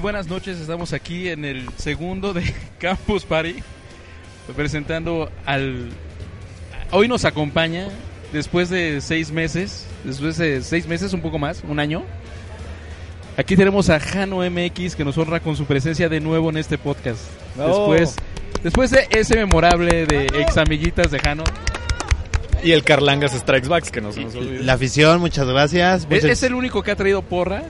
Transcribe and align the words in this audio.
Sí, 0.00 0.02
buenas 0.02 0.28
noches. 0.28 0.58
Estamos 0.58 0.94
aquí 0.94 1.28
en 1.28 1.44
el 1.44 1.68
segundo 1.76 2.32
de 2.32 2.54
Campus 2.78 3.26
Party 3.26 3.56
presentando 4.56 5.30
al. 5.44 5.90
Hoy 6.90 7.06
nos 7.06 7.26
acompaña 7.26 7.88
después 8.32 8.70
de 8.70 9.02
seis 9.02 9.30
meses, 9.30 9.86
después 10.04 10.38
de 10.38 10.62
seis 10.62 10.86
meses, 10.86 11.12
un 11.12 11.20
poco 11.20 11.38
más, 11.38 11.62
un 11.68 11.78
año. 11.78 12.02
Aquí 13.36 13.56
tenemos 13.56 13.90
a 13.90 14.00
Jano 14.00 14.38
MX 14.38 14.96
que 14.96 15.04
nos 15.04 15.18
honra 15.18 15.40
con 15.40 15.54
su 15.54 15.66
presencia 15.66 16.08
de 16.08 16.18
nuevo 16.18 16.48
en 16.48 16.56
este 16.56 16.78
podcast. 16.78 17.20
Bravo. 17.54 17.92
Después, 17.92 18.16
después 18.62 18.90
de 18.92 19.06
ese 19.10 19.36
memorable 19.36 20.06
de 20.06 20.28
ex 20.32 20.56
amiguitas 20.56 21.10
de 21.10 21.18
Jano. 21.18 21.44
Y 22.64 22.72
el 22.72 22.84
Carlangas 22.84 23.32
Strikes 23.32 23.68
Back, 23.68 23.90
que 23.90 24.00
no 24.00 24.12
se 24.12 24.24
nos 24.24 24.34
olvide. 24.34 24.62
La 24.62 24.72
afición, 24.72 25.20
muchas 25.20 25.46
gracias. 25.46 26.04
Es, 26.04 26.08
Muchas- 26.08 26.24
es 26.24 26.42
el 26.44 26.54
único 26.54 26.82
que 26.82 26.90
ha 26.90 26.96
traído 26.96 27.20
porra. 27.20 27.64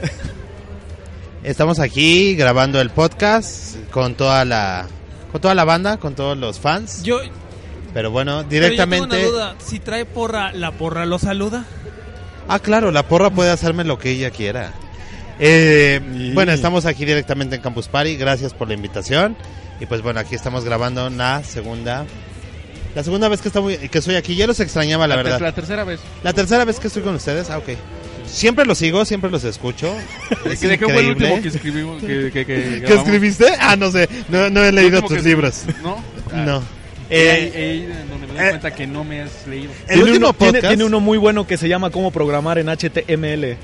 Estamos 1.42 1.80
aquí 1.80 2.36
grabando 2.36 2.80
el 2.80 2.90
podcast 2.90 3.76
con 3.90 4.14
toda 4.14 4.44
la 4.44 4.86
con 5.32 5.40
toda 5.40 5.54
la 5.54 5.64
banda, 5.64 5.96
con 5.96 6.14
todos 6.14 6.36
los 6.36 6.60
fans. 6.60 7.02
Yo, 7.02 7.20
Pero 7.94 8.10
bueno, 8.10 8.44
pero 8.48 8.60
yo 8.62 8.66
directamente. 8.68 9.16
tengo 9.16 9.30
una 9.30 9.38
duda. 9.48 9.56
Si 9.58 9.78
trae 9.80 10.04
porra, 10.04 10.52
¿la 10.52 10.72
porra 10.72 11.04
lo 11.06 11.18
saluda? 11.18 11.64
Ah, 12.48 12.58
claro, 12.58 12.90
la 12.92 13.08
porra 13.08 13.30
puede 13.30 13.50
hacerme 13.50 13.82
lo 13.84 13.98
que 13.98 14.10
ella 14.10 14.30
quiera. 14.30 14.72
Eh, 15.38 16.00
Bueno, 16.34 16.52
estamos 16.52 16.86
aquí 16.86 17.04
directamente 17.04 17.56
en 17.56 17.62
Campus 17.62 17.88
Party. 17.88 18.16
Gracias 18.16 18.52
por 18.54 18.68
la 18.68 18.74
invitación. 18.74 19.36
Y 19.80 19.86
pues 19.86 20.02
bueno, 20.02 20.20
aquí 20.20 20.34
estamos 20.34 20.64
grabando 20.64 21.08
la 21.10 21.42
segunda. 21.42 22.04
La 22.94 23.02
segunda 23.02 23.28
vez 23.28 23.40
que, 23.40 23.48
estamos, 23.48 23.72
que 23.72 23.98
estoy 23.98 24.14
aquí. 24.16 24.36
Ya 24.36 24.46
los 24.46 24.60
extrañaba, 24.60 25.08
la, 25.08 25.16
verdad. 25.16 25.40
la 25.40 25.52
tercera 25.52 25.82
vez. 25.82 25.98
La 26.22 26.32
tercera 26.34 26.64
vez 26.64 26.78
que 26.78 26.86
estoy 26.88 27.02
con 27.02 27.14
ustedes. 27.14 27.48
Ah, 27.50 27.58
ok. 27.58 27.70
Siempre 28.32 28.64
los 28.64 28.78
sigo, 28.78 29.04
siempre 29.04 29.30
los 29.30 29.44
escucho. 29.44 29.94
Es 30.50 30.60
¿De 30.60 30.78
qué 30.78 30.84
fue 30.86 30.98
el 31.00 31.10
último 31.10 31.40
que 31.42 31.48
escribimos? 31.48 32.00
Que, 32.00 32.30
que, 32.32 32.44
que 32.44 32.44
¿Qué 32.46 32.78
grabamos? 32.80 33.04
escribiste? 33.06 33.46
Ah, 33.60 33.76
no 33.76 33.90
sé. 33.90 34.08
No, 34.28 34.48
no 34.50 34.64
he 34.64 34.72
leído 34.72 35.02
tus 35.02 35.18
que- 35.18 35.22
libros. 35.22 35.62
¿No? 35.82 35.96
Ah. 36.32 36.36
No. 36.46 36.62
Eh, 37.10 37.52
Eh, 37.54 37.94
donde 38.08 38.26
me 38.26 38.32
doy 38.32 38.42
eh, 38.46 38.48
cuenta 38.50 38.74
que 38.74 38.86
no 38.86 39.04
me 39.04 39.20
has 39.20 39.46
leído. 39.46 39.70
el 39.82 39.86
Tiene 39.86 40.02
último 40.04 40.26
uno, 40.28 40.32
tiene- 40.32 40.52
podcast. 40.54 40.68
tiene 40.70 40.84
uno 40.84 41.00
muy 41.00 41.18
bueno 41.18 41.46
que 41.46 41.58
se 41.58 41.68
llama 41.68 41.90
Cómo 41.90 42.10
programar 42.10 42.56
en 42.58 42.68
HTML. 42.70 43.58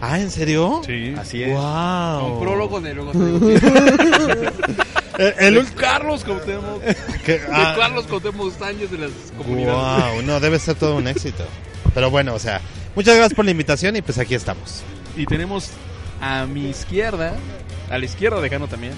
Ah, 0.00 0.20
¿en 0.20 0.30
serio? 0.30 0.82
Sí. 0.86 1.12
Así 1.18 1.42
es. 1.42 1.50
Wow. 1.52 2.34
Un 2.34 2.40
prólogo 2.40 2.80
de 2.80 2.94
luego. 2.94 3.12
El, 5.18 5.34
el 5.38 5.54
De 5.66 5.72
Carlos 5.74 6.24
Cautemo. 6.24 6.80
que- 7.24 7.32
De 7.38 7.40
ah, 7.52 7.74
Carlos 7.78 8.06
Cautemo 8.06 8.50
Sánchez 8.50 8.90
de 8.90 8.98
las 8.98 9.10
comunidades. 9.36 10.12
wow, 10.14 10.22
no, 10.22 10.40
debe 10.40 10.58
ser 10.58 10.74
todo 10.74 10.96
un 10.96 11.06
éxito. 11.06 11.44
Pero 11.94 12.10
bueno, 12.10 12.34
o 12.34 12.38
sea, 12.38 12.60
muchas 12.94 13.16
gracias 13.16 13.34
por 13.34 13.44
la 13.44 13.50
invitación 13.50 13.96
y 13.96 14.02
pues 14.02 14.18
aquí 14.18 14.34
estamos. 14.34 14.82
Y 15.16 15.26
tenemos 15.26 15.70
a 16.20 16.46
mi 16.46 16.68
izquierda, 16.68 17.34
a 17.90 17.98
la 17.98 18.04
izquierda 18.04 18.40
de 18.40 18.48
Jano 18.48 18.68
también, 18.68 18.92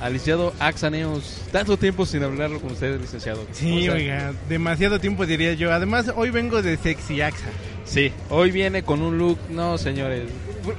al 0.00 0.12
licenciado 0.12 0.52
Axaneos. 0.58 1.42
Tanto 1.52 1.76
tiempo 1.76 2.06
sin 2.06 2.22
hablarlo 2.22 2.60
con 2.60 2.72
ustedes, 2.72 3.00
licenciado. 3.00 3.40
¿Cómo 3.42 3.54
Sí, 3.54 3.88
oiga, 3.88 4.32
demasiado 4.48 5.00
tiempo 5.00 5.26
diría 5.26 5.54
yo. 5.54 5.72
Además, 5.72 6.12
hoy 6.14 6.30
vengo 6.30 6.62
de 6.62 6.76
Sexy 6.76 7.20
Axa. 7.20 7.48
Sí, 7.84 8.12
hoy 8.28 8.50
viene 8.50 8.82
con 8.82 9.02
un 9.02 9.18
look. 9.18 9.38
No, 9.50 9.78
señores. 9.78 10.28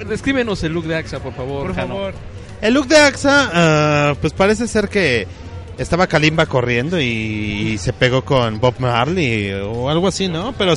Descríbenos 0.08 0.64
el 0.64 0.74
look 0.74 0.86
de 0.86 0.96
Axa, 0.98 1.20
por 1.20 1.34
favor. 1.34 1.68
Por 1.68 1.76
Jano. 1.76 1.96
favor. 1.96 2.14
El 2.62 2.74
look 2.74 2.88
de 2.88 2.98
AXA, 2.98 3.52
ah, 3.54 4.16
pues 4.20 4.34
parece 4.34 4.68
ser 4.68 4.90
que 4.90 5.28
estaba 5.78 6.08
Kalimba 6.08 6.46
corriendo 6.46 7.00
y, 7.00 7.78
se 7.78 7.94
pegó 7.94 8.26
con 8.26 8.60
Bob 8.60 8.76
Marley 8.80 9.54
o 9.54 9.90
algo 9.90 10.10
así, 10.10 10.28
¿no? 10.28 10.54
Pero, 10.58 10.74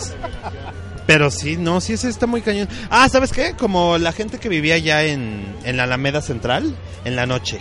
pero 1.07 1.31
sí, 1.31 1.57
no, 1.57 1.81
sí, 1.81 1.95
ese 1.95 2.09
está 2.09 2.27
muy 2.27 2.43
cañón. 2.43 2.69
Ah, 2.91 3.09
¿sabes 3.11 3.33
qué? 3.33 3.55
Como 3.59 3.99
la 3.99 4.13
gente 4.13 4.39
que 4.39 4.49
vivía 4.49 4.79
ya 4.79 5.03
en, 5.05 5.45
en 5.65 5.77
la 5.77 5.85
Alameda 5.85 6.23
Central, 6.23 6.75
en 7.05 7.17
la 7.17 7.27
noche. 7.27 7.61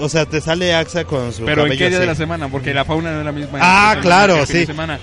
O 0.00 0.08
sea, 0.08 0.24
te 0.24 0.40
sale 0.40 0.74
AXA 0.74 1.04
con 1.04 1.32
su 1.34 1.44
Pero 1.44 1.66
¿en 1.66 1.76
qué 1.76 1.90
día 1.90 1.98
de 1.98 2.06
la 2.06 2.14
semana? 2.14 2.48
Porque 2.48 2.72
la 2.72 2.84
fauna 2.86 3.12
no 3.12 3.18
es 3.20 3.24
la 3.26 3.32
misma. 3.32 3.58
Ah, 3.60 3.96
claro, 4.00 4.36
de 4.36 4.46
sí. 4.46 4.64
semana. 4.66 4.98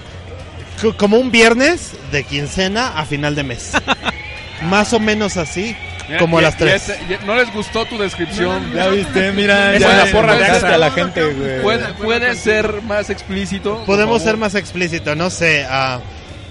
Co- 0.82 0.98
Como 0.98 1.18
un 1.18 1.30
viernes 1.30 1.92
de 2.12 2.24
quincena 2.24 2.98
a 2.98 3.06
final 3.06 3.36
de 3.36 3.44
mes. 3.44 3.72
Más 4.64 4.92
o 4.94 5.00
menos 5.00 5.38
así, 5.38 5.76
Mira, 6.08 6.20
como 6.20 6.40
a 6.40 6.42
las 6.42 6.58
tres. 6.58 6.88
ya- 6.88 7.08
ya- 7.20 7.26
no 7.26 7.36
les 7.36 7.54
gustó 7.54 7.86
tu 7.86 7.98
descripción. 8.00 8.74
Ya 8.74 8.88
viste, 8.90 9.32
mira, 9.32 9.76
Esa 9.76 9.88
ya 9.90 10.04
es 10.04 10.12
la 10.14 10.20
porra 10.20 10.36
de 10.36 10.46
Axa. 10.46 10.74
a 10.74 10.78
la 10.80 10.92
gente, 10.92 11.24
güey. 11.24 11.62
¿Puede, 11.62 11.94
puede 11.94 12.36
ser 12.36 12.82
más 12.82 13.10
explícito? 13.12 13.84
Podemos 13.86 14.24
ser 14.24 14.38
más 14.38 14.56
explícito, 14.56 15.16
no 15.16 15.30
sé. 15.30 15.66
ah, 15.70 16.00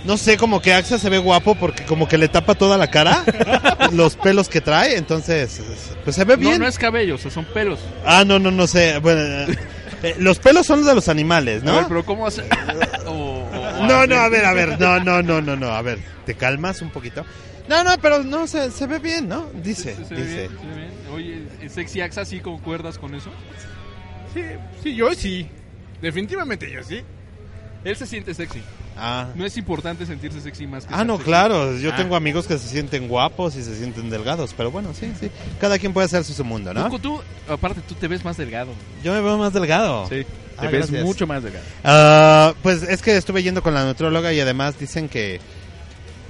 no 0.04 0.16
sé, 0.16 0.36
como 0.36 0.60
que 0.62 0.72
AXA 0.72 0.98
se 0.98 1.10
ve 1.10 1.18
guapo 1.18 1.54
porque 1.54 1.84
como 1.84 2.08
que 2.08 2.18
le 2.18 2.28
tapa 2.28 2.54
toda 2.54 2.76
la 2.78 2.88
cara, 2.90 3.24
los 3.92 4.16
pelos 4.16 4.48
que 4.48 4.60
trae, 4.60 4.96
entonces, 4.96 5.60
pues 6.04 6.16
se 6.16 6.24
ve 6.24 6.36
No, 6.36 6.40
bien. 6.50 6.60
no 6.60 6.66
es 6.68 6.78
cabello, 6.78 7.16
o 7.16 7.18
sea, 7.18 7.30
son 7.30 7.44
pelos. 7.46 7.78
Ah, 8.04 8.24
no, 8.26 8.38
no, 8.38 8.50
no 8.50 8.66
sé. 8.66 8.98
Bueno, 8.98 9.20
eh, 10.02 10.14
los 10.18 10.38
pelos 10.38 10.66
son 10.66 10.78
los 10.80 10.86
de 10.88 10.94
los 10.94 11.08
animales, 11.08 11.62
A 11.62 11.66
¿no? 11.66 11.74
ver, 11.76 11.84
pero 11.88 12.04
¿cómo 12.06 12.26
hace? 12.26 12.42
O- 13.06 13.44
o- 13.50 13.86
No, 13.86 14.06
no, 14.06 14.16
a 14.16 14.28
ver, 14.28 14.44
a 14.44 14.52
ver, 14.52 14.78
no, 14.80 15.00
no, 15.00 15.22
no, 15.22 15.40
no, 15.40 15.56
no, 15.56 15.68
a 15.68 15.82
ver, 15.82 15.98
¿te 16.26 16.34
calmas 16.34 16.82
un 16.82 16.90
poquito? 16.90 17.24
No, 17.68 17.84
no, 17.84 17.90
pero 18.00 18.22
no, 18.22 18.46
se, 18.46 18.70
se 18.70 18.86
ve 18.86 18.98
bien, 18.98 19.28
¿no? 19.28 19.50
Dice, 19.54 19.94
Se- 19.94 20.04
se 20.04 20.14
ve 20.14 20.22
dice. 20.22 20.36
bien, 20.48 20.58
se 20.60 20.66
ve 20.66 20.74
bien. 20.76 20.90
Oye, 21.12 21.42
¿es 21.62 21.72
sexy 21.72 22.00
Axa 22.00 22.24
sí 22.24 22.40
concuerdas 22.40 22.98
con 22.98 23.14
eso? 23.14 23.30
Sí, 24.34 24.42
sí, 24.82 24.94
yo 24.94 25.12
sí. 25.14 25.48
Definitivamente 26.00 26.70
yo 26.70 26.82
sí. 26.82 27.00
Él 27.84 27.96
se 27.96 28.06
siente 28.06 28.32
sexy. 28.34 28.62
Ah. 29.00 29.28
No 29.34 29.44
es 29.46 29.56
importante 29.56 30.04
sentirse 30.06 30.40
sexy 30.40 30.66
más 30.66 30.84
que 30.84 30.92
Ah, 30.94 31.04
no, 31.04 31.14
sexy. 31.14 31.24
claro, 31.26 31.76
yo 31.76 31.92
Ah. 31.92 31.96
tengo 31.96 32.16
amigos 32.16 32.46
que 32.46 32.58
se 32.58 32.68
sienten 32.68 33.06
guapos 33.08 33.54
y 33.56 33.62
se 33.62 33.76
sienten 33.76 34.10
delgados, 34.10 34.54
pero 34.56 34.70
bueno, 34.70 34.92
sí, 34.98 35.12
sí. 35.20 35.30
Cada 35.60 35.78
quien 35.78 35.92
puede 35.92 36.06
hacerse 36.06 36.34
su 36.34 36.44
mundo, 36.44 36.74
¿no? 36.74 36.90
Tú, 36.90 36.98
tú, 36.98 37.20
aparte, 37.48 37.80
tú 37.88 37.94
te 37.94 38.08
ves 38.08 38.24
más 38.24 38.36
delgado. 38.36 38.72
Yo 39.04 39.12
me 39.12 39.20
veo 39.20 39.38
más 39.38 39.52
delgado. 39.52 40.04
Sí, 40.08 40.24
te 40.24 40.26
Ah, 40.58 40.62
ves 40.70 40.72
gracias. 40.90 41.04
mucho 41.04 41.26
más 41.26 41.42
delgado. 41.42 41.64
Ah, 41.84 42.54
pues 42.62 42.82
es 42.82 43.00
que 43.02 43.16
estuve 43.16 43.42
yendo 43.42 43.62
con 43.62 43.74
la 43.74 43.84
nutróloga 43.84 44.32
y 44.32 44.40
además 44.40 44.78
dicen 44.78 45.08
que 45.08 45.40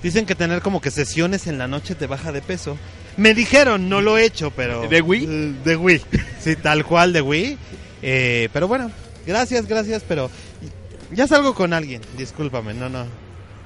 dicen 0.02 0.26
que 0.26 0.34
tener 0.34 0.60
como 0.62 0.80
que 0.80 0.90
sesiones 0.90 1.46
en 1.46 1.58
la 1.58 1.66
noche 1.68 1.94
te 1.94 2.06
baja 2.06 2.30
de 2.32 2.42
peso. 2.42 2.76
Me 3.16 3.34
dijeron, 3.34 3.88
no 3.88 4.00
lo 4.00 4.16
he 4.16 4.24
hecho, 4.24 4.52
pero 4.52 4.86
¿De 4.88 5.00
Wii? 5.00 5.56
De 5.64 5.74
Wii. 5.76 6.02
Sí, 6.40 6.54
tal 6.54 6.84
cual 6.84 7.12
de 7.12 7.20
Wii. 7.22 7.58
Eh, 8.02 8.48
pero 8.52 8.68
bueno, 8.68 8.92
gracias, 9.26 9.66
gracias, 9.66 10.04
pero 10.06 10.30
ya 11.12 11.26
salgo 11.26 11.54
con 11.54 11.72
alguien. 11.72 12.00
Discúlpame, 12.16 12.74
no, 12.74 12.88
no. 12.88 13.06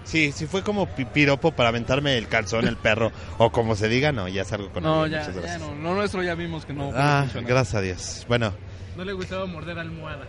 Sí, 0.05 0.33
si 0.33 0.47
fue 0.47 0.63
como 0.63 0.87
pi- 0.95 1.05
piropo 1.05 1.53
para 1.53 1.69
aventarme 1.69 2.19
el 2.19 2.27
calzón, 2.27 2.67
el 2.67 2.77
perro, 2.77 3.13
o 3.39 3.53
como 3.53 3.77
se 3.77 3.89
diga, 3.89 4.11
no, 4.13 4.27
ya 4.29 4.45
salgo 4.45 4.69
con 4.71 4.83
No, 4.83 5.03
alguien. 5.05 5.21
ya, 5.23 5.43
ya 5.43 5.59
no. 5.59 5.75
Lo 5.77 5.95
nuestro 5.95 6.23
ya 6.23 6.35
vimos 6.35 6.65
que 6.67 6.73
no. 6.73 6.91
Ah, 6.95 7.27
gracias 7.47 7.75
a 7.77 7.81
Dios. 7.81 8.25
Bueno, 8.29 8.53
No 8.97 9.05
le 9.05 9.13
gustaba 9.13 9.47
morder 9.47 9.79
almohada. 9.79 10.27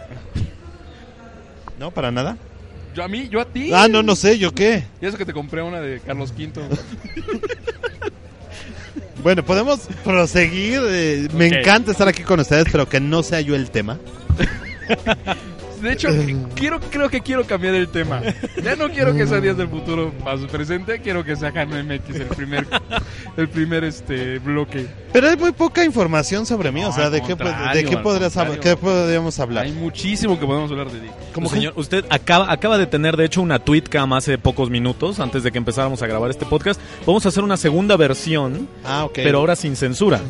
¿no? 1.80 1.90
¿Para 1.92 2.12
nada? 2.12 2.38
Yo 2.94 3.04
a 3.04 3.08
mí, 3.08 3.28
yo 3.30 3.42
a 3.42 3.46
ti. 3.46 3.72
Ah, 3.74 3.88
no, 3.90 4.04
no 4.04 4.16
sé, 4.16 4.38
¿yo 4.38 4.54
qué? 4.54 4.84
Y 5.02 5.08
eso 5.08 5.18
que 5.18 5.26
te 5.26 5.34
compré 5.34 5.64
una 5.64 5.82
de 5.82 6.00
Carlos 6.02 6.32
V. 6.38 6.52
Bueno, 9.24 9.44
podemos 9.44 9.80
proseguir. 10.04 10.82
eh, 10.86 11.28
Me 11.34 11.48
encanta 11.48 11.92
estar 11.92 12.08
aquí 12.10 12.24
con 12.24 12.40
ustedes, 12.42 12.66
pero 12.72 12.88
que 12.90 13.00
no 13.00 13.24
sea 13.24 13.40
yo 13.42 13.56
el 13.56 13.72
tema. 13.72 13.98
De 15.84 15.92
hecho, 15.92 16.08
quiero, 16.56 16.80
creo 16.80 17.10
que 17.10 17.20
quiero 17.20 17.46
cambiar 17.46 17.76
el 17.76 17.90
tema. 17.90 18.22
Ya 18.64 18.78
no 18.78 18.90
quiero 18.90 19.14
que 19.14 19.28
sea 19.28 19.42
Días 19.42 19.58
del 19.58 19.68
Futuro 19.68 20.14
para 20.24 20.38
su 20.38 20.48
presente, 20.48 21.02
quiero 21.02 21.26
que 21.26 21.36
sea 21.36 21.52
Jano 21.52 21.76
MX 21.84 22.16
el 22.16 22.28
primer, 22.28 22.66
el 23.36 23.50
primer 23.50 23.84
este 23.84 24.40
bloque. 24.40 24.88
Pero 25.12 25.28
hay 25.28 25.36
muy 25.36 25.52
poca 25.52 25.84
información 25.84 26.46
sobre 26.46 26.72
mí, 26.72 26.86
o 26.86 26.92
sea, 26.94 27.10
¿de 27.10 27.22
qué, 27.22 27.36
de 27.36 27.84
qué, 27.84 27.98
podrías 27.98 28.34
qué 28.62 28.78
podríamos 28.78 29.38
hablar? 29.40 29.66
Hay 29.66 29.74
muchísimo 29.74 30.40
que 30.40 30.46
podemos 30.46 30.72
hablar 30.72 30.90
de 30.90 31.00
ti. 31.00 31.08
Como 31.34 31.50
señor, 31.50 31.74
usted 31.76 32.06
acaba, 32.10 32.50
acaba 32.50 32.78
de 32.78 32.88
tener, 32.88 33.18
de 33.18 33.26
hecho, 33.26 33.42
una 33.42 33.60
tweetcam 33.60 34.14
hace 34.14 34.38
pocos 34.38 34.70
minutos, 34.70 35.20
antes 35.20 35.44
de 35.44 35.52
que 35.52 35.58
empezáramos 35.58 36.02
a 36.02 36.08
grabar 36.08 36.32
este 36.32 36.46
podcast. 36.46 36.80
Vamos 37.06 37.26
a 37.26 37.30
hacer 37.30 37.44
una 37.44 37.58
segunda 37.58 37.98
versión, 37.98 38.70
Ah, 38.86 39.08
pero 39.14 39.40
ahora 39.40 39.58
sin 39.58 39.76
censura. 39.76 40.22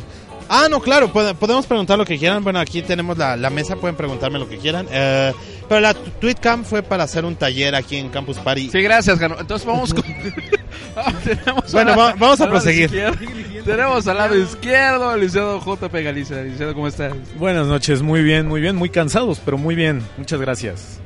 Ah, 0.48 0.68
no, 0.70 0.80
claro, 0.80 1.12
pode- 1.12 1.34
podemos 1.34 1.66
preguntar 1.66 1.98
lo 1.98 2.04
que 2.04 2.18
quieran. 2.18 2.44
Bueno, 2.44 2.58
aquí 2.60 2.82
tenemos 2.82 3.16
la, 3.18 3.36
la 3.36 3.50
mesa, 3.50 3.76
pueden 3.76 3.96
preguntarme 3.96 4.38
lo 4.38 4.48
que 4.48 4.58
quieran. 4.58 4.86
Eh, 4.90 5.32
pero 5.68 5.80
la 5.80 5.94
tu- 5.94 6.10
TweetCam 6.20 6.64
fue 6.64 6.82
para 6.82 7.04
hacer 7.04 7.24
un 7.24 7.34
taller 7.36 7.74
aquí 7.74 7.96
en 7.96 8.08
Campus 8.10 8.38
Party. 8.38 8.68
Sí, 8.70 8.82
gracias. 8.82 9.20
Entonces 9.20 9.66
vamos 9.66 9.94
con... 9.94 10.04
Tenemos 11.24 11.72
Bueno, 11.72 11.92
al- 11.92 11.98
va- 11.98 12.14
vamos 12.18 12.40
a 12.40 12.48
proseguir. 12.48 12.84
izquierdo. 12.84 13.16
Tenemos 13.64 14.06
al 14.06 14.18
lado 14.18 14.36
izquierdo 14.36 15.08
al 15.08 15.20
licenciado 15.20 15.60
JP 15.60 15.92
Galicia. 16.04 16.36
Licenciado, 16.42 16.74
¿cómo 16.74 16.88
estás? 16.88 17.12
Buenas 17.38 17.66
noches, 17.66 18.02
muy 18.02 18.22
bien, 18.22 18.46
muy 18.46 18.60
bien, 18.60 18.76
muy 18.76 18.90
cansados, 18.90 19.40
pero 19.44 19.56
muy 19.56 19.74
bien. 19.74 20.02
Muchas 20.18 20.40
gracias. 20.40 20.98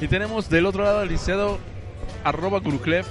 Y 0.00 0.06
tenemos 0.06 0.48
del 0.48 0.66
otro 0.66 0.84
lado 0.84 1.00
al 1.00 1.08
licenciado 1.08 1.58
arroba 2.22 2.60
Guruclev. 2.60 3.04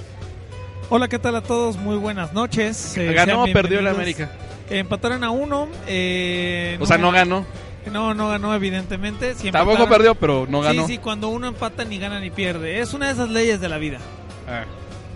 Hola, 0.88 1.08
¿qué 1.08 1.18
tal 1.18 1.36
a 1.36 1.42
todos? 1.42 1.76
Muy 1.76 1.96
buenas 1.96 2.32
noches. 2.32 2.96
Eh, 2.96 3.12
Ganó 3.12 3.42
o 3.42 3.46
el 3.46 3.52
bienvenidos. 3.52 3.94
América. 3.94 4.30
Empataron 4.70 5.22
a 5.24 5.30
uno. 5.30 5.68
eh, 5.86 6.76
O 6.80 6.86
sea, 6.86 6.98
no 6.98 7.12
ganó. 7.12 7.44
No, 7.92 8.14
no 8.14 8.28
ganó, 8.28 8.52
evidentemente. 8.54 9.34
Si 9.34 9.50
Tampoco 9.52 9.76
empataron- 9.84 9.88
perdió, 9.88 10.14
pero 10.16 10.46
no 10.48 10.60
ganó. 10.60 10.86
Sí, 10.86 10.94
sí, 10.94 10.98
cuando 10.98 11.28
uno 11.28 11.46
empata 11.46 11.84
ni 11.84 11.98
gana 11.98 12.18
ni 12.20 12.30
pierde. 12.30 12.80
Es 12.80 12.92
una 12.94 13.06
de 13.06 13.12
esas 13.12 13.30
leyes 13.30 13.60
de 13.60 13.68
la 13.68 13.78
vida. 13.78 13.98
Ah. 14.48 14.64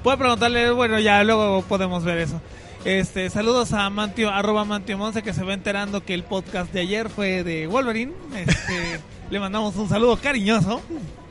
Puede 0.05 0.17
preguntarle, 0.19 0.71
bueno, 0.71 0.99
ya 1.01 1.23
luego 1.25 1.63
podemos 1.63 2.05
ver 2.05 2.19
eso. 2.19 2.41
Este, 2.85 3.29
saludos 3.29 3.73
a 3.75 3.91
Mantio, 3.91 4.31
arroba 4.31 4.65
Mantio 4.65 4.97
Monse, 4.97 5.23
que 5.23 5.35
se 5.35 5.45
va 5.45 5.53
enterando 5.53 6.03
que 6.03 6.15
el 6.15 6.23
podcast 6.23 6.73
de 6.73 6.81
ayer 6.81 7.11
fue 7.11 7.43
de 7.45 7.67
Wolverine. 7.67 8.13
Este, 8.37 9.01
le 9.31 9.41
mandamos 9.41 9.75
un 9.77 9.89
saludo 9.89 10.17
cariñoso. 10.17 10.81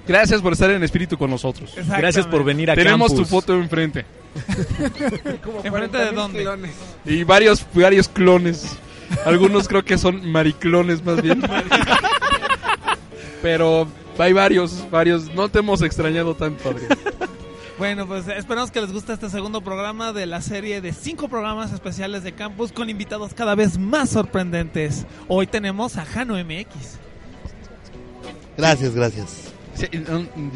Gracias 0.09 0.41
por 0.41 0.53
estar 0.53 0.71
en 0.71 0.83
espíritu 0.83 1.19
con 1.19 1.29
nosotros. 1.29 1.71
Gracias 1.87 2.25
por 2.25 2.43
venir 2.43 2.71
a 2.71 2.73
Tenemos 2.73 3.13
tu 3.13 3.25
foto 3.25 3.53
enfrente. 3.53 4.07
¿Enfrente 5.63 5.97
de 5.99 6.11
dónde? 6.11 6.71
Y 7.05 7.23
varios, 7.23 7.63
varios 7.75 8.09
clones. 8.09 8.75
Algunos 9.23 9.67
creo 9.67 9.85
que 9.85 9.99
son 9.99 10.27
mariclones 10.31 11.05
más 11.05 11.21
bien. 11.21 11.43
Pero 13.43 13.87
hay 14.17 14.33
varios, 14.33 14.89
varios. 14.89 15.31
No 15.35 15.47
te 15.47 15.59
hemos 15.59 15.83
extrañado 15.83 16.33
tanto, 16.33 16.71
Adrián. 16.71 16.89
Bueno, 17.77 18.07
pues 18.07 18.27
esperamos 18.29 18.71
que 18.71 18.81
les 18.81 18.91
guste 18.91 19.13
este 19.13 19.29
segundo 19.29 19.61
programa 19.61 20.11
de 20.11 20.25
la 20.25 20.41
serie 20.41 20.81
de 20.81 20.91
cinco 20.91 21.29
programas 21.29 21.71
especiales 21.71 22.23
de 22.23 22.33
campus 22.33 22.71
con 22.71 22.89
invitados 22.89 23.35
cada 23.35 23.53
vez 23.53 23.77
más 23.77 24.09
sorprendentes. 24.09 25.05
Hoy 25.27 25.45
tenemos 25.45 25.97
a 25.97 26.03
Jano 26.03 26.33
MX. 26.33 26.97
Gracias, 28.57 28.95
gracias. 28.95 29.58
Sí, 29.79 29.87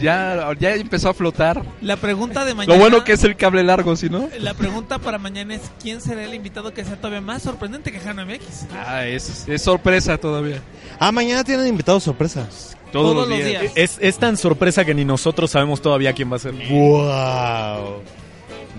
ya, 0.02 0.52
ya 0.60 0.75
empezó 0.75 1.10
a 1.10 1.14
flotar. 1.14 1.64
La 1.81 1.96
pregunta 1.98 2.44
de 2.44 2.54
mañana. 2.54 2.74
Lo 2.74 2.80
bueno 2.81 3.04
que 3.04 3.14
es 3.14 3.24
el 3.24 3.36
cable 3.38 3.64
largo, 3.64 3.96
¿sí 3.96 4.10
no? 4.10 4.28
La 4.40 4.54
pregunta 4.54 5.00
para 5.00 5.18
mañana 5.18 5.56
es 5.56 5.62
quién 5.81 6.02
será 6.02 6.24
el 6.25 6.34
invitado 6.34 6.74
que 6.74 6.84
sea 6.84 6.98
todavía 6.98 7.22
más 7.22 7.42
sorprendente 7.44 7.92
que 7.92 8.00
Jano 8.00 8.25
MX. 8.25 8.66
Ah, 8.86 9.06
es, 9.06 9.48
es 9.48 9.62
sorpresa 9.62 10.18
todavía. 10.18 10.62
Ah, 11.00 11.12
mañana 11.12 11.44
tienen 11.44 11.68
invitados 11.68 12.04
sorpresa. 12.04 12.48
Todos, 12.92 13.14
Todos 13.14 13.16
los 13.16 13.30
los 13.30 13.48
días. 13.48 13.62
días. 13.62 13.74
Es, 13.75 13.98
es 14.02 14.18
tan 14.18 14.36
sorpresa 14.38 14.84
que 14.86 14.94
ni 14.94 15.06
nosotros 15.06 15.50
sabemos 15.52 15.81
todavía 15.81 16.14
quién 16.14 16.31
va 16.31 16.36
a 16.36 16.40
ser. 16.40 16.54
¡Wow! 16.69 18.02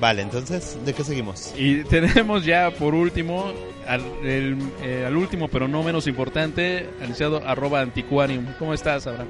Vale, 0.00 0.23
entonces, 0.23 0.76
¿de 0.85 0.93
qué 0.93 1.05
seguimos? 1.05 1.52
Y 1.56 1.85
tenemos 1.90 2.44
ya 2.44 2.70
por 2.70 2.94
último, 2.94 3.52
al, 3.88 4.02
el- 4.25 4.58
eh, 4.82 5.05
al 5.06 5.17
último 5.17 5.49
pero 5.49 5.69
no 5.69 5.82
menos 5.82 6.06
importante, 6.06 6.88
anunciado 7.02 7.43
arroba 7.47 7.81
antiquarium. 7.81 8.44
¿Cómo 8.58 8.75
estás, 8.75 9.06
Abraham? 9.06 9.29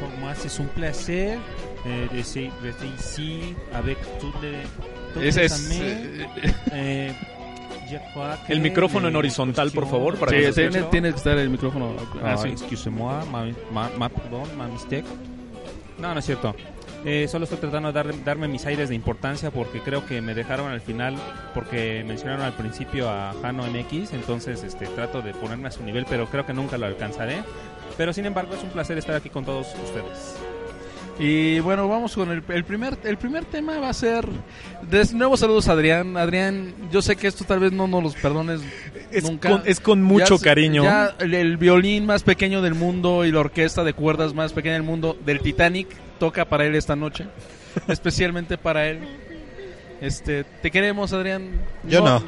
Pour 0.00 0.08
moi, 0.20 0.32
c'est 0.34 0.60
un 0.62 0.66
plaisir 0.66 1.38
euh, 1.86 2.06
d'être 2.12 2.84
ici 2.98 3.54
avec 3.74 3.98
toutes 4.20 4.40
les, 4.42 4.62
tous 5.14 5.20
Ese 5.20 5.36
les 5.40 5.44
es... 5.46 5.52
amis. 5.52 6.26
eh, 6.72 7.12
je 7.90 7.96
crois 8.12 8.36
que 8.46 8.52
El 8.52 8.60
micrófono 8.60 9.08
en 9.08 9.16
horizontal, 9.16 9.70
por 9.72 9.88
favor, 9.88 10.16
para 10.16 10.30
sí, 10.32 10.38
que 10.38 10.52
se 10.52 10.68
tiene, 10.90 11.10
que 11.10 11.16
estar 11.16 11.36
el 11.38 11.50
micrófono. 11.50 11.94
Ah, 12.22 12.34
Ah, 12.34 12.36
sí. 12.36 12.48
excusez-moi, 12.48 13.24
ma, 13.32 13.46
ma, 13.72 13.90
ma, 13.98 14.08
perdón, 14.08 14.48
ma 14.56 14.66
mistake. 14.68 15.04
No, 15.98 16.12
no 16.14 16.20
es 16.20 16.26
cierto. 16.26 16.54
Eh, 17.04 17.26
solo 17.28 17.44
estoy 17.44 17.58
tratando 17.58 17.92
de 17.92 17.94
dar- 17.94 18.24
darme 18.24 18.48
mis 18.48 18.66
aires 18.66 18.88
de 18.88 18.94
importancia 18.96 19.50
porque 19.52 19.80
creo 19.80 20.04
que 20.04 20.20
me 20.20 20.34
dejaron 20.34 20.70
al 20.72 20.80
final 20.80 21.14
porque 21.54 22.04
mencionaron 22.06 22.44
al 22.44 22.54
principio 22.54 23.08
a 23.08 23.32
Jano 23.40 23.64
MX, 23.68 24.12
entonces 24.14 24.64
este 24.64 24.86
trato 24.88 25.22
de 25.22 25.32
ponerme 25.32 25.68
a 25.68 25.70
su 25.70 25.82
nivel, 25.84 26.06
pero 26.10 26.26
creo 26.26 26.44
que 26.44 26.52
nunca 26.52 26.76
lo 26.76 26.86
alcanzaré. 26.86 27.42
Pero 27.96 28.12
sin 28.12 28.26
embargo 28.26 28.54
es 28.54 28.62
un 28.62 28.70
placer 28.70 28.98
estar 28.98 29.16
aquí 29.16 29.28
con 29.30 29.44
todos 29.44 29.66
ustedes. 29.84 30.36
Y 31.20 31.58
bueno, 31.58 31.88
vamos 31.88 32.14
con 32.14 32.30
el, 32.30 32.44
el 32.48 32.62
primer 32.62 32.96
el 33.02 33.16
primer 33.18 33.44
tema 33.44 33.76
va 33.80 33.88
a 33.88 33.92
ser 33.92 34.24
de 34.88 35.04
nuevo 35.14 35.36
saludos 35.36 35.66
a 35.68 35.72
Adrián. 35.72 36.16
Adrián, 36.16 36.72
yo 36.92 37.02
sé 37.02 37.16
que 37.16 37.26
esto 37.26 37.44
tal 37.44 37.58
vez 37.58 37.72
no 37.72 37.88
nos 37.88 38.02
los 38.04 38.14
perdones 38.14 38.60
Es 39.10 39.24
nunca. 39.24 39.50
con, 39.50 39.62
es 39.66 39.80
con 39.80 40.00
mucho 40.00 40.36
Ya- 40.36 40.44
cariño. 40.44 40.84
Ya 40.84 41.16
el, 41.18 41.34
el 41.34 41.56
violín 41.56 42.06
más 42.06 42.22
pequeño 42.22 42.62
del 42.62 42.74
mundo 42.74 43.24
y 43.24 43.32
la 43.32 43.40
orquesta 43.40 43.82
de 43.82 43.94
cuerdas 43.94 44.32
más 44.32 44.52
pequeña 44.52 44.74
del 44.74 44.84
mundo 44.84 45.16
del 45.26 45.40
Titanic 45.40 45.88
toca 46.20 46.44
para 46.44 46.66
él 46.66 46.76
esta 46.76 46.94
noche, 46.94 47.26
especialmente 47.88 48.56
para 48.56 48.86
él. 48.88 49.00
Este, 50.00 50.44
te 50.44 50.70
queremos, 50.70 51.12
Adrián. 51.12 51.48
Yo 51.82 52.00
no. 52.04 52.22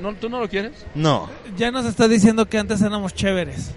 no. 0.00 0.14
¿Tú 0.14 0.28
no 0.28 0.38
lo 0.38 0.48
quieres? 0.48 0.86
No. 0.94 1.28
Ya 1.56 1.72
nos 1.72 1.84
está 1.86 2.06
diciendo 2.06 2.46
que 2.46 2.56
antes 2.58 2.80
éramos 2.82 3.14
chéveres. 3.14 3.72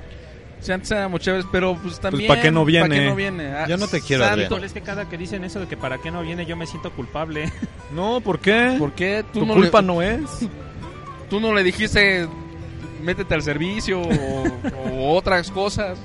Si 0.62 0.72
antes 0.72 0.92
éramos 0.92 1.20
chéveres, 1.22 1.46
pero 1.52 1.76
pues 1.76 2.00
también. 2.00 2.28
¿pa' 2.28 2.40
qué 2.40 2.52
no 2.52 2.64
viene? 2.66 2.88
¿pa' 2.88 2.94
qué 2.96 3.06
no 3.08 3.16
viene? 3.16 3.48
Ah, 3.52 3.66
Yo 3.68 3.78
no 3.78 3.88
te 3.88 4.00
quiero, 4.00 4.24
santo. 4.24 4.58
Es 4.58 4.74
que 4.74 4.82
cada 4.82 5.10
que 5.10 5.18
dicen 5.18 5.44
eso 5.44 5.60
de 5.60 5.68
que 5.68 5.76
para 5.76 5.98
qué 5.98 6.12
no 6.12 6.22
viene 6.22 6.46
yo 6.46 6.56
me 6.56 6.66
siento 6.68 6.92
culpable. 6.92 7.52
No, 7.92 8.22
¿por 8.22 8.40
qué? 8.40 8.76
¿Por 8.80 8.94
qué? 8.94 9.26
Tú 9.34 9.40
Tu 9.42 9.46
no 9.46 9.54
culpa 9.56 9.82
le, 9.82 9.88
no 9.88 10.02
es. 10.02 10.22
Tú 11.30 11.40
no 11.42 11.54
le 11.54 11.62
dijiste 11.64 12.26
métete 13.04 13.34
al 13.34 13.42
servicio 13.42 14.02
o, 14.02 14.44
o 14.88 15.16
otras 15.18 15.50
cosas. 15.52 16.00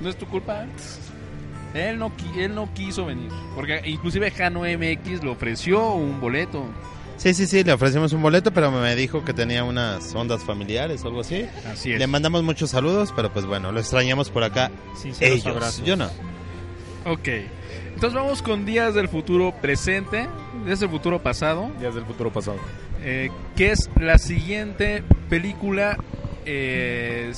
No 0.00 0.08
es 0.10 0.16
tu 0.16 0.26
culpa. 0.26 0.66
Él 1.74 1.98
no, 1.98 2.10
qui- 2.16 2.38
él 2.38 2.54
no 2.54 2.68
quiso 2.74 3.06
venir. 3.06 3.30
Porque 3.54 3.80
inclusive 3.86 4.30
Jano 4.30 4.60
MX 4.62 5.22
le 5.22 5.30
ofreció 5.30 5.92
un 5.92 6.20
boleto. 6.20 6.64
Sí, 7.16 7.32
sí, 7.34 7.46
sí, 7.46 7.64
le 7.64 7.72
ofrecimos 7.72 8.12
un 8.12 8.22
boleto, 8.22 8.52
pero 8.52 8.70
me 8.70 8.94
dijo 8.94 9.24
que 9.24 9.32
tenía 9.32 9.64
unas 9.64 10.14
ondas 10.14 10.44
familiares 10.44 11.02
o 11.02 11.08
algo 11.08 11.20
así. 11.22 11.46
Así 11.70 11.92
es. 11.92 11.98
Le 11.98 12.06
mandamos 12.06 12.42
muchos 12.42 12.70
saludos, 12.70 13.12
pero 13.16 13.32
pues 13.32 13.46
bueno, 13.46 13.72
lo 13.72 13.80
extrañamos 13.80 14.30
por 14.30 14.44
acá. 14.44 14.70
Sinceros 14.94 15.38
Ellos, 15.40 15.46
abrazos. 15.46 15.84
yo 15.84 15.96
no. 15.96 16.10
Ok. 17.06 17.28
Entonces 17.94 18.12
vamos 18.14 18.42
con 18.42 18.66
días 18.66 18.94
del 18.94 19.08
futuro 19.08 19.54
presente, 19.62 20.28
días 20.66 20.80
del 20.80 20.90
futuro 20.90 21.22
pasado, 21.22 21.70
Días 21.80 21.94
del 21.94 22.04
futuro 22.04 22.30
pasado. 22.30 22.58
eh, 23.02 23.30
que 23.56 23.70
es 23.72 23.88
la 23.98 24.18
siguiente 24.18 25.02
película, 25.30 25.96
eh, 26.44 27.32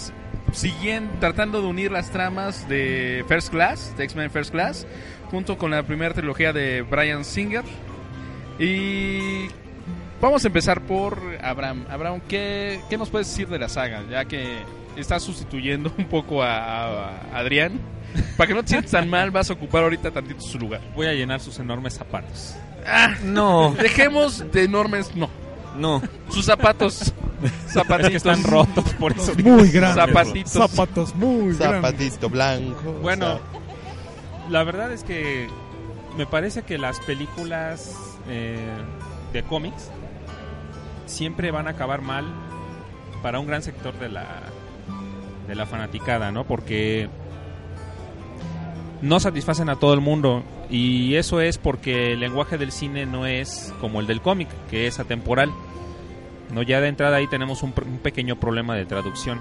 tratando 1.20 1.60
de 1.62 1.68
unir 1.68 1.92
las 1.92 2.10
tramas 2.10 2.68
de 2.68 3.24
First 3.28 3.50
Class, 3.50 3.94
de 3.96 4.04
X-Men 4.04 4.30
First 4.32 4.50
Class, 4.50 4.86
junto 5.30 5.56
con 5.56 5.70
la 5.70 5.84
primera 5.84 6.12
trilogía 6.12 6.52
de 6.52 6.82
Brian 6.82 7.24
Singer. 7.24 7.62
Y 8.58 9.46
vamos 10.20 10.44
a 10.44 10.48
empezar 10.48 10.80
por 10.82 11.20
Abraham. 11.42 11.84
Abraham, 11.90 12.20
¿qué, 12.28 12.80
qué 12.88 12.96
nos 12.98 13.08
puedes 13.10 13.28
decir 13.28 13.48
de 13.48 13.58
la 13.58 13.68
saga? 13.68 14.02
Ya 14.10 14.24
que 14.24 14.58
estás 14.96 15.22
sustituyendo 15.22 15.92
un 15.98 16.06
poco 16.06 16.42
a, 16.42 17.08
a 17.10 17.38
Adrián. 17.38 17.80
Para 18.36 18.48
que 18.48 18.54
no 18.54 18.62
te 18.62 18.68
sientas 18.68 18.90
tan 18.92 19.08
mal, 19.10 19.30
vas 19.30 19.50
a 19.50 19.52
ocupar 19.52 19.82
ahorita 19.84 20.10
tantito 20.10 20.40
su 20.40 20.58
lugar. 20.58 20.80
Voy 20.94 21.06
a 21.06 21.12
llenar 21.12 21.40
sus 21.40 21.58
enormes 21.58 21.94
zapatos. 21.94 22.54
No, 23.22 23.72
Dejemos 23.78 24.50
de 24.50 24.64
enormes, 24.64 25.14
no. 25.14 25.28
no. 25.76 26.00
Sus 26.30 26.46
zapatos. 26.46 27.12
Zapatitos. 27.68 28.00
Es 28.06 28.10
que 28.10 28.16
están 28.16 28.42
rotos, 28.42 28.84
por 28.94 29.12
eso. 29.12 29.32
Muy 29.44 29.68
grandes. 29.70 30.04
Zapatitos. 30.06 30.52
Zapatos 30.52 31.14
muy 31.14 31.54
grandes. 31.54 31.58
Zapatito 31.82 32.28
blanco. 32.30 32.92
Bueno, 33.02 33.34
zap- 33.36 33.40
la 34.50 34.64
verdad 34.64 34.90
es 34.92 35.04
que 35.04 35.48
me 36.16 36.24
parece 36.26 36.62
que 36.62 36.78
las 36.78 36.98
películas 37.00 37.94
eh, 38.28 38.56
de 39.32 39.42
cómics 39.44 39.90
siempre 41.08 41.50
van 41.50 41.66
a 41.66 41.70
acabar 41.70 42.02
mal 42.02 42.24
para 43.22 43.40
un 43.40 43.46
gran 43.46 43.62
sector 43.62 43.98
de 43.98 44.08
la 44.08 44.26
de 45.46 45.54
la 45.54 45.66
fanaticada, 45.66 46.30
¿no? 46.30 46.44
Porque 46.44 47.08
no 49.00 49.18
satisfacen 49.18 49.70
a 49.70 49.76
todo 49.76 49.94
el 49.94 50.00
mundo 50.00 50.44
y 50.70 51.14
eso 51.14 51.40
es 51.40 51.56
porque 51.56 52.12
el 52.12 52.20
lenguaje 52.20 52.58
del 52.58 52.70
cine 52.70 53.06
no 53.06 53.26
es 53.26 53.74
como 53.80 54.00
el 54.00 54.06
del 54.06 54.20
cómic, 54.20 54.48
que 54.70 54.86
es 54.86 55.00
atemporal. 55.00 55.50
No 56.52 56.62
ya 56.62 56.80
de 56.80 56.88
entrada 56.88 57.16
ahí 57.16 57.26
tenemos 57.26 57.62
un, 57.62 57.72
un 57.86 57.98
pequeño 57.98 58.36
problema 58.38 58.74
de 58.74 58.84
traducción. 58.84 59.40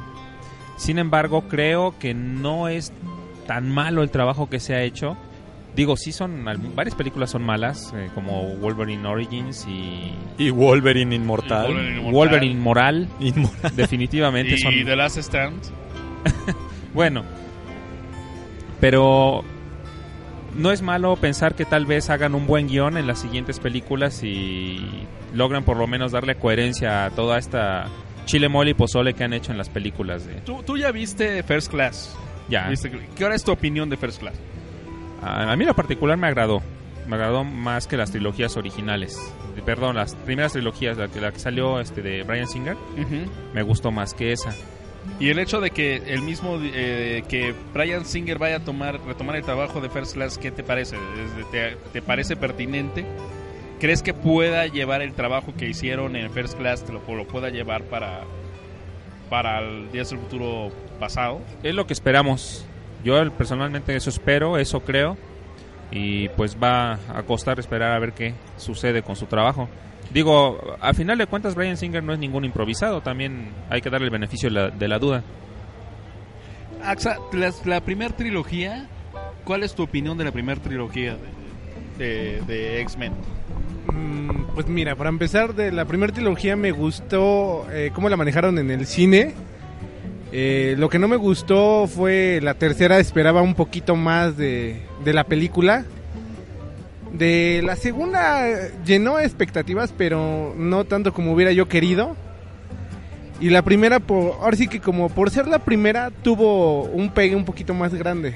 Sin 0.77 0.99
embargo, 0.99 1.43
creo 1.47 1.97
que 1.99 2.13
no 2.13 2.67
es 2.67 2.93
tan 3.47 3.69
malo 3.69 4.03
el 4.03 4.11
trabajo 4.11 4.49
que 4.49 4.59
se 4.59 4.75
ha 4.75 4.83
hecho. 4.83 5.17
Digo, 5.77 5.95
sí 5.95 6.11
son, 6.11 6.43
varias 6.75 6.95
películas 6.95 7.29
son 7.29 7.43
malas, 7.43 7.93
eh, 7.95 8.09
como 8.15 8.55
Wolverine 8.55 9.07
Origins 9.07 9.65
y 9.69 10.11
Y 10.39 10.49
Wolverine 10.49 11.13
Inmortal. 11.15 11.67
Wolverine 11.67 11.97
Inmortal. 11.99 12.13
Wolverine 12.13 12.59
Moral. 12.59 13.07
Inmortal. 13.19 13.71
Definitivamente 13.75 14.55
Y 14.55 14.57
son... 14.57 14.73
The 14.73 14.95
Last 14.95 15.17
Stand. 15.17 15.61
Bueno, 16.95 17.23
pero 18.79 19.43
no 20.55 20.71
es 20.71 20.81
malo 20.81 21.15
pensar 21.15 21.53
que 21.53 21.63
tal 21.65 21.85
vez 21.85 22.09
hagan 22.09 22.33
un 22.33 22.47
buen 22.47 22.67
guion 22.67 22.97
en 22.97 23.05
las 23.05 23.19
siguientes 23.19 23.59
películas 23.59 24.23
y 24.23 25.05
logran 25.33 25.63
por 25.63 25.77
lo 25.77 25.85
menos 25.85 26.11
darle 26.11 26.35
coherencia 26.35 27.05
a 27.05 27.09
toda 27.11 27.37
esta 27.37 27.87
chile 28.25 28.49
mole 28.49 28.71
y 28.71 28.73
pozole 28.73 29.13
que 29.13 29.23
han 29.23 29.33
hecho 29.33 29.51
en 29.51 29.59
las 29.59 29.69
películas 29.69 30.25
de 30.25 30.33
¿Tú, 30.41 30.63
tú 30.63 30.75
ya 30.77 30.91
viste 30.91 31.43
First 31.43 31.69
Class. 31.69 32.17
ya. 32.49 32.67
¿Viste? 32.67 32.91
¿Qué 33.15 33.23
hora 33.25 33.35
es 33.35 33.43
tu 33.43 33.51
opinión 33.51 33.89
de 33.91 33.97
First 33.97 34.19
Class? 34.19 34.33
A, 35.21 35.51
a 35.51 35.55
mí 35.55 35.63
en 35.63 35.67
lo 35.69 35.75
particular 35.75 36.17
me 36.17 36.27
agradó. 36.27 36.61
Me 37.07 37.15
agradó 37.15 37.43
más 37.43 37.87
que 37.87 37.95
las 37.97 38.11
trilogías 38.11 38.57
originales. 38.57 39.17
Perdón, 39.65 39.95
las 39.95 40.15
primeras 40.15 40.51
trilogías, 40.53 40.97
la 40.97 41.07
que, 41.07 41.19
la 41.21 41.31
que 41.31 41.39
salió 41.39 41.79
este 41.79 42.01
de 42.01 42.23
Brian 42.23 42.47
Singer, 42.47 42.75
me 43.53 43.61
gustó 43.63 43.91
más 43.91 44.13
que 44.13 44.31
esa. 44.33 44.53
Y 45.19 45.29
el 45.29 45.39
hecho 45.39 45.61
de 45.61 45.71
que 45.71 45.95
el 46.07 46.21
mismo 46.21 46.59
eh, 46.61 47.23
que 47.29 47.55
Brian 47.73 48.05
Singer 48.05 48.37
vaya 48.37 48.57
a 48.57 48.59
tomar 48.59 48.99
retomar 49.05 49.37
el 49.37 49.43
trabajo 49.43 49.79
de 49.79 49.89
First 49.89 50.15
Class, 50.15 50.37
¿qué 50.37 50.51
te 50.51 50.63
parece? 50.63 50.97
¿Es- 50.97 51.49
¿Te, 51.51 51.77
te 51.93 52.01
parece 52.01 52.35
pertinente? 52.35 53.05
¿Crees 53.79 54.03
que 54.03 54.13
pueda 54.13 54.65
llevar 54.67 55.01
el 55.01 55.13
trabajo 55.13 55.53
que 55.57 55.69
hicieron 55.69 56.15
en 56.17 56.29
First 56.31 56.57
Class, 56.57 56.83
te 56.83 56.91
lo, 56.91 57.01
lo 57.15 57.25
pueda 57.27 57.49
llevar 57.49 57.83
para 57.83 58.21
para 59.29 59.59
el 59.59 59.91
Días 59.91 60.09
del 60.09 60.19
Futuro 60.19 60.71
pasado? 60.99 61.41
Es 61.63 61.73
lo 61.73 61.87
que 61.87 61.93
esperamos. 61.93 62.65
Yo 63.07 63.31
personalmente 63.31 63.95
eso 63.95 64.09
espero, 64.09 64.57
eso 64.57 64.81
creo. 64.81 65.15
Y 65.91 66.27
pues 66.29 66.57
va 66.61 66.99
a 67.15 67.23
costar 67.23 67.57
esperar 67.59 67.93
a 67.93 67.99
ver 67.99 68.11
qué 68.11 68.33
sucede 68.57 69.01
con 69.01 69.15
su 69.15 69.25
trabajo. 69.27 69.69
Digo, 70.13 70.59
a 70.81 70.93
final 70.93 71.17
de 71.17 71.25
cuentas 71.27 71.55
Brian 71.55 71.77
Singer 71.77 72.03
no 72.03 72.11
es 72.11 72.19
ningún 72.19 72.43
improvisado, 72.43 72.99
también 73.01 73.49
hay 73.69 73.79
que 73.81 73.89
darle 73.89 74.07
el 74.07 74.11
beneficio 74.11 74.49
de 74.49 74.55
la, 74.55 74.69
de 74.69 74.87
la 74.89 74.99
duda. 74.99 75.23
Axa, 76.83 77.17
la, 77.33 77.53
la 77.65 77.81
primera 77.81 78.13
trilogía, 78.15 78.87
¿cuál 79.45 79.63
es 79.63 79.73
tu 79.73 79.83
opinión 79.83 80.17
de 80.17 80.25
la 80.25 80.31
primera 80.31 80.61
trilogía 80.61 81.15
de, 81.97 82.05
de- 82.05 82.41
de 82.41 82.81
X-Men? 82.81 83.13
Mm, 83.93 84.53
Pues 84.53 84.67
mira, 84.67 84.95
para 84.95 85.09
empezar, 85.09 85.53
de 85.55 85.71
la 85.71 85.85
primera 85.85 86.11
trilogía 86.13 86.55
me 86.55 86.71
gustó 86.71 87.65
eh, 87.71 87.91
cómo 87.93 88.09
la 88.09 88.17
manejaron 88.17 88.57
en 88.59 88.71
el 88.71 88.85
cine. 88.85 89.33
Eh, 90.31 90.75
lo 90.77 90.89
que 90.89 90.99
no 90.99 91.07
me 91.07 91.15
gustó 91.15 91.87
fue 91.87 92.39
la 92.41 92.53
tercera, 92.55 92.99
esperaba 92.99 93.41
un 93.41 93.55
poquito 93.55 93.95
más 93.95 94.37
de, 94.37 94.81
la 95.05 95.23
película. 95.23 95.85
De 97.13 97.61
la 97.63 97.75
segunda 97.75 98.69
llenó 98.85 99.19
expectativas, 99.19 99.93
pero 99.97 100.53
no 100.57 100.83
tanto 100.83 101.13
como 101.13 101.33
hubiera 101.33 101.51
yo 101.51 101.67
querido. 101.67 102.15
Y 103.39 103.49
la 103.49 103.61
primera, 103.61 103.99
por, 103.99 104.33
ahora 104.41 104.57
sí 104.57 104.67
que 104.67 104.79
como 104.79 105.09
por 105.09 105.29
ser 105.29 105.47
la 105.47 105.59
primera, 105.59 106.11
tuvo 106.23 106.83
un 106.83 107.11
pegue 107.11 107.35
un 107.35 107.45
poquito 107.45 107.73
más 107.73 107.93
grande. 107.93 108.35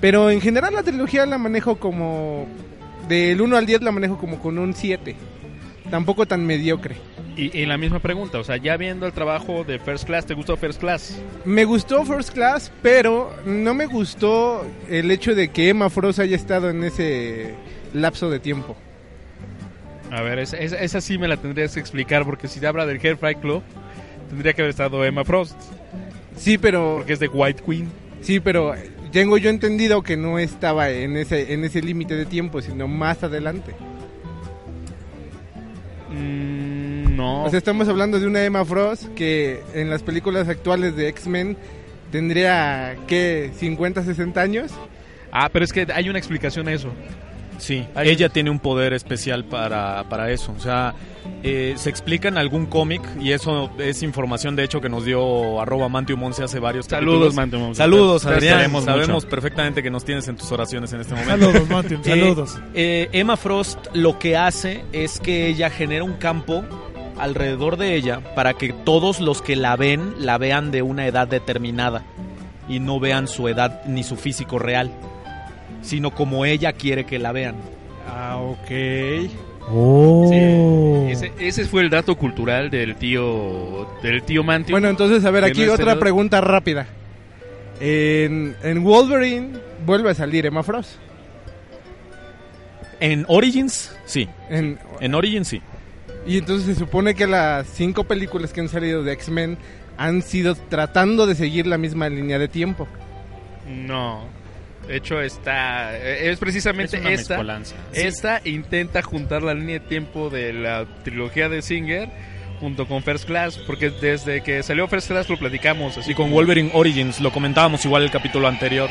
Pero 0.00 0.30
en 0.30 0.40
general 0.40 0.74
la 0.74 0.82
trilogía 0.82 1.26
la 1.26 1.38
manejo 1.38 1.76
como... 1.76 2.46
Del 3.08 3.40
1 3.40 3.56
al 3.56 3.64
10 3.64 3.80
la 3.82 3.90
manejo 3.90 4.18
como 4.18 4.38
con 4.38 4.58
un 4.58 4.74
7. 4.74 5.16
Tampoco 5.90 6.26
tan 6.26 6.44
mediocre. 6.44 6.96
Y, 7.38 7.56
y 7.56 7.66
la 7.66 7.78
misma 7.78 8.00
pregunta, 8.00 8.38
o 8.40 8.44
sea, 8.44 8.56
ya 8.56 8.76
viendo 8.76 9.06
el 9.06 9.12
trabajo 9.12 9.62
de 9.62 9.78
First 9.78 10.06
Class, 10.06 10.26
¿te 10.26 10.34
gustó 10.34 10.56
First 10.56 10.80
Class? 10.80 11.16
Me 11.44 11.64
gustó 11.64 12.04
First 12.04 12.32
Class, 12.34 12.72
pero 12.82 13.32
no 13.46 13.74
me 13.74 13.86
gustó 13.86 14.66
el 14.90 15.08
hecho 15.12 15.36
de 15.36 15.48
que 15.48 15.68
Emma 15.68 15.88
Frost 15.88 16.18
haya 16.18 16.34
estado 16.34 16.68
en 16.68 16.82
ese 16.82 17.54
lapso 17.94 18.28
de 18.28 18.40
tiempo. 18.40 18.76
A 20.10 20.20
ver, 20.22 20.40
esa, 20.40 21.00
sí 21.00 21.16
me 21.16 21.28
la 21.28 21.36
tendrías 21.36 21.74
que 21.74 21.80
explicar, 21.80 22.24
porque 22.24 22.48
si 22.48 22.58
te 22.58 22.66
habla 22.66 22.86
del 22.86 22.98
Hair 23.00 23.18
Fry 23.18 23.36
Club, 23.36 23.62
tendría 24.28 24.52
que 24.52 24.62
haber 24.62 24.70
estado 24.70 25.04
Emma 25.04 25.24
Frost, 25.24 25.56
Sí, 26.36 26.58
pero 26.58 26.96
porque 26.96 27.12
es 27.12 27.20
de 27.20 27.28
White 27.28 27.62
Queen. 27.64 27.88
sí, 28.20 28.40
pero 28.40 28.74
tengo 29.12 29.38
yo 29.38 29.48
entendido 29.50 30.02
que 30.02 30.16
no 30.16 30.38
estaba 30.40 30.90
en 30.90 31.16
ese 31.16 31.52
en 31.52 31.64
ese 31.64 31.82
límite 31.82 32.14
de 32.16 32.26
tiempo, 32.26 32.60
sino 32.62 32.88
más 32.88 33.22
adelante. 33.22 33.74
Mm, 36.10 36.67
no. 37.18 37.44
O 37.44 37.50
sea, 37.50 37.58
estamos 37.58 37.86
hablando 37.88 38.18
de 38.18 38.26
una 38.26 38.42
Emma 38.44 38.64
Frost 38.64 39.04
que 39.14 39.62
en 39.74 39.90
las 39.90 40.02
películas 40.02 40.48
actuales 40.48 40.96
de 40.96 41.08
X-Men 41.08 41.56
tendría 42.10 42.96
que 43.06 43.50
50, 43.56 44.02
60 44.04 44.40
años. 44.40 44.72
ah, 45.32 45.48
pero 45.52 45.64
es 45.64 45.72
que 45.72 45.86
hay 45.92 46.08
una 46.08 46.18
explicación 46.18 46.68
a 46.68 46.72
eso. 46.72 46.88
Sí, 47.58 47.84
ella 47.96 48.28
tiene 48.28 48.50
un 48.50 48.60
poder 48.60 48.92
especial 48.92 49.44
para, 49.44 50.04
para 50.08 50.30
eso. 50.30 50.54
O 50.56 50.60
sea, 50.60 50.94
eh, 51.42 51.74
se 51.76 51.90
explica 51.90 52.28
en 52.28 52.38
algún 52.38 52.66
cómic 52.66 53.02
y 53.20 53.32
eso 53.32 53.68
es 53.80 54.04
información 54.04 54.54
de 54.54 54.62
hecho 54.62 54.80
que 54.80 54.88
nos 54.88 55.04
dio 55.04 55.60
arroba 55.60 55.88
Mantium 55.88 56.22
11 56.22 56.44
hace 56.44 56.60
varios 56.60 56.86
Saludos. 56.86 57.34
Mantium. 57.34 57.74
Saludos, 57.74 58.26
Adrián. 58.26 58.60
Sabemos 58.82 58.84
mucho. 59.24 59.28
perfectamente 59.28 59.82
que 59.82 59.90
nos 59.90 60.04
tienes 60.04 60.28
en 60.28 60.36
tus 60.36 60.52
oraciones 60.52 60.92
en 60.92 61.00
este 61.00 61.14
momento. 61.16 61.46
Saludos, 61.46 61.68
Mantium, 61.68 62.00
Eh, 62.04 62.08
saludos. 62.08 62.58
eh, 62.74 63.08
Emma 63.10 63.36
Frost 63.36 63.88
lo 63.92 64.20
que 64.20 64.36
hace 64.36 64.84
es 64.92 65.18
que 65.18 65.48
ella 65.48 65.68
genera 65.68 66.04
un 66.04 66.12
campo 66.14 66.64
alrededor 67.18 67.76
de 67.76 67.94
ella 67.94 68.20
para 68.34 68.54
que 68.54 68.72
todos 68.72 69.20
los 69.20 69.42
que 69.42 69.56
la 69.56 69.76
ven 69.76 70.14
la 70.18 70.38
vean 70.38 70.70
de 70.70 70.82
una 70.82 71.06
edad 71.06 71.26
determinada 71.28 72.04
y 72.68 72.80
no 72.80 73.00
vean 73.00 73.28
su 73.28 73.48
edad 73.48 73.82
ni 73.86 74.02
su 74.04 74.16
físico 74.16 74.58
real, 74.58 74.90
sino 75.82 76.14
como 76.14 76.44
ella 76.44 76.72
quiere 76.72 77.04
que 77.06 77.18
la 77.18 77.32
vean. 77.32 77.56
Ah, 78.08 78.38
ok. 78.38 78.68
Sí, 80.30 81.12
ese, 81.12 81.32
ese 81.38 81.64
fue 81.66 81.82
el 81.82 81.90
dato 81.90 82.16
cultural 82.16 82.70
del 82.70 82.96
tío 82.96 83.86
del 84.02 84.22
tío 84.22 84.42
Mantium. 84.42 84.74
Bueno, 84.74 84.88
entonces, 84.88 85.24
a 85.26 85.30
ver, 85.30 85.44
aquí 85.44 85.64
no 85.66 85.74
otra 85.74 85.98
pregunta 86.00 86.40
rápida. 86.40 86.86
En, 87.80 88.56
en 88.62 88.82
Wolverine 88.82 89.58
vuelve 89.84 90.10
a 90.10 90.14
salir 90.14 90.46
Emma 90.46 90.62
Frost. 90.62 90.92
En 93.00 93.24
Origins, 93.28 93.94
sí. 94.06 94.28
En- 94.48 94.78
En 95.00 95.14
Origins, 95.14 95.46
sí. 95.48 95.62
Y 96.28 96.38
entonces 96.38 96.66
se 96.66 96.74
supone 96.76 97.14
que 97.14 97.26
las 97.26 97.66
cinco 97.66 98.04
películas 98.04 98.52
que 98.52 98.60
han 98.60 98.68
salido 98.68 99.02
de 99.02 99.12
X-Men 99.14 99.58
han 99.96 100.22
sido 100.22 100.54
tratando 100.54 101.26
de 101.26 101.34
seguir 101.34 101.66
la 101.66 101.78
misma 101.78 102.08
línea 102.08 102.38
de 102.38 102.46
tiempo. 102.48 102.86
no. 103.66 104.36
De 104.86 104.96
hecho, 104.96 105.20
está. 105.20 105.94
eh, 105.98 106.30
Es 106.30 106.38
precisamente 106.38 106.96
Es 106.96 107.02
una 107.02 107.10
esta. 107.12 107.34
mezcolanza. 107.34 107.74
Esta 107.92 108.40
intenta 108.44 109.02
juntar 109.02 109.42
la 109.42 109.52
línea 109.52 109.80
de 109.80 109.86
tiempo 109.86 110.30
de 110.30 110.54
la 110.54 110.86
trilogía 111.04 111.50
de 111.50 111.60
Singer 111.60 112.08
junto 112.58 112.86
con 112.88 113.02
First 113.02 113.26
Class. 113.26 113.58
Porque 113.66 113.90
desde 113.90 114.42
que 114.42 114.62
salió 114.62 114.88
First 114.88 115.08
Class 115.08 115.28
lo 115.28 115.36
platicamos. 115.36 115.98
Así 115.98 116.12
Y 116.12 116.14
con 116.14 116.26
como- 116.26 116.36
Wolverine 116.36 116.70
Origins, 116.72 117.20
lo 117.20 117.30
comentábamos 117.32 117.84
igual 117.84 118.02
el 118.04 118.10
capítulo 118.10 118.48
anterior. 118.48 118.88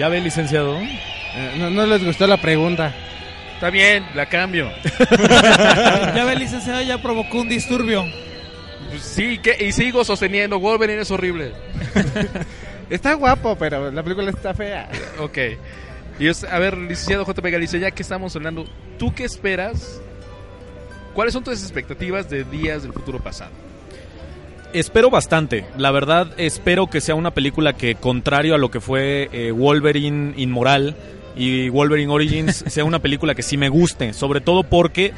¿Ya 0.00 0.08
ve, 0.08 0.20
licenciado? 0.20 0.76
Eh, 0.80 1.54
no, 1.58 1.70
no 1.70 1.86
les 1.86 2.04
gustó 2.04 2.26
la 2.26 2.38
pregunta. 2.38 2.92
Está 3.58 3.70
bien, 3.70 4.06
la 4.14 4.26
cambio. 4.26 4.70
Ya 6.14 6.24
ve, 6.24 6.36
licenciado, 6.36 6.80
ya 6.82 7.02
provocó 7.02 7.40
un 7.40 7.48
disturbio. 7.48 8.04
Pues 8.88 9.02
sí, 9.02 9.38
que, 9.38 9.56
y 9.66 9.72
sigo 9.72 10.04
sosteniendo. 10.04 10.60
Wolverine 10.60 11.02
es 11.02 11.10
horrible. 11.10 11.52
Está 12.90 13.14
guapo, 13.14 13.56
pero 13.58 13.90
la 13.90 14.02
película 14.04 14.30
está 14.30 14.54
fea. 14.54 14.88
Ok. 15.18 15.38
Y 16.20 16.28
es- 16.28 16.44
a 16.44 16.58
ver, 16.60 16.78
licenciado 16.78 17.24
JP 17.26 17.44
Galicia, 17.50 17.78
ya 17.80 17.90
que 17.90 18.02
estamos 18.02 18.34
hablando, 18.36 18.64
¿tú 18.96 19.12
qué 19.12 19.24
esperas? 19.24 20.00
¿Cuáles 21.12 21.34
son 21.34 21.42
tus 21.42 21.60
expectativas 21.60 22.30
de 22.30 22.44
Días 22.44 22.84
del 22.84 22.92
Futuro 22.92 23.18
Pasado? 23.18 23.50
Espero 24.72 25.10
bastante. 25.10 25.64
La 25.76 25.90
verdad, 25.90 26.28
espero 26.38 26.86
que 26.86 27.00
sea 27.00 27.16
una 27.16 27.32
película 27.32 27.72
que, 27.72 27.96
contrario 27.96 28.54
a 28.54 28.58
lo 28.58 28.70
que 28.70 28.80
fue 28.80 29.28
eh, 29.32 29.50
Wolverine 29.50 30.32
Inmoral 30.36 30.94
y 31.38 31.68
Wolverine 31.68 32.12
Origins, 32.12 32.64
sea 32.66 32.84
una 32.84 32.98
película 32.98 33.34
que 33.34 33.42
sí 33.42 33.56
me 33.56 33.68
guste. 33.68 34.12
Sobre 34.12 34.40
todo 34.40 34.64
porque 34.64 35.12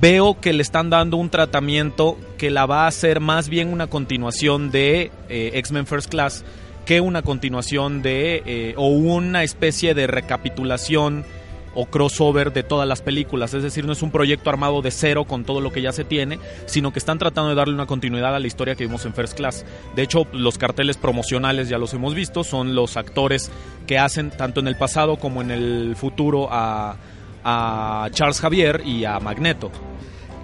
veo 0.00 0.40
que 0.40 0.52
le 0.52 0.62
están 0.62 0.88
dando 0.88 1.16
un 1.16 1.30
tratamiento 1.30 2.16
que 2.38 2.50
la 2.50 2.66
va 2.66 2.84
a 2.84 2.88
hacer 2.88 3.20
más 3.20 3.48
bien 3.48 3.68
una 3.72 3.88
continuación 3.88 4.70
de 4.70 5.10
eh, 5.28 5.50
X-Men 5.54 5.86
First 5.86 6.10
Class 6.10 6.44
que 6.86 7.00
una 7.00 7.22
continuación 7.22 8.02
de 8.02 8.42
eh, 8.46 8.74
o 8.76 8.88
una 8.88 9.42
especie 9.42 9.94
de 9.94 10.06
recapitulación 10.06 11.24
o 11.74 11.86
crossover 11.86 12.52
de 12.52 12.62
todas 12.64 12.88
las 12.88 13.00
películas, 13.00 13.54
es 13.54 13.62
decir, 13.62 13.84
no 13.86 13.92
es 13.92 14.02
un 14.02 14.10
proyecto 14.10 14.50
armado 14.50 14.82
de 14.82 14.90
cero 14.90 15.24
con 15.24 15.44
todo 15.44 15.60
lo 15.60 15.70
que 15.70 15.82
ya 15.82 15.92
se 15.92 16.04
tiene, 16.04 16.38
sino 16.66 16.92
que 16.92 16.98
están 16.98 17.18
tratando 17.18 17.50
de 17.50 17.54
darle 17.54 17.74
una 17.74 17.86
continuidad 17.86 18.34
a 18.34 18.40
la 18.40 18.46
historia 18.48 18.74
que 18.74 18.84
vimos 18.86 19.04
en 19.06 19.14
First 19.14 19.34
Class. 19.36 19.64
De 19.94 20.02
hecho, 20.02 20.26
los 20.32 20.58
carteles 20.58 20.96
promocionales 20.96 21.68
ya 21.68 21.78
los 21.78 21.94
hemos 21.94 22.14
visto, 22.14 22.42
son 22.42 22.74
los 22.74 22.96
actores 22.96 23.50
que 23.86 23.98
hacen 23.98 24.30
tanto 24.30 24.58
en 24.60 24.66
el 24.68 24.76
pasado 24.76 25.16
como 25.16 25.42
en 25.42 25.50
el 25.52 25.94
futuro 25.96 26.48
a, 26.50 26.96
a 27.44 28.08
Charles 28.10 28.40
Javier 28.40 28.82
y 28.84 29.04
a 29.04 29.20
Magneto. 29.20 29.70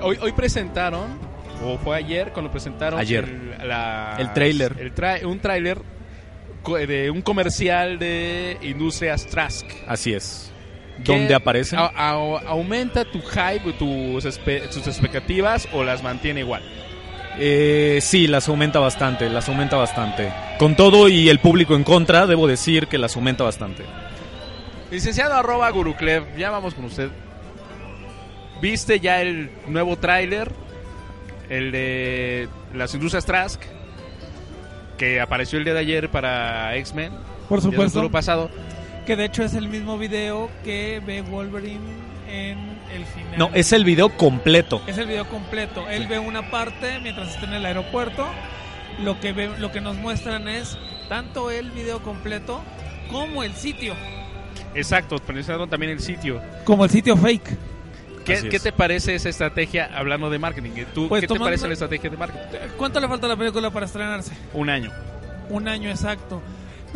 Hoy, 0.00 0.18
hoy 0.23 0.33
presentaron, 0.33 1.18
o 1.64 1.76
fue 1.78 1.97
ayer 1.97 2.33
cuando 2.33 2.50
presentaron 2.52 3.00
Ayer. 3.00 3.25
el, 3.25 3.68
la- 3.68 4.14
El 4.18 4.33
tráiler. 4.33 4.76
el 4.78 4.95
tra- 4.95 5.25
un 5.25 5.40
tráiler 5.40 5.78
de 6.87 7.11
un 7.11 7.23
comercial 7.23 7.99
de 7.99 8.59
Industrias 8.62 9.26
Trask. 9.26 9.66
Así 9.87 10.12
es. 10.12 10.52
¿Qué- 11.05 11.12
¿Dónde 11.12 11.35
aparecen? 11.35 11.79
a- 11.79 11.93
a- 11.95 12.11
¿Aumenta 12.47 13.05
tu 13.05 13.21
hype, 13.21 13.73
tus, 13.75 14.25
espe- 14.25 14.69
tus 14.71 14.87
expectativas 14.87 15.69
o 15.73 15.85
las 15.85 16.03
mantiene 16.03 16.41
igual? 16.41 16.62
Eh, 17.38 17.99
sí, 18.00 18.26
las 18.26 18.49
aumenta 18.49 18.79
bastante, 18.79 19.29
las 19.29 19.49
aumenta 19.49 19.76
bastante. 19.76 20.33
Con 20.59 20.75
todo 20.75 21.09
y 21.09 21.29
el 21.29 21.38
público 21.38 21.75
en 21.76 21.85
contra, 21.85 22.26
debo 22.26 22.47
decir 22.47 22.87
que 22.87 22.97
las 22.97 23.15
aumenta 23.15 23.45
bastante. 23.45 23.85
Licenciado 24.91 25.35
arroba 25.35 25.69
Guruklev, 25.71 26.37
ya 26.38 26.50
vamos 26.50 26.73
con 26.75 26.87
usted. 26.87 27.11
¿Viste 28.62 29.00
ya 29.00 29.21
el 29.21 29.50
nuevo 29.67 29.97
tráiler? 29.99 30.50
El 31.50 31.71
de 31.73 32.49
las 32.75 32.95
Industrias 32.95 33.26
Trask, 33.26 33.61
que 34.97 35.21
apareció 35.21 35.59
el 35.59 35.65
día 35.65 35.75
de 35.75 35.81
ayer 35.81 36.09
para 36.11 36.75
X-Men. 36.76 37.12
Por 37.49 37.59
el 37.59 37.62
supuesto. 37.62 37.91
futuro 37.91 38.11
pasado. 38.11 38.50
Que 39.07 39.15
de 39.15 39.25
hecho 39.25 39.45
es 39.45 39.55
el 39.55 39.69
mismo 39.69 39.99
video 39.99 40.51
que 40.65 41.01
ve 41.07 41.23
Wolverine 41.23 41.79
en 42.29 42.59
el 42.93 43.05
final. 43.07 43.39
No, 43.39 43.51
es 43.55 43.73
el 43.73 43.85
video 43.85 44.09
completo. 44.17 44.83
Es 44.89 44.99
el 44.99 45.07
video 45.07 45.29
completo. 45.29 45.89
Él 45.89 46.09
ve 46.09 46.19
una 46.19 46.51
parte 46.51 46.99
mientras 47.01 47.35
está 47.35 47.47
en 47.47 47.55
el 47.55 47.65
aeropuerto. 47.65 48.27
Lo 49.05 49.21
que 49.21 49.33
ve, 49.33 49.51
lo 49.59 49.71
que 49.71 49.81
nos 49.81 49.95
muestran 49.97 50.49
es 50.49 50.77
tanto 51.09 51.53
el 51.53 51.71
video 51.71 52.03
completo 52.03 52.61
como 53.11 53.45
el 53.45 53.55
sitio. 53.55 53.95
Exacto, 54.75 55.19
presentaron 55.19 55.71
también 55.71 55.93
el 55.93 56.01
sitio. 56.01 56.43
Como 56.65 56.85
el 56.85 56.91
sitio 56.91 57.17
fake. 57.17 57.57
¿Qué, 58.25 58.49
qué 58.49 58.59
te 58.59 58.73
parece 58.73 59.15
esa 59.15 59.29
estrategia 59.29 59.89
hablando 59.95 60.29
de 60.31 60.41
marketing? 60.41 60.71
¿Tú, 60.93 61.09
Pues 61.09 61.21
¿Qué 61.21 61.29
te 61.29 61.39
parece 61.39 61.69
la 61.69 61.75
estrategia 61.75 62.11
de 62.11 62.17
marketing? 62.17 62.59
¿Cuánto 62.77 62.99
le 62.99 63.07
falta 63.07 63.27
a 63.27 63.29
la 63.29 63.37
película 63.37 63.71
para 63.71 63.87
estrenarse? 63.87 64.33
Un 64.53 64.69
año. 64.69 64.91
Un 65.49 65.69
año 65.69 65.91
exacto. 65.91 66.43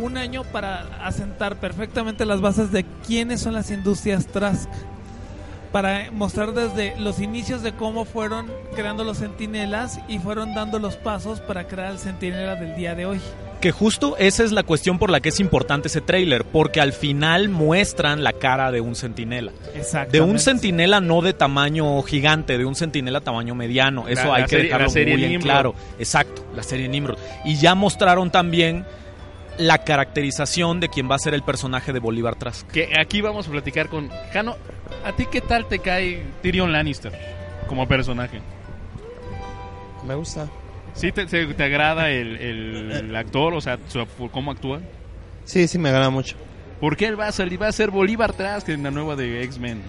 Un 0.01 0.17
año 0.17 0.43
para 0.43 0.81
asentar 1.05 1.57
perfectamente 1.57 2.25
las 2.25 2.41
bases 2.41 2.71
de 2.71 2.85
quiénes 3.05 3.41
son 3.41 3.53
las 3.53 3.69
industrias 3.71 4.25
Trask. 4.27 4.69
Para 5.71 6.11
mostrar 6.11 6.53
desde 6.53 6.99
los 6.99 7.21
inicios 7.21 7.61
de 7.63 7.71
cómo 7.71 8.03
fueron 8.03 8.47
creando 8.75 9.05
los 9.05 9.17
sentinelas 9.19 9.99
y 10.09 10.19
fueron 10.19 10.53
dando 10.53 10.79
los 10.79 10.97
pasos 10.97 11.39
para 11.39 11.65
crear 11.67 11.91
el 11.93 11.97
sentinela 11.99 12.55
del 12.55 12.75
día 12.75 12.93
de 12.93 13.05
hoy. 13.05 13.21
Que 13.61 13.71
justo 13.71 14.17
esa 14.17 14.43
es 14.43 14.51
la 14.51 14.63
cuestión 14.63 14.97
por 14.99 15.11
la 15.11 15.21
que 15.21 15.29
es 15.29 15.39
importante 15.39 15.87
ese 15.87 16.01
tráiler, 16.01 16.43
porque 16.43 16.81
al 16.81 16.91
final 16.91 17.47
muestran 17.47 18.21
la 18.23 18.33
cara 18.33 18.71
de 18.71 18.81
un 18.81 18.95
centinela. 18.95 19.51
Exacto. 19.75 20.11
De 20.11 20.19
un 20.19 20.39
centinela 20.39 20.99
no 20.99 21.21
de 21.21 21.31
tamaño 21.33 22.01
gigante, 22.01 22.57
de 22.57 22.65
un 22.65 22.75
centinela 22.75 23.21
tamaño 23.21 23.53
mediano. 23.55 24.07
Eso 24.09 24.27
La- 24.27 24.33
hay 24.35 24.41
la 24.41 24.47
que 24.47 24.49
serie- 24.55 24.65
dejarlo 24.65 24.87
la 24.87 24.91
serie 24.91 25.13
muy 25.13 25.23
en 25.23 25.29
Nimrod. 25.29 25.45
claro. 25.45 25.75
Exacto, 25.99 26.43
la 26.55 26.63
serie 26.63 26.89
Nimrod. 26.89 27.17
Y 27.45 27.55
ya 27.57 27.75
mostraron 27.75 28.29
también 28.31 28.83
la 29.57 29.79
caracterización 29.83 30.79
de 30.79 30.89
quien 30.89 31.09
va 31.09 31.15
a 31.15 31.19
ser 31.19 31.33
el 31.33 31.43
personaje 31.43 31.93
de 31.93 31.99
Bolívar 31.99 32.35
Trask. 32.35 32.67
Que 32.71 32.93
aquí 32.99 33.21
vamos 33.21 33.47
a 33.47 33.51
platicar 33.51 33.89
con 33.89 34.09
Jano. 34.33 34.55
¿A 35.05 35.11
ti 35.13 35.25
qué 35.31 35.41
tal 35.41 35.67
te 35.67 35.79
cae 35.79 36.23
Tyrion 36.41 36.71
Lannister 36.71 37.11
como 37.67 37.87
personaje? 37.87 38.39
Me 40.05 40.15
gusta. 40.15 40.47
¿Sí 40.93 41.11
te, 41.11 41.25
te- 41.25 41.53
te 41.53 41.63
agrada 41.63 42.09
el, 42.09 42.35
el- 42.37 42.91
el 42.91 43.15
actor? 43.15 43.53
O 43.53 43.61
sea, 43.61 43.77
su- 43.87 44.05
cómo 44.31 44.51
actúa. 44.51 44.81
Sí, 45.45 45.67
sí, 45.67 45.77
me 45.77 45.89
agrada 45.89 46.09
mucho. 46.09 46.35
Porque 46.79 47.05
él 47.05 47.19
va 47.19 47.27
a 47.27 47.31
salir, 47.31 47.61
va 47.61 47.67
a 47.67 47.71
ser 47.71 47.91
Bolívar 47.91 48.33
Trask 48.33 48.67
en 48.69 48.83
la 48.83 48.91
nueva 48.91 49.15
de 49.15 49.43
X-Men. 49.43 49.81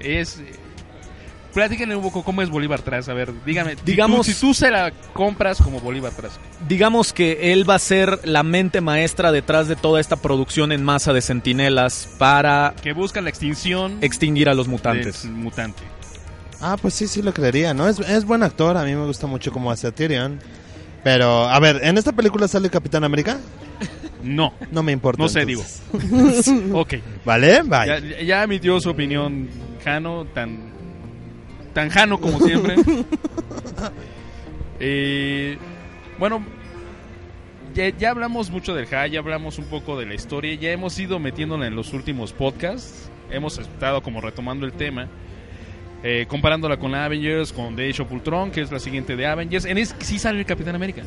Es. 0.00 0.42
Platíquenle 1.56 1.96
un 1.96 2.02
poco 2.02 2.22
cómo 2.22 2.42
es 2.42 2.50
Bolívar 2.50 2.82
Trask. 2.82 3.08
A 3.08 3.14
ver, 3.14 3.32
dígame. 3.46 3.76
si 3.76 3.82
Digamos- 3.86 4.26
tú- 4.26 4.32
Si 4.34 4.38
tú, 4.38 4.52
se 4.52 4.70
la 4.70 4.92
compras 5.14 5.56
como 5.56 5.80
Bolívar 5.80 6.12
Trask. 6.12 6.36
Digamos 6.68 7.14
que 7.14 7.50
él 7.54 7.68
va 7.68 7.76
a 7.76 7.78
ser 7.78 8.20
la 8.24 8.42
mente 8.42 8.82
maestra 8.82 9.32
detrás 9.32 9.66
de 9.66 9.74
toda 9.74 9.98
esta 9.98 10.16
producción 10.16 10.70
en 10.70 10.84
masa 10.84 11.14
de 11.14 11.22
centinelas 11.22 12.10
para 12.18 12.74
Que 12.82 12.92
busca 12.92 13.22
la 13.22 13.30
extinción 13.30 13.96
extinguir 14.02 14.50
a 14.50 14.54
los 14.54 14.68
mutantes. 14.68 15.24
mutante. 15.24 15.82
Ah, 16.60 16.76
pues 16.80 16.92
sí, 16.92 17.08
sí 17.08 17.22
lo 17.22 17.32
creería, 17.32 17.72
¿no? 17.72 17.88
Es, 17.88 18.00
es 18.00 18.26
buen 18.26 18.42
actor, 18.42 18.76
a 18.76 18.84
mí 18.84 18.94
me 18.94 19.06
gusta 19.06 19.26
mucho 19.26 19.50
cómo 19.50 19.70
hace 19.70 19.86
a 19.86 19.92
Tyrion. 19.92 20.38
Pero, 21.04 21.48
a 21.48 21.58
ver, 21.58 21.80
¿en 21.84 21.96
esta 21.96 22.12
película 22.12 22.48
sale 22.48 22.68
Capitán 22.68 23.02
América? 23.02 23.38
No. 24.22 24.52
No 24.70 24.82
me 24.82 24.92
importa. 24.92 25.22
No 25.22 25.28
sé, 25.30 25.40
entonces. 25.40 25.80
Ok. 26.74 26.94
¿Vale? 27.24 27.52
Ya, 27.54 27.62
Vaya. 27.64 27.98
ya 28.00 28.42
emitió 28.42 28.78
su 28.78 28.90
opinión 28.90 29.48
Jano, 29.82 30.26
tan, 30.34 30.75
tan 31.76 31.90
Jano 31.90 32.18
como 32.18 32.40
siempre. 32.40 32.74
Eh, 34.80 35.56
bueno, 36.18 36.44
ya, 37.74 37.88
ya 37.96 38.10
hablamos 38.10 38.50
mucho 38.50 38.74
del 38.74 38.86
High, 38.86 39.10
ya 39.12 39.20
hablamos 39.20 39.58
un 39.58 39.64
poco 39.66 39.98
de 39.98 40.04
la 40.06 40.14
historia, 40.14 40.54
ya 40.54 40.70
hemos 40.70 40.98
ido 40.98 41.18
metiéndola 41.18 41.66
en 41.66 41.74
los 41.74 41.92
últimos 41.94 42.32
podcasts, 42.34 43.10
hemos 43.30 43.58
estado 43.58 44.02
como 44.02 44.20
retomando 44.20 44.66
el 44.66 44.72
tema, 44.72 45.08
eh, 46.02 46.26
comparándola 46.28 46.78
con 46.78 46.94
Avengers, 46.94 47.52
con 47.54 47.74
The 47.74 47.88
Age 47.88 48.02
of 48.02 48.12
Ultron, 48.12 48.50
que 48.50 48.60
es 48.60 48.70
la 48.70 48.78
siguiente 48.78 49.16
de 49.16 49.26
Avengers. 49.26 49.64
En 49.64 49.78
es 49.78 49.94
sí 50.00 50.18
sale 50.18 50.40
el 50.40 50.46
Capitán 50.46 50.74
América. 50.74 51.02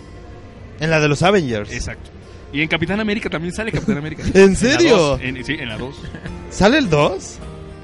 En 0.80 0.90
la 0.90 1.00
de 1.00 1.08
los 1.08 1.22
Avengers. 1.22 1.72
Exacto. 1.72 2.10
Y 2.52 2.62
en 2.62 2.68
Capitán 2.68 3.00
América 3.00 3.30
también 3.30 3.54
sale 3.54 3.72
Capitán 3.72 3.98
América. 4.00 4.24
¿En 4.34 4.50
la 4.52 4.56
serio? 4.56 4.98
dos, 4.98 5.22
en- 5.22 5.44
sí, 5.46 5.54
en 5.60 5.70
la 5.70 5.78
2. 5.78 5.96
¿Sale 6.50 6.80
el 6.80 6.90
2? 6.90 7.40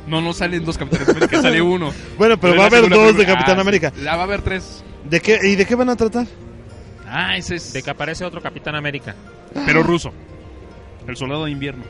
No, 0.08 0.22
no 0.22 0.34
salen 0.34 0.64
dos 0.64 0.78
Capitanes 0.78 1.10
América, 1.10 1.42
sale 1.42 1.62
uno. 1.62 1.92
Bueno, 2.18 2.40
pero 2.40 2.56
va 2.56 2.64
a 2.64 2.68
haber 2.68 2.90
dos 2.90 3.18
de. 3.18 3.26
Capitán 3.26 3.58
Ah, 3.58 3.62
América. 3.62 3.92
La 4.02 4.16
va 4.16 4.22
a 4.22 4.26
haber 4.26 4.42
tres. 4.42 4.84
¿De 5.10 5.20
qué, 5.20 5.40
¿Y 5.44 5.56
de 5.56 5.66
qué 5.66 5.76
van 5.76 5.90
a 5.90 5.96
tratar? 5.96 6.26
Ah, 7.08 7.38
ese 7.38 7.56
es. 7.56 7.74
De 7.74 7.82
que 7.84 7.90
aparece 7.90 8.26
otro 8.26 8.42
Capitán 8.42 8.76
América. 8.76 9.16
Pero 9.66 9.84
ruso. 9.84 10.12
El 11.08 11.16
soldado 11.16 11.46
de 11.46 11.52
invierno. 11.52 11.84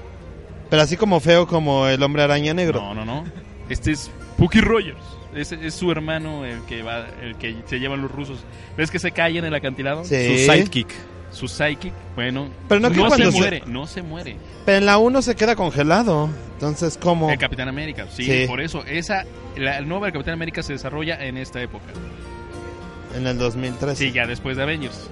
Pero 0.69 0.82
así 0.82 0.97
como 0.97 1.19
feo 1.19 1.47
como 1.47 1.88
el 1.88 2.01
hombre 2.04 2.23
araña 2.23 2.54
negro. 2.54 2.82
No, 2.82 2.93
no, 2.93 3.06
no. 3.06 3.23
Este 3.69 3.91
es 3.91 4.12
Pucky 4.38 4.60
Rogers. 4.62 4.97
Es, 5.34 5.51
es 5.51 5.73
su 5.73 5.91
hermano 5.91 6.45
el 6.45 6.62
que 6.65 6.82
va, 6.84 7.06
el 7.21 7.36
que 7.38 7.56
se 7.65 7.80
llevan 7.80 8.01
los 8.01 8.12
rusos. 8.12 8.39
¿Ves 8.78 8.89
que 8.91 8.99
se 8.99 9.12
cae 9.12 9.38
en 9.38 9.45
el 9.45 9.54
acantilado? 9.54 10.04
Sí. 10.06 10.38
Su 10.45 10.51
sidekick. 10.51 10.88
Su 11.36 11.48
psychic. 11.50 11.93
Bueno, 12.15 12.48
Pero 12.69 12.80
no 12.80 12.89
que 12.89 12.95
se 12.95 13.32
muere, 13.32 13.62
no 13.67 13.86
se 13.88 14.02
muere. 14.02 14.38
Pero 14.65 14.78
en 14.78 14.86
la 14.86 14.98
1 14.98 15.21
se 15.21 15.36
queda 15.36 15.56
congelado. 15.56 16.30
Entonces, 16.54 16.98
¿cómo? 17.02 17.30
El 17.30 17.38
Capitán 17.38 17.67
América, 17.67 18.08
sí, 18.10 18.24
Sí. 18.24 18.45
por 18.48 18.62
eso 18.62 18.84
esa 18.86 19.26
la 19.58 19.82
nueva 19.82 20.06
del 20.08 20.13
Capitán 20.13 20.34
América 20.36 20.63
se 20.63 20.74
desarrolla 20.74 21.21
en 21.26 21.36
esta 21.38 21.62
época. 21.62 21.86
En 23.15 23.28
el 23.28 23.38
2013. 23.38 24.06
Sí, 24.08 24.12
ya 24.13 24.26
después 24.26 24.56
de 24.58 24.63
Avengers. 24.63 25.10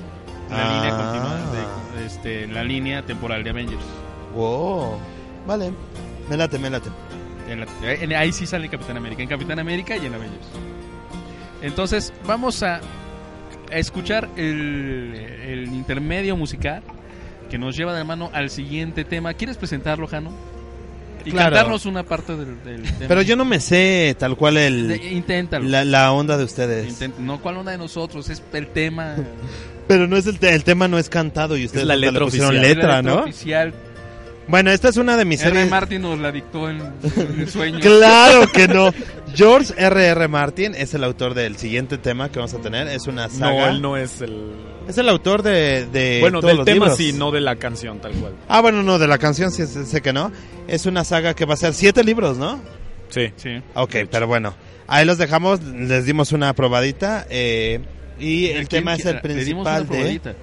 La 0.49 0.69
Ah. 0.69 0.75
línea 0.75 0.97
continua 0.97 1.97
de- 1.97 2.05
este, 2.05 2.47
la 2.47 2.63
línea 2.63 3.01
temporal 3.05 3.43
de 3.43 3.49
Avengers. 3.49 3.83
Wow. 4.33 4.97
Vale. 5.45 5.71
Me 6.29 6.37
late, 6.37 6.57
me 6.57 6.69
late. 6.69 6.89
En 7.49 7.59
la- 7.59 7.93
en- 7.93 8.13
ahí 8.13 8.31
sí 8.31 8.45
sale 8.45 8.69
Capitán 8.69 8.95
América, 8.95 9.21
en 9.23 9.27
Capitán 9.29 9.59
América 9.59 9.97
y 9.97 10.05
en 10.05 10.13
Avengers. 10.13 10.47
Entonces, 11.61 12.13
vamos 12.25 12.63
a 12.63 12.79
escuchar 13.77 14.29
el, 14.37 15.13
el 15.45 15.65
intermedio 15.67 16.35
musical 16.37 16.81
que 17.49 17.57
nos 17.57 17.75
lleva 17.75 17.93
de 17.95 18.03
mano 18.03 18.29
al 18.33 18.49
siguiente 18.49 19.03
tema. 19.05 19.33
¿Quieres 19.33 19.57
presentarlo, 19.57 20.07
Jano? 20.07 20.31
Y 21.25 21.31
Claro. 21.31 21.55
cantarnos 21.55 21.85
una 21.85 22.03
parte 22.03 22.35
del, 22.35 22.61
del 22.63 22.83
tema. 22.83 23.05
Pero 23.07 23.21
yo 23.21 23.35
no 23.37 23.45
me 23.45 23.59
sé 23.61 24.13
tal 24.19 24.35
cual 24.35 24.57
el, 24.57 24.87
De- 24.89 25.11
inténtalo. 25.13 25.65
la, 25.69 25.85
la 25.85 26.11
onda 26.11 26.37
de 26.37 26.43
ustedes. 26.43 26.99
Intent- 26.99 27.17
no, 27.17 27.39
¿cuál 27.41 27.57
onda 27.57 27.71
de 27.71 27.77
nosotros? 27.77 28.29
Es 28.29 28.43
el 28.53 28.67
tema. 28.67 29.15
Pero 29.87 30.07
no 30.07 30.17
es 30.17 30.25
el, 30.27 30.37
te- 30.39 30.53
el 30.53 30.63
tema 30.63 30.87
no 30.87 30.97
es 30.97 31.09
cantado 31.09 31.55
y 31.55 31.65
ustedes 31.65 31.85
la 31.85 31.93
hasta 31.93 32.01
le 32.05 32.11
letra 32.11 32.25
pusieron 32.25 32.49
oficial. 32.49 32.75
letra, 32.75 32.87
la 32.95 33.01
¿no? 33.01 33.15
oficial. 33.21 33.73
Bueno, 34.47 34.71
esta 34.71 34.89
es 34.89 34.97
una 34.97 35.15
de 35.17 35.25
mis 35.25 35.41
R. 35.41 35.51
series. 35.51 35.69
Martin 35.71 36.01
nos 36.01 36.19
la 36.19 36.31
dictó 36.31 36.69
en, 36.69 36.81
en 37.17 37.47
sueños. 37.49 37.81
Claro 37.81 38.47
que 38.51 38.67
no. 38.67 38.91
George 39.33 39.73
R.R. 39.77 40.05
R. 40.05 40.27
Martin 40.27 40.75
es 40.75 40.93
el 40.93 41.03
autor 41.03 41.33
del 41.33 41.57
siguiente 41.57 41.97
tema 41.97 42.29
que 42.29 42.39
vamos 42.39 42.53
a 42.53 42.59
tener. 42.59 42.87
Es 42.87 43.07
una 43.07 43.29
saga. 43.29 43.51
No, 43.51 43.67
él 43.69 43.81
no 43.81 43.97
es 43.97 44.21
el... 44.21 44.51
Es 44.87 44.97
el 44.97 45.07
autor 45.07 45.43
de, 45.43 45.85
de 45.87 46.17
bueno, 46.19 46.39
todos 46.41 46.49
del 46.51 46.57
los 46.57 46.65
tema 46.65 46.85
libros. 46.87 46.97
sí, 46.97 47.13
no 47.13 47.31
de 47.31 47.39
la 47.41 47.55
canción 47.55 47.99
tal 47.99 48.11
cual. 48.13 48.33
Ah, 48.49 48.59
bueno, 48.61 48.83
no, 48.83 48.99
de 48.99 49.07
la 49.07 49.17
canción 49.17 49.49
sí 49.51 49.65
sé, 49.65 50.01
que 50.01 50.11
no. 50.11 50.31
Es 50.67 50.85
una 50.85 51.03
saga 51.05 51.33
que 51.33 51.45
va 51.45 51.53
a 51.53 51.57
ser 51.57 51.73
siete 51.73 52.03
libros, 52.03 52.37
¿no? 52.37 52.59
Sí. 53.09 53.31
Sí. 53.37 53.61
Ok, 53.75 53.95
pero 54.11 54.27
bueno. 54.27 54.53
Ahí 54.87 55.05
los 55.05 55.17
dejamos, 55.17 55.63
les 55.63 56.05
dimos 56.05 56.33
una 56.33 56.53
probadita. 56.53 57.25
eh, 57.29 57.79
y 58.19 58.47
el 58.47 58.67
¿Quién 58.67 58.83
tema 58.83 58.95
es 58.95 59.05
el 59.05 59.19
Le 59.23 59.43
dimos 59.45 59.65
una 59.65 59.77
principal 59.77 59.87
de... 59.87 60.35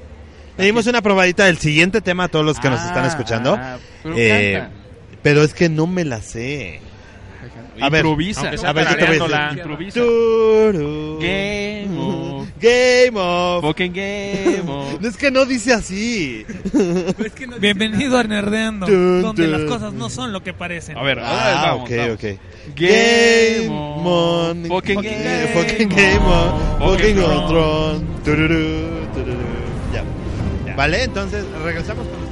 Le 0.58 0.64
dimos 0.66 0.86
una 0.86 1.00
probadita 1.02 1.46
del 1.46 1.58
siguiente 1.58 2.00
tema 2.00 2.24
a 2.24 2.28
todos 2.28 2.44
los 2.44 2.58
que 2.60 2.68
nos 2.70 2.80
Ah, 2.80 2.86
están 2.88 3.04
escuchando. 3.06 3.54
ah, 3.58 3.78
pero 4.02 4.14
Eh, 4.18 4.62
pero 5.22 5.42
es 5.42 5.54
que 5.54 5.68
no 5.68 5.86
me 5.86 6.04
la 6.04 6.20
sé. 6.20 6.80
a 7.80 7.88
ver, 7.88 8.00
improvisa. 8.04 8.50
A 8.66 8.72
ver, 8.72 8.86
yo 8.88 8.96
te 8.96 9.18
voy 9.18 9.32
a. 9.32 9.52
Improvisa. 9.52 10.00
Turu. 10.00 11.18
Game 11.20 11.88
of. 11.98 12.48
Game 12.60 13.12
of. 13.18 13.64
Fucking 13.64 13.92
game 13.94 14.60
of. 14.68 15.00
No, 15.00 15.08
Es 15.08 15.16
que 15.16 15.30
no 15.30 15.46
dice 15.46 15.72
así. 15.72 16.44
Bienvenido 17.60 18.18
a 18.18 18.24
Nerdeando, 18.24 18.86
Dun, 18.86 19.22
donde 19.22 19.46
dun. 19.46 19.52
las 19.52 19.62
cosas 19.70 19.94
no 19.94 20.10
son 20.10 20.32
lo 20.34 20.42
que 20.42 20.52
parecen. 20.52 20.98
A 20.98 21.02
ver, 21.02 21.20
Ah, 21.20 21.68
vamos, 21.70 21.88
ok, 21.90 21.96
vamos. 21.96 22.14
ok. 22.16 22.24
Game 22.76 23.68
on. 23.70 24.06
on. 24.06 24.64
Fucking 24.66 25.00
game 25.00 25.48
Fucking 25.54 25.90
on. 25.90 25.96
game 25.96 26.18
on. 26.18 26.78
Fucking 26.80 27.16
Fucking 27.16 27.56
on 27.56 28.04
Vale, 30.80 31.02
entonces 31.02 31.44
regresamos 31.62 32.06
con 32.08 32.29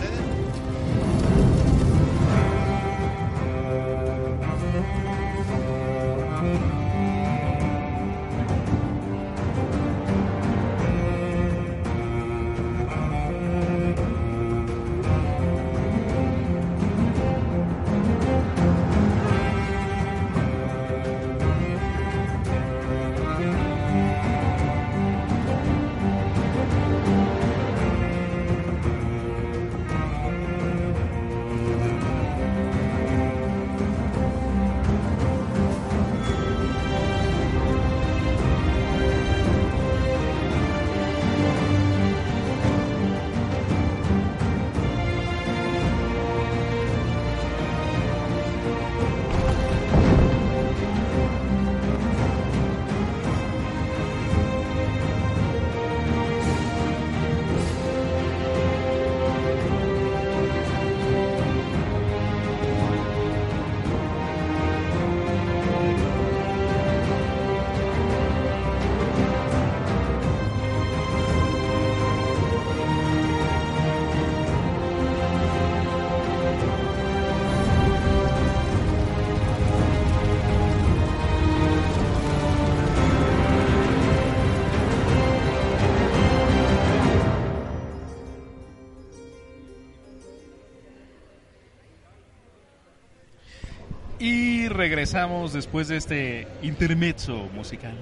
regresamos 94.78 95.52
después 95.52 95.88
de 95.88 95.96
este 95.98 96.46
intermezzo 96.62 97.48
musical. 97.54 97.92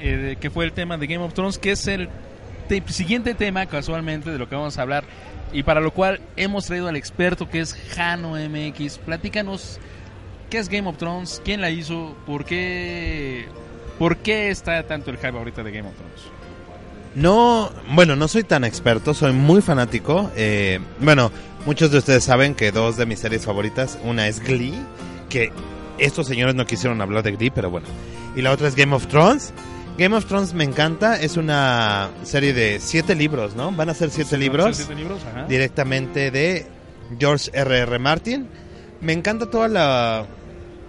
eh, 0.00 0.36
que 0.40 0.50
fue 0.50 0.64
el 0.64 0.72
tema 0.72 0.96
de 0.98 1.06
Game 1.08 1.24
of 1.24 1.32
Thrones, 1.34 1.58
que 1.58 1.72
es 1.72 1.86
el 1.88 2.08
te- 2.68 2.82
siguiente 2.88 3.34
tema 3.34 3.66
casualmente 3.66 4.30
de 4.30 4.38
lo 4.38 4.48
que 4.48 4.54
vamos 4.54 4.78
a 4.78 4.82
hablar. 4.82 5.02
Y 5.52 5.62
para 5.64 5.80
lo 5.80 5.92
cual 5.92 6.20
hemos 6.36 6.66
traído 6.66 6.86
al 6.88 6.94
experto 6.96 7.48
que 7.48 7.58
es 7.60 7.74
Jano 7.96 8.34
MX. 8.36 8.98
Platícanos 8.98 9.80
qué 10.50 10.58
es 10.58 10.68
Game 10.68 10.88
of 10.88 10.98
Thrones, 10.98 11.40
quién 11.44 11.60
la 11.60 11.70
hizo, 11.70 12.14
por 12.26 12.44
qué, 12.44 13.46
por 13.98 14.18
qué 14.18 14.50
está 14.50 14.82
tanto 14.84 15.10
el 15.10 15.16
hype 15.16 15.36
ahorita 15.36 15.62
de 15.64 15.72
Game 15.72 15.88
of 15.88 15.94
Thrones. 15.96 16.20
No, 17.16 17.72
bueno, 17.90 18.14
no 18.14 18.28
soy 18.28 18.44
tan 18.44 18.62
experto, 18.64 19.14
soy 19.14 19.32
muy 19.32 19.62
fanático. 19.62 20.30
eh, 20.36 20.78
bueno, 21.00 21.32
muchos 21.66 21.90
de 21.90 21.98
ustedes 21.98 22.22
saben 22.22 22.54
que 22.54 22.70
dos 22.70 22.96
de 22.96 23.06
mis 23.06 23.18
series 23.18 23.44
favoritas, 23.44 23.98
una 24.04 24.28
es 24.28 24.38
Glee, 24.40 24.74
que 25.28 25.52
estos 25.98 26.26
señores 26.26 26.54
no 26.54 26.66
quisieron 26.66 27.00
hablar 27.00 27.22
de 27.22 27.32
Glee, 27.32 27.50
pero 27.50 27.70
bueno. 27.70 27.86
Y 28.36 28.42
la 28.42 28.52
otra 28.52 28.68
es 28.68 28.74
Game 28.74 28.94
of 28.94 29.06
Thrones. 29.06 29.52
Game 29.98 30.14
of 30.16 30.26
Thrones 30.26 30.54
me 30.54 30.62
encanta, 30.62 31.20
es 31.20 31.36
una 31.36 32.10
serie 32.22 32.52
de 32.52 32.78
siete 32.80 33.16
libros, 33.16 33.56
¿no? 33.56 33.72
Van 33.72 33.88
a 33.88 33.94
ser 33.94 34.10
siete 34.10 34.38
libros 34.38 34.76
¿Siete 34.76 34.94
libros? 34.94 35.24
Ajá. 35.24 35.46
directamente 35.46 36.30
de 36.30 36.66
George 37.18 37.50
R. 37.52 37.78
R. 37.78 37.98
Martin. 37.98 38.48
Me 39.00 39.12
encanta 39.12 39.50
toda 39.50 39.66
la... 39.68 40.26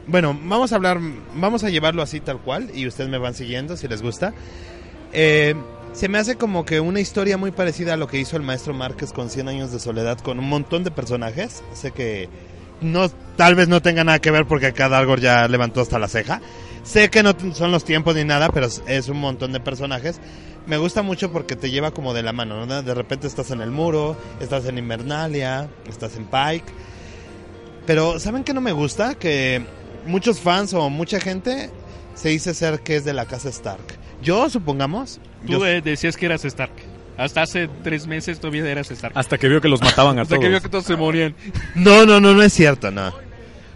Bueno, 0.06 0.38
vamos 0.43 0.71
a 0.73 0.75
hablar, 0.75 0.99
vamos 1.36 1.63
a 1.63 1.69
llevarlo 1.69 2.02
así 2.02 2.19
tal 2.19 2.39
cual 2.39 2.69
y 2.73 2.88
ustedes 2.88 3.10
me 3.10 3.17
van 3.17 3.34
siguiendo 3.34 3.78
si 3.78 3.88
les 3.88 4.02
gusta. 4.02 4.34
Eh, 5.12 5.56
se 5.93 6.08
me 6.08 6.17
hace 6.19 6.36
como 6.36 6.65
que 6.65 6.80
una 6.80 6.99
historia 6.99 7.38
muy 7.38 7.52
parecida 7.52 7.93
a 7.93 7.97
lo 7.97 8.08
que 8.08 8.19
hizo 8.19 8.38
el 8.38 8.43
maestro 8.43 8.73
Márquez 8.73 9.12
con 9.12 9.30
100 9.30 9.47
años 9.47 9.71
de 9.71 9.80
soledad 9.80 10.19
con 10.19 10.38
un 10.39 10.47
montón 10.49 10.84
de 10.84 10.91
personajes. 10.91 11.63
Sé 11.73 11.91
que 11.91 12.30
no, 12.82 13.10
tal 13.36 13.56
vez 13.56 13.68
no 13.68 13.82
tenga 13.82 14.04
nada 14.04 14.20
que 14.20 14.32
ver 14.32 14.46
porque 14.46 14.68
acá 14.68 14.89
Dalgor 14.89 15.20
ya 15.20 15.48
levantó 15.48 15.82
hasta 15.82 16.00
la 16.00 16.08
ceja. 16.08 16.42
Sé 16.84 17.10
que 17.10 17.24
no 17.24 17.34
son 17.54 17.72
los 17.72 17.84
tiempos 17.84 18.15
ni 18.15 18.24
nada, 18.24 18.50
pero 18.50 18.65
es- 18.68 18.82
es 18.88 19.10
un 19.10 19.20
montón 19.20 19.52
de 19.54 19.60
personajes. 19.60 20.20
Me 20.65 20.78
gusta 20.78 21.02
mucho 21.02 21.32
porque 21.32 21.56
te 21.56 21.72
lleva 21.72 21.92
como 21.92 22.13
de 22.13 22.24
la 22.24 22.32
mano, 22.34 22.65
¿no? 22.65 22.82
De 22.82 22.94
repente 22.94 23.28
estás 23.28 23.52
en 23.52 23.62
el 23.62 23.72
muro, 23.72 24.15
estás 24.39 24.65
en 24.65 24.78
Invernalia, 24.78 25.68
estás 25.88 26.15
en 26.15 26.26
Pike. 26.26 26.72
Pero 27.86 28.20
¿saben 28.20 28.44
qué 28.44 28.54
no 28.54 28.62
me 28.62 28.72
gusta? 28.72 29.15
Que 29.15 29.65
muchos 30.06 30.39
fans 30.39 30.74
o 30.74 30.89
mucha 30.89 31.20
gente 31.20 31.70
se 32.15 32.30
dice 32.30 32.54
ser 32.54 32.82
que 32.82 32.96
es 32.98 33.06
de 33.06 33.13
la 33.13 33.26
casa 33.26 33.50
Stark. 33.50 33.82
Yo, 34.22 34.50
supongamos... 34.50 35.20
Tú 35.46 35.54
yo- 35.54 35.65
eh, 35.65 35.82
decías 35.82 36.18
que 36.18 36.26
eras 36.26 36.44
Stark. 36.46 36.72
Hasta 37.19 37.41
hace 37.41 37.69
tres 37.84 38.08
meses 38.08 38.39
todavía 38.39 38.65
eras 38.69 38.89
Stark. 38.91 39.12
Hasta 39.17 39.38
que 39.38 39.49
vio 39.49 39.60
que 39.62 39.67
los 39.67 39.82
mataban 39.82 40.17
a 40.17 40.21
Hasta 40.21 40.36
todos. 40.36 40.43
que 40.45 40.49
vio 40.49 40.62
que 40.62 40.69
todos 40.69 40.86
se 40.86 40.95
morían. 40.95 41.36
No, 41.75 42.05
no, 42.05 42.19
no, 42.21 42.34
no 42.34 42.41
es 42.41 42.53
cierto, 42.53 42.91
no. 42.91 43.13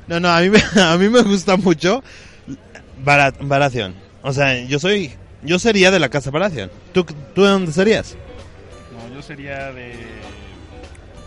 No, 0.08 0.20
no, 0.20 0.30
a 0.30 0.40
mí 0.40 0.50
me, 0.50 0.60
a 0.82 0.98
mí 0.98 1.10
me 1.10 1.22
gusta 1.22 1.58
mucho 1.58 2.04
Bara- 3.04 3.34
Baratheon. 3.42 3.94
O 4.22 4.32
sea, 4.34 4.60
yo 4.64 4.80
soy... 4.80 5.12
Yo 5.44 5.60
sería 5.60 5.92
de 5.92 6.00
la 6.00 6.08
casa 6.08 6.32
Baratheon. 6.32 6.72
¿Tú, 6.94 7.04
¿Tú 7.04 7.44
de 7.44 7.50
dónde 7.50 7.74
serías? 7.74 8.16
No, 8.98 9.14
yo 9.14 9.22
sería 9.22 9.74
de... 9.74 9.94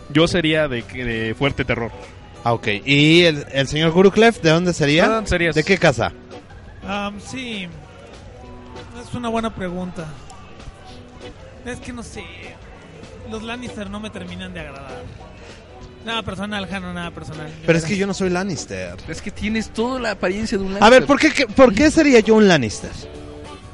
Yo 0.09 0.27
sería 0.27 0.67
de, 0.67 0.81
de 0.81 1.35
Fuerte 1.37 1.65
Terror. 1.65 1.91
Ah, 2.43 2.53
ok. 2.53 2.67
¿Y 2.85 3.23
el, 3.25 3.45
el 3.51 3.67
señor 3.67 3.91
Guruklev 3.91 4.41
de 4.41 4.49
dónde 4.49 4.73
sería? 4.73 5.07
¿De 5.07 5.13
dónde 5.15 5.29
serías? 5.29 5.53
¿De 5.55 5.63
qué 5.63 5.77
casa? 5.77 6.13
Am, 6.87 7.19
sí, 7.19 7.67
es 9.05 9.13
una 9.13 9.29
buena 9.29 9.53
pregunta. 9.53 10.07
Es 11.67 11.79
que 11.79 11.91
no 11.93 12.01
sé, 12.01 12.23
los 13.29 13.43
Lannister 13.43 13.89
no 13.89 13.99
me 13.99 14.09
terminan 14.09 14.53
de 14.53 14.61
agradar. 14.61 15.03
Nada 16.05 16.23
personal, 16.23 16.65
Jano, 16.67 16.93
nada 16.93 17.11
personal. 17.11 17.49
Pero 17.65 17.77
es 17.77 17.83
que 17.83 17.97
yo 17.97 18.07
no 18.07 18.13
soy 18.13 18.29
Lannister. 18.29 18.95
Es 19.09 19.21
que 19.21 19.29
tienes 19.31 19.69
toda 19.71 19.99
la 19.99 20.11
apariencia 20.11 20.57
de 20.57 20.63
un 20.63 20.77
A 20.81 20.89
ver, 20.89 21.01
Lannister. 21.03 21.07
¿por 21.07 21.19
qué, 21.19 21.31
qué- 21.33 21.47
¿por 21.47 21.73
qué 21.73 21.91
sería 21.91 22.21
yo 22.21 22.35
un 22.35 22.47
Lannister? 22.47 22.91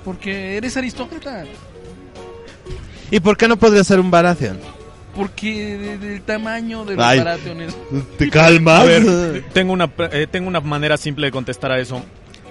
Porque 0.04 0.58
eres 0.58 0.76
aristócrata. 0.76 1.46
¿Y 3.12 3.20
por 3.20 3.38
qué 3.38 3.48
no 3.48 3.58
podría 3.58 3.84
ser 3.84 4.00
un 4.00 4.10
Baratheon? 4.10 4.60
Porque 5.16 5.78
de- 5.78 5.98
del 6.00 6.22
tamaño 6.24 6.86
de 6.86 6.96
los 6.96 7.06
Ay. 7.06 7.20
Baratheones. 7.20 7.76
¿Te 8.18 8.28
calmas? 8.32 8.82
A 8.82 8.86
ver, 8.86 9.46
tengo 9.54 9.72
una, 9.74 9.88
eh, 10.12 10.26
tengo 10.30 10.48
una 10.48 10.62
manera 10.62 10.98
simple 10.98 11.28
de 11.28 11.32
contestar 11.32 11.72
a 11.72 11.80
eso. 11.80 12.02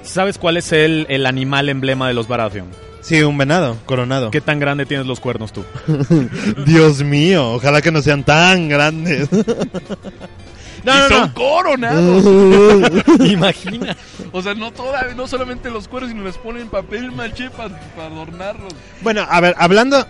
¿Sabes 0.05 0.38
cuál 0.38 0.57
es 0.57 0.70
el, 0.70 1.07
el 1.09 1.26
animal 1.26 1.68
emblema 1.68 2.07
de 2.07 2.14
los 2.14 2.28
Baratheon? 2.28 2.68
Sí, 3.03 3.21
un 3.23 3.37
venado 3.37 3.77
coronado. 3.85 4.31
¿Qué 4.31 4.41
tan 4.41 4.61
grande 4.61 4.87
tienes 4.87 5.07
los 5.07 5.19
cuernos 5.19 5.53
tú? 5.53 5.65
Dios 6.67 7.03
mío, 7.03 7.55
ojalá 7.55 7.83
que 7.83 7.91
no 7.91 8.01
sean 8.01 8.23
tan 8.23 8.69
grandes. 8.69 9.31
no, 10.85 10.95
y 10.95 10.99
no, 10.99 11.09
son 11.09 11.21
no. 11.21 11.35
coronados. 11.35 12.25
Imagina. 13.29 13.97
O 14.31 14.41
sea, 14.41 14.55
no 14.55 14.71
toda, 14.71 15.12
no 15.17 15.27
solamente 15.27 15.69
los 15.69 15.88
cueros, 15.88 16.11
sino 16.11 16.23
les 16.23 16.38
ponen 16.38 16.69
papel 16.69 17.11
maché 17.11 17.51
para 17.51 17.75
adornarlos. 18.07 18.73
Bueno, 19.03 19.27
a 19.29 19.41
ver, 19.41 19.57
hablando... 19.59 20.07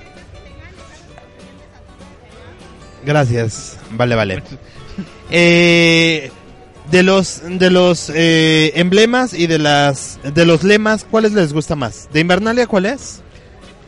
Gracias. 3.04 3.78
Vale, 3.90 4.14
vale. 4.14 4.42
Eh, 5.30 6.30
de 6.92 7.02
los 7.02 7.42
de 7.44 7.70
los 7.70 8.10
eh, 8.14 8.72
emblemas 8.76 9.34
y 9.34 9.48
de 9.48 9.58
las 9.58 10.20
de 10.22 10.46
los 10.46 10.62
lemas, 10.62 11.04
¿cuáles 11.10 11.32
les 11.32 11.52
gusta 11.52 11.74
más? 11.74 12.08
¿De 12.12 12.20
Invernalia 12.20 12.66
cuál 12.68 12.86
es? 12.86 13.20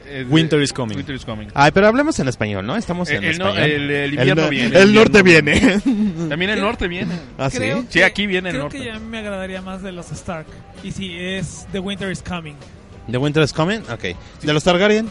Eh, 0.06 0.24
Winter 0.28 0.60
is 0.62 0.72
coming. 0.72 0.96
Winter 0.96 1.14
is 1.14 1.24
coming. 1.24 1.48
Ay, 1.54 1.70
pero 1.72 1.86
hablemos 1.88 2.18
en 2.20 2.28
español, 2.28 2.64
¿no? 2.66 2.76
Estamos 2.76 3.08
en 3.10 3.24
el, 3.24 3.38
no- 3.38 3.48
español. 3.48 3.70
el- 3.70 3.90
el 3.90 4.14
invierno 4.14 4.42
no- 4.44 4.48
viene. 4.48 4.78
El 4.78 4.94
norte 4.94 5.22
viene. 5.22 5.80
También 6.28 6.50
el 6.50 6.60
norte 6.60 6.86
viene. 6.88 7.14
¿Ah, 7.38 7.50
sí? 7.50 7.56
Creo 7.58 7.80
Sí, 7.82 7.86
que- 7.98 8.04
aquí 8.04 8.26
viene 8.26 8.50
el 8.50 8.54
Creo 8.54 8.64
norte. 8.64 8.78
que 8.78 8.84
ya 8.84 8.98
me 9.00 9.18
agradaría 9.18 9.60
más 9.60 9.82
de 9.82 9.92
los 9.92 10.10
Stark. 10.12 10.46
Y 10.84 10.92
si 10.92 11.16
es 11.18 11.66
The 11.72 11.80
Winter 11.80 12.10
is 12.12 12.22
Coming. 12.22 12.54
¿The 13.10 13.18
Winter 13.18 13.42
is 13.42 13.52
Coming? 13.52 13.80
Ok. 13.92 14.16
¿De 14.42 14.52
los 14.52 14.62
Targaryen? 14.62 15.08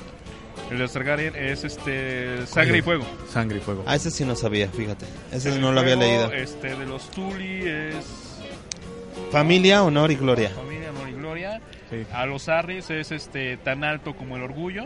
El 0.71 0.79
de 0.79 0.87
Targaryen 0.87 1.35
es 1.35 1.63
este 1.63 2.45
Sangre 2.47 2.79
y 2.79 2.81
Fuego. 2.81 3.05
Sangre 3.31 3.57
y 3.57 3.61
fuego. 3.61 3.83
Ah, 3.85 3.95
ese 3.95 4.09
sí 4.09 4.25
no 4.25 4.35
sabía, 4.35 4.69
fíjate. 4.69 5.05
Ese 5.31 5.41
Sangre 5.51 5.61
no 5.61 5.71
lo 5.71 5.79
había 5.81 5.95
leído. 5.95 6.31
Este 6.31 6.75
de 6.75 6.85
los 6.85 7.09
Tully 7.11 7.67
es 7.67 7.95
Familia, 9.31 9.83
honor 9.83 10.11
y 10.11 10.15
gloria. 10.15 10.49
Familia, 10.49 10.89
Honor 10.91 11.09
y 11.09 11.13
Gloria. 11.13 11.61
Sí. 11.89 11.97
A 12.13 12.25
los 12.25 12.49
Arrys 12.49 12.89
es 12.89 13.11
este 13.11 13.57
tan 13.57 13.83
alto 13.83 14.15
como 14.15 14.35
el 14.37 14.43
orgullo. 14.43 14.85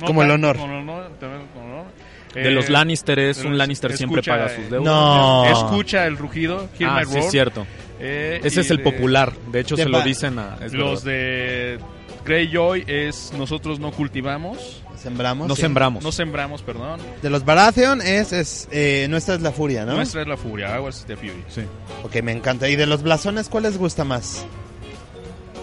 No 0.00 0.06
Como 0.06 0.22
el 0.22 0.30
honor. 0.30 0.56
Como 0.56 0.72
el 0.72 0.78
honor, 0.80 1.10
también 1.20 1.46
como 1.52 1.66
el 1.66 1.72
honor. 1.72 1.86
De 2.34 2.48
Eh, 2.48 2.50
los 2.50 2.68
Lannister 2.70 3.18
es 3.18 3.38
un 3.44 3.50
los- 3.50 3.58
Lannister 3.58 3.94
siempre 3.96 4.22
paga 4.22 4.48
sus 4.48 4.58
eh, 4.64 4.68
deudas. 4.70 4.84
No. 4.84 5.44
Escucha 5.50 6.06
el 6.06 6.16
rugido. 6.16 6.68
Hear 6.78 6.90
Ah, 6.90 7.00
sí, 7.04 7.12
roar. 7.12 7.18
es 7.24 7.30
cierto. 7.30 7.66
Eh, 8.00 8.40
Ese 8.42 8.62
es 8.62 8.70
el 8.70 8.78
de- 8.78 8.82
popular. 8.84 9.32
De 9.50 9.60
hecho, 9.60 9.76
de 9.76 9.82
se 9.84 9.88
lo 9.88 10.00
dicen 10.02 10.38
a... 10.38 10.56
Los 10.72 11.04
verdad. 11.04 11.20
de 11.20 11.78
Greyjoy 12.24 12.84
es 12.86 13.32
nosotros 13.36 13.78
no 13.78 13.92
cultivamos. 13.92 14.81
Sembramos. 15.02 15.48
No 15.48 15.56
sí. 15.56 15.62
sembramos. 15.62 16.04
No 16.04 16.12
sembramos, 16.12 16.62
perdón. 16.62 17.00
De 17.20 17.28
los 17.28 17.44
Baratheon 17.44 18.00
es, 18.00 18.32
es 18.32 18.68
eh, 18.70 19.06
nuestra 19.10 19.34
es 19.34 19.40
la 19.42 19.50
furia, 19.50 19.84
¿no? 19.84 19.96
Nuestra 19.96 20.22
es 20.22 20.28
la 20.28 20.36
furia. 20.36 20.80
Ours 20.80 21.04
the 21.06 21.16
fury. 21.16 21.42
Sí. 21.48 21.62
Ok, 22.04 22.22
me 22.22 22.30
encanta. 22.32 22.68
¿Y 22.68 22.76
de 22.76 22.86
los 22.86 23.02
blasones 23.02 23.48
cuál 23.48 23.64
les 23.64 23.78
gusta 23.78 24.04
más? 24.04 24.46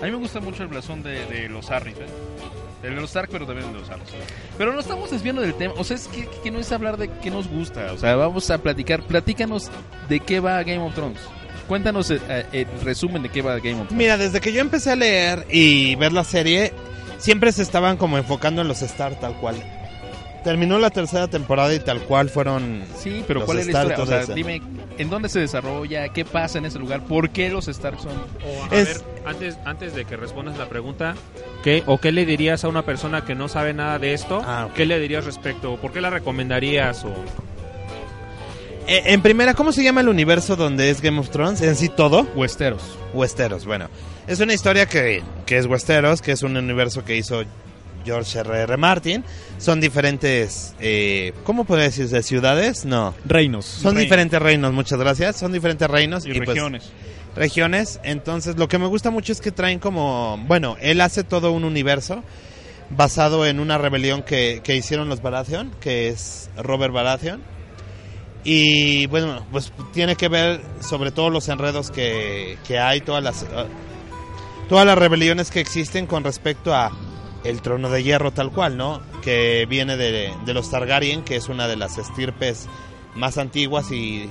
A 0.01 0.05
mí 0.05 0.11
me 0.11 0.17
gusta 0.17 0.39
mucho 0.39 0.63
el 0.63 0.69
blasón 0.69 1.03
de, 1.03 1.25
de 1.25 1.49
los 1.49 1.71
Arrys, 1.71 1.95
¿eh? 1.97 2.05
El 2.83 2.95
de 2.95 3.01
los 3.01 3.09
Stark, 3.09 3.29
pero 3.31 3.45
también 3.45 3.67
el 3.67 3.73
de 3.73 3.79
los 3.79 3.89
Arrys. 3.89 4.07
Pero 4.57 4.73
no 4.73 4.79
estamos 4.79 5.11
desviando 5.11 5.41
del 5.41 5.53
tema. 5.53 5.73
O 5.77 5.83
sea, 5.83 5.97
es 5.97 6.07
que, 6.07 6.27
que 6.43 6.51
no 6.51 6.59
es 6.59 6.71
hablar 6.71 6.97
de 6.97 7.09
qué 7.21 7.29
nos 7.29 7.47
gusta. 7.49 7.91
O 7.93 7.97
sea, 7.97 8.15
vamos 8.15 8.49
a 8.49 8.57
platicar. 8.57 9.03
Platícanos 9.03 9.69
de 10.07 10.19
qué 10.21 10.39
va 10.39 10.63
Game 10.63 10.79
of 10.79 10.93
Thrones. 10.95 11.19
Cuéntanos 11.67 12.09
eh, 12.09 12.19
eh, 12.29 12.45
el 12.51 12.81
resumen 12.81 13.21
de 13.21 13.29
qué 13.29 13.41
va 13.41 13.55
Game 13.57 13.81
of 13.81 13.87
Thrones. 13.87 13.93
Mira, 13.93 14.17
desde 14.17 14.39
que 14.41 14.53
yo 14.53 14.61
empecé 14.61 14.91
a 14.91 14.95
leer 14.95 15.45
y 15.51 15.95
ver 15.95 16.13
la 16.13 16.23
serie, 16.23 16.73
siempre 17.19 17.51
se 17.51 17.61
estaban 17.61 17.97
como 17.97 18.17
enfocando 18.17 18.61
en 18.61 18.67
los 18.67 18.81
Star 18.81 19.19
tal 19.19 19.35
cual. 19.35 19.55
Terminó 20.43 20.79
la 20.79 20.89
tercera 20.89 21.27
temporada 21.27 21.73
y 21.73 21.79
tal 21.79 21.99
cual 22.03 22.29
fueron... 22.29 22.81
Sí, 22.97 23.23
pero 23.27 23.41
los 23.41 23.45
¿cuál 23.45 23.59
es 23.59 23.65
la 23.67 23.71
historia? 23.83 24.01
O 24.01 24.05
sea, 24.05 24.25
dime, 24.33 24.61
¿en 24.97 25.09
dónde 25.09 25.27
se 25.27 25.39
desarrolla? 25.41 26.07
¿Qué 26.09 26.23
pasa 26.23 26.59
en 26.59 26.65
ese 26.65 26.79
lugar? 26.79 27.03
¿Por 27.03 27.29
qué 27.31 27.49
los 27.49 27.67
Stark 27.67 27.99
son...? 27.99 28.13
O, 28.13 28.63
a 28.73 28.75
Es- 28.75 29.03
ver, 29.03 29.21
antes, 29.25 29.57
antes 29.65 29.93
de 29.93 30.05
que 30.05 30.15
respondas 30.15 30.57
la 30.57 30.67
pregunta, 30.69 31.15
¿qué, 31.61 31.83
¿o 31.87 31.97
qué 31.97 32.13
le 32.13 32.25
dirías 32.25 32.63
a 32.63 32.69
una 32.69 32.83
persona 32.83 33.25
que 33.25 33.35
no 33.35 33.49
sabe 33.49 33.73
nada 33.73 33.99
de 33.99 34.13
esto? 34.13 34.41
Ah. 34.45 34.69
¿Qué 34.73 34.85
le 34.85 34.97
dirías 34.99 35.25
respecto? 35.25 35.75
¿Por 35.75 35.91
qué 35.91 35.99
la 35.99 36.09
recomendarías? 36.09 37.03
O... 37.03 37.13
Eh, 38.91 39.13
en 39.13 39.21
primera, 39.21 39.53
¿cómo 39.53 39.71
se 39.71 39.83
llama 39.83 40.01
el 40.01 40.09
universo 40.09 40.55
donde 40.55 40.89
es 40.89 40.99
Game 40.99 41.19
of 41.19 41.29
Thrones? 41.29 41.61
En 41.61 41.75
sí 41.75 41.89
todo. 41.89 42.23
Westeros. 42.35 42.81
Westeros, 43.13 43.65
bueno. 43.65 43.87
Es 44.25 44.39
una 44.39 44.53
historia 44.55 44.87
que, 44.87 45.21
que 45.45 45.57
es 45.59 45.67
Westeros, 45.67 46.23
que 46.23 46.31
es 46.31 46.41
un 46.41 46.57
universo 46.57 47.05
que 47.05 47.15
hizo 47.15 47.43
George 48.03 48.39
R. 48.39 48.61
R. 48.63 48.77
Martin. 48.77 49.23
Son 49.59 49.79
diferentes, 49.79 50.73
eh, 50.79 51.33
¿cómo 51.43 51.65
podría 51.65 51.85
decirse? 51.85 52.23
¿Ciudades? 52.23 52.83
No. 52.85 53.13
Reinos. 53.25 53.65
Son 53.65 53.93
Reinos. 53.93 54.01
diferentes 54.05 54.41
reinos, 54.41 54.73
muchas 54.73 54.97
gracias. 54.97 55.35
Son 55.35 55.51
diferentes 55.51 55.87
reinos 55.87 56.25
Y, 56.25 56.33
pues, 56.33 56.47
regiones. 56.47 56.89
regiones. 57.35 57.99
Entonces, 58.03 58.57
lo 58.57 58.67
que 58.67 58.79
me 58.79 58.87
gusta 58.87 59.11
mucho 59.11 59.31
es 59.33 59.39
que 59.39 59.51
traen 59.51 59.77
como, 59.77 60.43
bueno, 60.47 60.77
él 60.81 60.99
hace 61.01 61.23
todo 61.23 61.51
un 61.51 61.63
universo 61.63 62.23
basado 62.89 63.45
en 63.45 63.59
una 63.59 63.77
rebelión 63.77 64.23
que, 64.23 64.61
que 64.63 64.75
hicieron 64.75 65.09
los 65.09 65.21
Baratheon, 65.21 65.71
que 65.79 66.07
es 66.09 66.49
Robert 66.57 66.91
Baratheon. 66.91 67.39
Y 68.43 69.05
bueno, 69.07 69.45
pues 69.51 69.71
tiene 69.93 70.15
que 70.15 70.27
ver 70.29 70.61
sobre 70.79 71.11
todo 71.11 71.29
los 71.29 71.49
enredos 71.49 71.91
que, 71.91 72.57
que 72.67 72.79
hay, 72.79 73.01
todas 73.01 73.23
las, 73.23 73.43
eh, 73.43 73.47
todas 74.69 74.85
las 74.85 74.97
rebeliones 74.97 75.51
que 75.51 75.59
existen 75.59 76.05
con 76.07 76.23
respecto 76.23 76.73
a 76.73 76.91
el 77.43 77.61
trono 77.61 77.89
de 77.89 78.03
hierro 78.03 78.31
tal 78.31 78.51
cual, 78.51 78.77
¿no? 78.77 79.01
Que 79.21 79.65
viene 79.69 79.97
de, 79.97 80.33
de 80.45 80.53
los 80.53 80.69
Targaryen, 80.71 81.23
que 81.23 81.35
es 81.35 81.49
una 81.49 81.67
de 81.67 81.75
las 81.77 81.97
estirpes 81.97 82.67
más 83.15 83.37
antiguas 83.37 83.91
y 83.91 84.29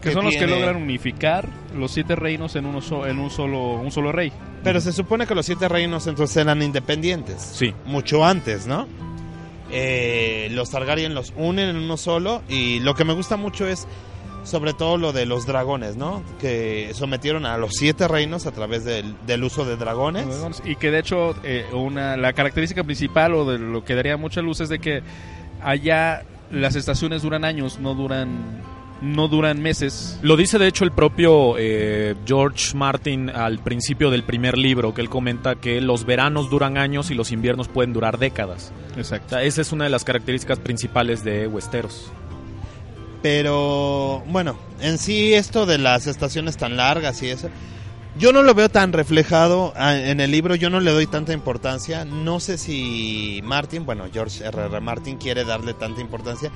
Que 0.00 0.12
son 0.12 0.24
los 0.24 0.34
que 0.34 0.46
logran 0.46 0.76
unificar 0.76 1.48
los 1.76 1.90
siete 1.92 2.16
reinos 2.16 2.56
en, 2.56 2.66
uno 2.66 2.80
so- 2.80 3.06
en 3.06 3.18
un, 3.18 3.30
solo, 3.30 3.74
un 3.74 3.90
solo 3.90 4.10
rey. 4.12 4.32
Pero 4.64 4.80
se 4.80 4.92
supone 4.92 5.26
que 5.26 5.34
los 5.34 5.44
siete 5.46 5.68
reinos 5.68 6.06
entonces 6.06 6.36
eran 6.38 6.62
independientes. 6.62 7.42
Sí. 7.42 7.74
Mucho 7.84 8.24
antes, 8.24 8.66
¿no? 8.66 8.86
Eh, 9.72 10.48
los 10.52 10.70
Targaryen 10.70 11.14
los 11.14 11.32
unen 11.36 11.70
en 11.70 11.76
uno 11.76 11.96
solo 11.96 12.42
y 12.48 12.80
lo 12.80 12.94
que 12.94 13.04
me 13.04 13.14
gusta 13.14 13.36
mucho 13.36 13.66
es 13.66 13.88
sobre 14.44 14.72
todo 14.74 14.96
lo 14.96 15.12
de 15.12 15.24
los 15.24 15.46
dragones, 15.46 15.96
¿no? 15.96 16.22
Que 16.40 16.90
sometieron 16.94 17.46
a 17.46 17.56
los 17.56 17.72
siete 17.74 18.08
reinos 18.08 18.46
a 18.46 18.50
través 18.52 18.84
del, 18.84 19.14
del 19.26 19.44
uso 19.44 19.64
de 19.64 19.76
dragones. 19.76 20.26
Y 20.64 20.76
que 20.76 20.90
de 20.90 20.98
hecho 20.98 21.34
eh, 21.44 21.64
una, 21.72 22.16
la 22.16 22.32
característica 22.32 22.84
principal 22.84 23.34
o 23.34 23.50
de 23.50 23.58
lo 23.58 23.84
que 23.84 23.94
daría 23.94 24.16
mucha 24.16 24.42
luz 24.42 24.60
es 24.60 24.68
de 24.68 24.78
que 24.78 25.02
allá 25.62 26.24
las 26.50 26.76
estaciones 26.76 27.22
duran 27.22 27.44
años, 27.44 27.78
no 27.78 27.94
duran 27.94 28.60
no 29.02 29.28
duran 29.28 29.60
meses. 29.60 30.18
Lo 30.22 30.36
dice 30.36 30.58
de 30.58 30.68
hecho 30.68 30.84
el 30.84 30.92
propio 30.92 31.56
eh, 31.58 32.14
George 32.24 32.76
Martin 32.76 33.28
al 33.30 33.58
principio 33.58 34.10
del 34.10 34.22
primer 34.22 34.56
libro, 34.56 34.94
que 34.94 35.00
él 35.00 35.10
comenta 35.10 35.56
que 35.56 35.80
los 35.80 36.06
veranos 36.06 36.48
duran 36.48 36.78
años 36.78 37.10
y 37.10 37.14
los 37.14 37.32
inviernos 37.32 37.68
pueden 37.68 37.92
durar 37.92 38.18
décadas. 38.18 38.72
O 38.94 38.98
Exacto. 38.98 39.30
sea, 39.30 39.42
esa 39.42 39.60
es 39.60 39.72
una 39.72 39.84
de 39.84 39.90
las 39.90 40.04
características 40.04 40.60
principales 40.60 41.24
de 41.24 41.48
Westeros. 41.48 42.10
Pero 43.22 44.22
bueno, 44.28 44.56
en 44.80 44.98
sí 44.98 45.34
esto 45.34 45.66
de 45.66 45.78
las 45.78 46.06
estaciones 46.06 46.56
tan 46.56 46.76
largas 46.76 47.22
y 47.22 47.28
eso, 47.28 47.48
yo 48.18 48.32
no 48.32 48.42
lo 48.42 48.54
veo 48.54 48.68
tan 48.68 48.92
reflejado 48.92 49.72
ah, 49.76 49.96
en 49.96 50.20
el 50.20 50.30
libro, 50.30 50.54
yo 50.54 50.70
no 50.70 50.80
le 50.80 50.90
doy 50.90 51.06
tanta 51.06 51.32
importancia. 51.32 52.04
No 52.04 52.40
sé 52.40 52.58
si 52.58 53.40
Martin, 53.44 53.86
bueno, 53.86 54.04
George 54.12 54.44
R. 54.44 54.64
R. 54.64 54.80
Martin 54.80 55.16
quiere 55.16 55.44
darle 55.44 55.72
tanta 55.72 56.00
importancia. 56.00 56.50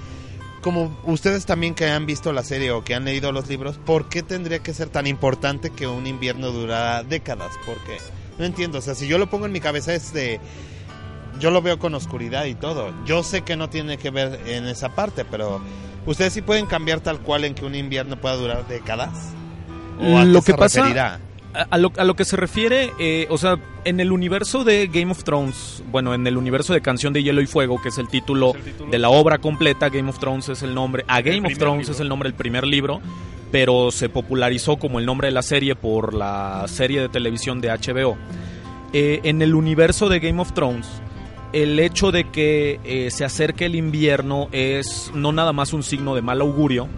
Como 0.66 0.98
ustedes 1.04 1.46
también 1.46 1.76
que 1.76 1.86
han 1.88 2.06
visto 2.06 2.32
la 2.32 2.42
serie 2.42 2.72
o 2.72 2.82
que 2.82 2.96
han 2.96 3.04
leído 3.04 3.30
los 3.30 3.46
libros, 3.46 3.78
¿por 3.78 4.08
qué 4.08 4.24
tendría 4.24 4.58
que 4.64 4.74
ser 4.74 4.88
tan 4.88 5.06
importante 5.06 5.70
que 5.70 5.86
un 5.86 6.08
invierno 6.08 6.50
durara 6.50 7.04
décadas? 7.04 7.52
Porque 7.64 7.98
no 8.36 8.44
entiendo, 8.46 8.78
o 8.78 8.80
sea, 8.82 8.96
si 8.96 9.06
yo 9.06 9.16
lo 9.16 9.30
pongo 9.30 9.46
en 9.46 9.52
mi 9.52 9.60
cabeza 9.60 9.94
es 9.94 10.12
de 10.12 10.40
yo 11.38 11.52
lo 11.52 11.62
veo 11.62 11.78
con 11.78 11.94
oscuridad 11.94 12.46
y 12.46 12.56
todo. 12.56 12.92
Yo 13.04 13.22
sé 13.22 13.42
que 13.42 13.54
no 13.56 13.70
tiene 13.70 13.96
que 13.96 14.10
ver 14.10 14.40
en 14.48 14.66
esa 14.66 14.88
parte, 14.96 15.24
pero 15.24 15.60
ustedes 16.04 16.32
sí 16.32 16.42
pueden 16.42 16.66
cambiar 16.66 16.98
tal 16.98 17.20
cual 17.20 17.44
en 17.44 17.54
que 17.54 17.64
un 17.64 17.76
invierno 17.76 18.20
pueda 18.20 18.34
durar 18.34 18.66
décadas. 18.66 19.10
¿O 20.00 20.18
a 20.18 20.24
Lo 20.24 20.40
que 20.40 20.50
se 20.50 20.58
pasa- 20.58 20.80
referirá? 20.80 21.20
A, 21.56 21.66
a 21.70 21.78
lo, 21.78 21.92
a 21.96 22.04
lo 22.04 22.14
que 22.14 22.24
se 22.24 22.36
refiere, 22.36 22.92
eh, 22.98 23.26
o 23.30 23.38
sea, 23.38 23.56
en 23.84 24.00
el 24.00 24.12
universo 24.12 24.62
de 24.64 24.88
Game 24.88 25.10
of 25.10 25.24
Thrones, 25.24 25.82
bueno, 25.90 26.12
en 26.14 26.26
el 26.26 26.36
universo 26.36 26.74
de 26.74 26.80
Canción 26.80 27.12
de 27.12 27.22
Hielo 27.22 27.40
y 27.40 27.46
Fuego, 27.46 27.80
que 27.80 27.88
es 27.88 27.98
el 27.98 28.08
título, 28.08 28.50
Es 28.50 28.56
el 28.56 28.62
título. 28.72 28.90
de 28.90 28.98
la 28.98 29.08
obra 29.10 29.38
completa, 29.38 29.88
Game 29.88 30.08
of 30.10 30.18
Thrones 30.18 30.48
es 30.48 30.62
el 30.62 30.74
nombre, 30.74 31.04
a 31.08 31.20
Game 31.22 31.46
of 31.48 31.56
Thrones 31.58 31.80
libro. 31.80 31.92
es 31.94 32.00
el 32.00 32.08
nombre 32.08 32.28
del 32.28 32.36
primer 32.36 32.66
libro, 32.66 33.00
pero 33.50 33.90
se 33.90 34.08
popularizó 34.08 34.76
como 34.76 34.98
el 34.98 35.06
nombre 35.06 35.28
de 35.28 35.32
la 35.32 35.42
serie 35.42 35.74
por 35.76 36.14
la 36.14 36.64
serie 36.68 37.00
de 37.00 37.08
televisión 37.08 37.60
de 37.60 37.68
HBO. 37.70 38.16
Eh, 38.92 39.20
en 39.24 39.40
el 39.42 39.54
universo 39.54 40.08
de 40.08 40.20
Game 40.20 40.40
of 40.40 40.52
Thrones, 40.52 40.86
el 41.52 41.78
hecho 41.78 42.12
de 42.12 42.30
que 42.30 42.80
eh, 42.84 43.10
se 43.10 43.24
acerque 43.24 43.66
el 43.66 43.76
invierno 43.76 44.48
es 44.52 45.10
no 45.14 45.32
nada 45.32 45.52
más 45.52 45.72
un 45.72 45.82
signo 45.82 46.14
de 46.14 46.22
mal 46.22 46.40
augurio, 46.40 46.88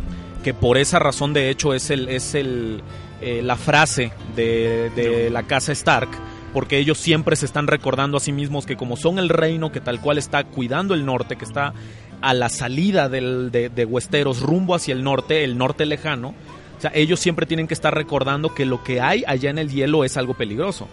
que 0.43 0.55
por 0.55 0.79
esa 0.79 0.99
razón 0.99 1.33
de 1.33 1.51
hecho 1.51 1.75
es 1.75 1.91
el 1.91 2.09
es 2.09 2.35
el 2.35 2.83
eh, 3.21 3.43
la 3.43 3.57
frase 3.57 4.13
de, 4.37 4.91
de 4.95 5.31
la 5.31 5.45
casa 5.45 5.73
Stark 5.73 6.09
porque 6.53 6.79
ellos 6.79 6.99
siempre 6.99 7.37
se 7.37 7.47
están 7.47 7.67
recordando 7.67 8.17
a 8.17 8.21
sí 8.21 8.33
mismos 8.33 8.65
que 8.65 8.77
como 8.77 8.97
son 8.97 9.19
el 9.19 9.29
reino 9.29 9.71
que 9.71 9.81
tal 9.81 10.01
cual 10.01 10.19
está 10.19 10.45
cuidando 10.45 10.95
el 10.95 11.05
norte 11.05 11.37
que 11.37 11.45
está 11.45 11.75
a 12.21 12.35
la 12.35 12.49
salida 12.49 13.09
del, 13.09 13.51
de, 13.51 13.69
de 13.69 13.85
Westeros 13.85 14.41
rumbo 14.41 14.75
hacia 14.75 14.95
el 14.95 15.05
norte 15.05 15.45
el 15.45 15.59
norte 15.59 15.85
lejano 15.87 16.35
o 16.79 16.81
sea 16.81 16.93
ellos 16.95 17.19
siempre 17.19 17.45
tienen 17.45 17.67
que 17.67 17.75
estar 17.75 17.93
recordando 17.93 18.55
que 18.55 18.65
lo 18.65 18.85
que 18.85 19.01
hay 19.01 19.25
allá 19.27 19.51
en 19.51 19.59
el 19.59 19.69
hielo 19.69 20.05
es 20.05 20.17
algo 20.17 20.35
peligroso. 20.35 20.87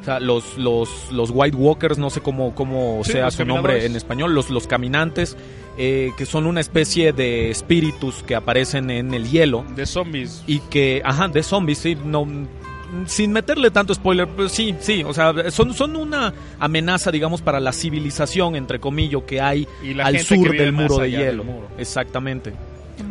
O 0.00 0.04
sea, 0.04 0.18
los, 0.18 0.56
los, 0.56 1.12
los 1.12 1.30
White 1.32 1.56
Walkers, 1.56 1.96
no 1.96 2.10
sé 2.10 2.20
cómo, 2.20 2.54
cómo 2.56 3.02
Sí, 3.04 3.12
sea 3.12 3.30
su 3.30 3.44
nombre 3.44 3.86
en 3.86 3.94
español, 3.94 4.34
los, 4.34 4.50
los 4.50 4.66
caminantes, 4.66 5.36
eh, 5.78 6.10
que 6.16 6.26
son 6.26 6.46
una 6.46 6.60
especie 6.60 7.12
de 7.12 7.50
espíritus 7.50 8.22
que 8.22 8.34
aparecen 8.34 8.90
en 8.90 9.14
el 9.14 9.30
hielo 9.30 9.64
De 9.74 9.86
zombies. 9.86 10.42
y 10.46 10.60
que, 10.60 11.02
ajá, 11.04 11.28
de 11.28 11.42
zombies, 11.42 11.78
sí, 11.78 11.96
no, 12.04 12.26
sin 13.06 13.32
meterle 13.32 13.70
tanto 13.70 13.94
spoiler, 13.94 14.28
pues 14.28 14.52
sí, 14.52 14.74
sí, 14.80 15.02
o 15.04 15.14
sea, 15.14 15.50
son, 15.50 15.74
son 15.74 15.96
una 15.96 16.32
amenaza, 16.58 17.10
digamos, 17.10 17.40
para 17.42 17.60
la 17.60 17.72
civilización, 17.72 18.54
entre 18.54 18.80
comillas, 18.80 19.22
que 19.26 19.40
hay 19.40 19.66
Y 19.82 19.94
la 19.94 20.06
al 20.06 20.18
sur 20.20 20.50
del 20.56 20.72
muro 20.72 20.98
de 20.98 21.10
hielo. 21.10 21.44
muro. 21.44 21.68
Exactamente. 21.78 22.52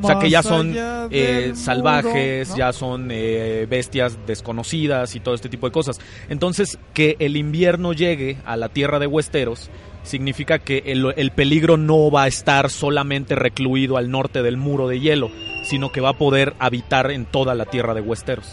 O 0.02 0.08
sea, 0.08 0.20
que 0.20 0.30
ya 0.30 0.44
son 0.44 0.74
eh, 0.76 1.52
salvajes, 1.56 2.48
muro, 2.50 2.56
¿no? 2.56 2.58
ya 2.58 2.74
son 2.74 3.08
eh, 3.12 3.66
bestias 3.70 4.18
desconocidas 4.26 5.16
y 5.16 5.20
todo 5.20 5.34
este 5.34 5.50
tipo 5.50 5.68
de 5.68 5.72
cosas. 5.72 6.00
Entonces, 6.30 6.78
que 6.94 7.16
el 7.20 7.36
invierno 7.36 7.92
llegue 7.92 8.38
a 8.46 8.56
la 8.58 8.70
tierra 8.70 9.00
de 9.00 9.08
Westeros 9.08 9.70
significa 10.04 10.60
que 10.60 10.84
el, 10.88 11.14
el 11.16 11.32
peligro 11.32 11.78
no 11.78 12.10
va 12.12 12.24
a 12.24 12.28
estar 12.28 12.70
solamente 12.70 13.36
recluido 13.36 13.98
al 13.98 14.10
norte 14.10 14.42
del 14.42 14.58
muro 14.58 14.88
de 14.88 15.00
hielo, 15.00 15.30
sino 15.64 15.92
que 15.92 16.02
va 16.02 16.10
a 16.10 16.18
poder 16.18 16.54
habitar 16.60 17.12
en 17.12 17.26
toda 17.26 17.54
la 17.56 17.66
tierra 17.66 17.94
de 17.94 18.02
Westeros. 18.02 18.48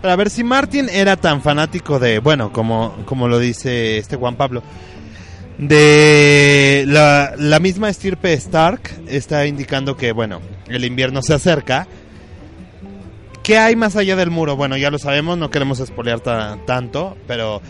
Pero 0.00 0.12
a 0.12 0.16
ver, 0.16 0.30
si 0.30 0.44
Martin 0.44 0.88
era 0.88 1.16
tan 1.16 1.42
fanático 1.42 1.98
de, 1.98 2.20
bueno, 2.20 2.52
como, 2.52 2.96
como 3.04 3.28
lo 3.28 3.38
dice 3.38 3.98
este 3.98 4.16
Juan 4.16 4.36
Pablo, 4.36 4.62
de 5.58 6.84
la, 6.86 7.34
la 7.36 7.58
misma 7.60 7.90
estirpe 7.90 8.32
Stark 8.32 8.80
está 9.08 9.44
indicando 9.46 9.96
que, 9.96 10.12
bueno, 10.12 10.40
el 10.68 10.84
invierno 10.86 11.20
se 11.20 11.34
acerca. 11.34 11.86
¿Qué 13.42 13.58
hay 13.58 13.76
más 13.76 13.96
allá 13.96 14.16
del 14.16 14.30
muro? 14.30 14.56
Bueno, 14.56 14.76
ya 14.78 14.90
lo 14.90 14.98
sabemos, 14.98 15.36
no 15.36 15.50
queremos 15.50 15.80
espolear 15.80 16.20
ta- 16.20 16.56
tanto, 16.66 17.16
pero 17.26 17.60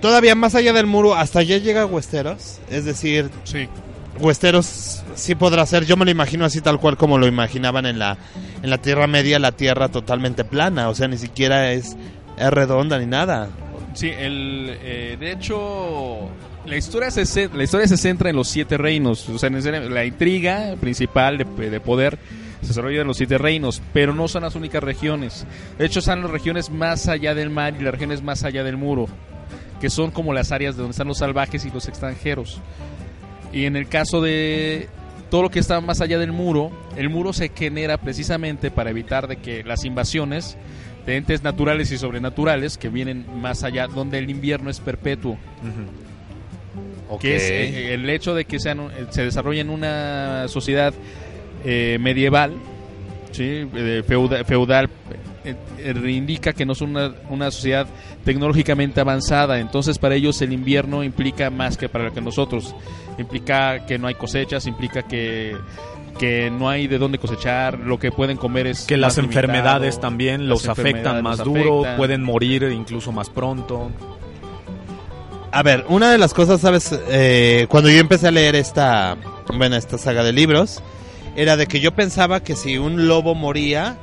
todavía 0.00 0.34
más 0.34 0.54
allá 0.54 0.72
del 0.72 0.86
muro, 0.86 1.14
hasta 1.14 1.40
allá 1.40 1.58
llega 1.58 1.86
Westeros. 1.86 2.60
Es 2.70 2.84
decir, 2.84 3.30
Sí. 3.44 3.68
Westeros 4.18 5.02
sí 5.14 5.34
podrá 5.34 5.66
ser, 5.66 5.84
yo 5.84 5.96
me 5.96 6.06
lo 6.06 6.10
imagino 6.10 6.46
así 6.46 6.62
tal 6.62 6.80
cual 6.80 6.96
como 6.96 7.18
lo 7.18 7.26
imaginaban 7.26 7.84
en 7.84 7.98
la, 7.98 8.16
en 8.62 8.70
la 8.70 8.78
Tierra 8.78 9.06
Media, 9.06 9.38
la 9.38 9.52
Tierra 9.52 9.90
totalmente 9.90 10.42
plana, 10.44 10.88
o 10.88 10.94
sea, 10.94 11.06
ni 11.06 11.18
siquiera 11.18 11.72
es, 11.72 11.96
es 12.38 12.50
redonda 12.50 12.98
ni 12.98 13.04
nada. 13.04 13.50
Sí, 13.92 14.08
el, 14.08 14.76
eh, 14.82 15.16
de 15.20 15.32
hecho, 15.32 16.28
la 16.66 16.76
historia, 16.76 17.10
se, 17.10 17.48
la 17.48 17.64
historia 17.64 17.88
se 17.88 17.96
centra 17.96 18.30
en 18.30 18.36
los 18.36 18.48
siete 18.48 18.76
reinos. 18.76 19.28
O 19.28 19.38
sea, 19.38 19.48
en 19.48 19.94
la 19.94 20.04
intriga 20.04 20.74
principal 20.80 21.38
de, 21.38 21.70
de 21.70 21.80
poder 21.80 22.18
se 22.60 22.68
desarrolla 22.68 23.02
en 23.02 23.06
los 23.06 23.16
siete 23.16 23.38
reinos, 23.38 23.80
pero 23.92 24.14
no 24.14 24.28
son 24.28 24.42
las 24.42 24.54
únicas 24.54 24.82
regiones. 24.82 25.46
De 25.78 25.86
hecho, 25.86 26.00
están 26.00 26.22
las 26.22 26.30
regiones 26.30 26.70
más 26.70 27.08
allá 27.08 27.34
del 27.34 27.50
mar 27.50 27.74
y 27.78 27.82
las 27.82 27.92
regiones 27.92 28.22
más 28.22 28.44
allá 28.44 28.64
del 28.64 28.76
muro, 28.76 29.08
que 29.80 29.90
son 29.90 30.10
como 30.10 30.32
las 30.32 30.52
áreas 30.52 30.74
de 30.76 30.82
donde 30.82 30.92
están 30.92 31.08
los 31.08 31.18
salvajes 31.18 31.64
y 31.64 31.70
los 31.70 31.88
extranjeros. 31.88 32.60
Y 33.52 33.64
en 33.64 33.76
el 33.76 33.88
caso 33.88 34.20
de 34.20 34.88
todo 35.30 35.42
lo 35.42 35.50
que 35.50 35.58
está 35.58 35.80
más 35.80 36.00
allá 36.00 36.18
del 36.18 36.32
muro, 36.32 36.70
el 36.96 37.08
muro 37.10 37.32
se 37.32 37.48
genera 37.54 37.96
precisamente 37.98 38.70
para 38.70 38.90
evitar 38.90 39.26
de 39.28 39.36
que 39.36 39.64
las 39.64 39.84
invasiones 39.84 40.56
de 41.06 41.16
entes 41.16 41.42
naturales 41.42 41.92
y 41.92 41.98
sobrenaturales 41.98 42.78
que 42.78 42.88
vienen 42.88 43.24
más 43.40 43.62
allá, 43.62 43.86
donde 43.86 44.18
el 44.18 44.28
invierno 44.30 44.70
es 44.70 44.80
perpetuo, 44.80 45.36
que 47.20 47.36
es 47.36 47.42
eh, 47.50 47.94
el 47.94 48.10
hecho 48.10 48.34
de 48.34 48.44
que 48.44 48.58
sean, 48.58 48.80
eh, 48.80 49.06
se 49.10 49.22
desarrolle 49.22 49.60
en 49.60 49.70
una 49.70 50.46
sociedad 50.48 50.92
eh, 51.64 51.98
medieval, 52.00 52.54
¿sí? 53.32 53.68
Eh, 53.74 54.02
feuda- 54.06 54.44
feudal, 54.44 54.88
indica 56.08 56.52
que 56.52 56.64
no 56.66 56.72
es 56.72 56.80
una, 56.80 57.14
una 57.30 57.50
sociedad 57.50 57.86
tecnológicamente 58.24 59.00
avanzada, 59.00 59.60
entonces 59.60 59.98
para 59.98 60.14
ellos 60.14 60.40
el 60.42 60.52
invierno 60.52 61.04
implica 61.04 61.50
más 61.50 61.76
que 61.76 61.88
para 61.88 62.10
que 62.10 62.20
nosotros, 62.20 62.74
implica 63.18 63.86
que 63.86 63.98
no 63.98 64.06
hay 64.06 64.14
cosechas, 64.14 64.66
implica 64.66 65.02
que 65.02 65.56
que 66.16 66.50
no 66.50 66.68
hay 66.68 66.86
de 66.86 66.98
dónde 66.98 67.18
cosechar, 67.18 67.78
lo 67.78 67.98
que 67.98 68.10
pueden 68.10 68.36
comer 68.36 68.66
es 68.66 68.84
Que 68.86 68.96
las 68.96 69.16
limitado, 69.16 69.40
enfermedades 69.40 70.00
también 70.00 70.48
los 70.48 70.66
afectan 70.68 71.22
más 71.22 71.38
los 71.38 71.46
duro, 71.46 71.80
afectan. 71.80 71.96
pueden 71.98 72.22
morir 72.22 72.62
incluso 72.64 73.12
más 73.12 73.28
pronto. 73.28 73.90
A 75.52 75.62
ver, 75.62 75.84
una 75.88 76.10
de 76.10 76.18
las 76.18 76.34
cosas, 76.34 76.60
¿sabes? 76.60 76.98
Eh, 77.08 77.66
cuando 77.68 77.90
yo 77.90 77.98
empecé 77.98 78.28
a 78.28 78.30
leer 78.30 78.56
esta, 78.56 79.16
bueno, 79.54 79.76
esta 79.76 79.96
saga 79.96 80.22
de 80.22 80.32
libros, 80.32 80.82
era 81.36 81.56
de 81.56 81.66
que 81.66 81.80
yo 81.80 81.92
pensaba 81.92 82.40
que 82.42 82.56
si 82.56 82.78
un 82.78 83.08
lobo 83.08 83.34
moría, 83.34 83.96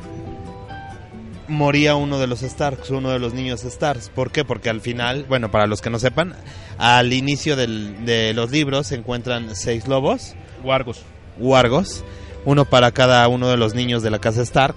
moría 1.48 1.96
uno 1.96 2.20
de 2.20 2.28
los 2.28 2.42
Starks, 2.42 2.90
uno 2.90 3.10
de 3.12 3.20
los 3.20 3.34
niños 3.34 3.62
Starks. 3.62 4.10
¿Por 4.10 4.32
qué? 4.32 4.44
Porque 4.46 4.70
al 4.70 4.82
final, 4.82 5.26
bueno, 5.28 5.52
para 5.52 5.68
los 5.68 5.82
que 5.82 5.90
no 5.90 6.00
sepan, 6.00 6.36
al 6.78 7.14
inicio 7.14 7.56
del- 7.56 8.06
de 8.06 8.34
los 8.34 8.52
libros 8.52 8.88
se 8.88 8.96
encuentran 8.96 9.56
seis 9.56 9.88
lobos, 9.88 10.36
Wargos. 10.64 11.02
wargos, 11.40 12.04
uno 12.46 12.66
para 12.66 12.92
cada 12.92 13.28
uno 13.28 13.48
de 13.50 13.58
los 13.58 13.74
niños 13.76 14.04
de 14.04 14.12
la 14.12 14.20
casa 14.20 14.42
Stark. 14.42 14.76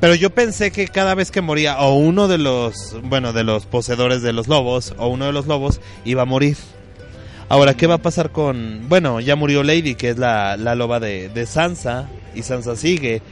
Pero 0.00 0.14
yo 0.14 0.30
pensé 0.30 0.70
que 0.70 0.88
cada 0.88 1.14
vez 1.14 1.30
que 1.30 1.40
moría 1.40 1.78
o 1.80 1.94
uno 1.94 2.28
de 2.28 2.36
los, 2.38 2.96
bueno, 3.04 3.32
de 3.32 3.44
los 3.44 3.64
poseedores 3.64 4.20
de 4.22 4.32
los 4.34 4.48
lobos 4.48 4.94
o 4.98 5.06
uno 5.08 5.26
de 5.26 5.32
los 5.32 5.46
lobos 5.46 5.80
iba 6.04 6.22
a 6.22 6.26
morir. 6.26 6.56
Ahora, 7.48 7.74
¿qué 7.74 7.86
va 7.86 7.94
a 7.94 7.98
pasar 7.98 8.30
con... 8.30 8.88
Bueno, 8.88 9.20
ya 9.20 9.36
murió 9.36 9.62
Lady, 9.62 9.94
que 9.94 10.10
es 10.10 10.18
la, 10.18 10.56
la 10.56 10.74
loba 10.74 10.98
de, 10.98 11.28
de 11.28 11.46
Sansa, 11.46 12.08
y 12.34 12.42
Sansa 12.42 12.74
sigue. 12.74 13.22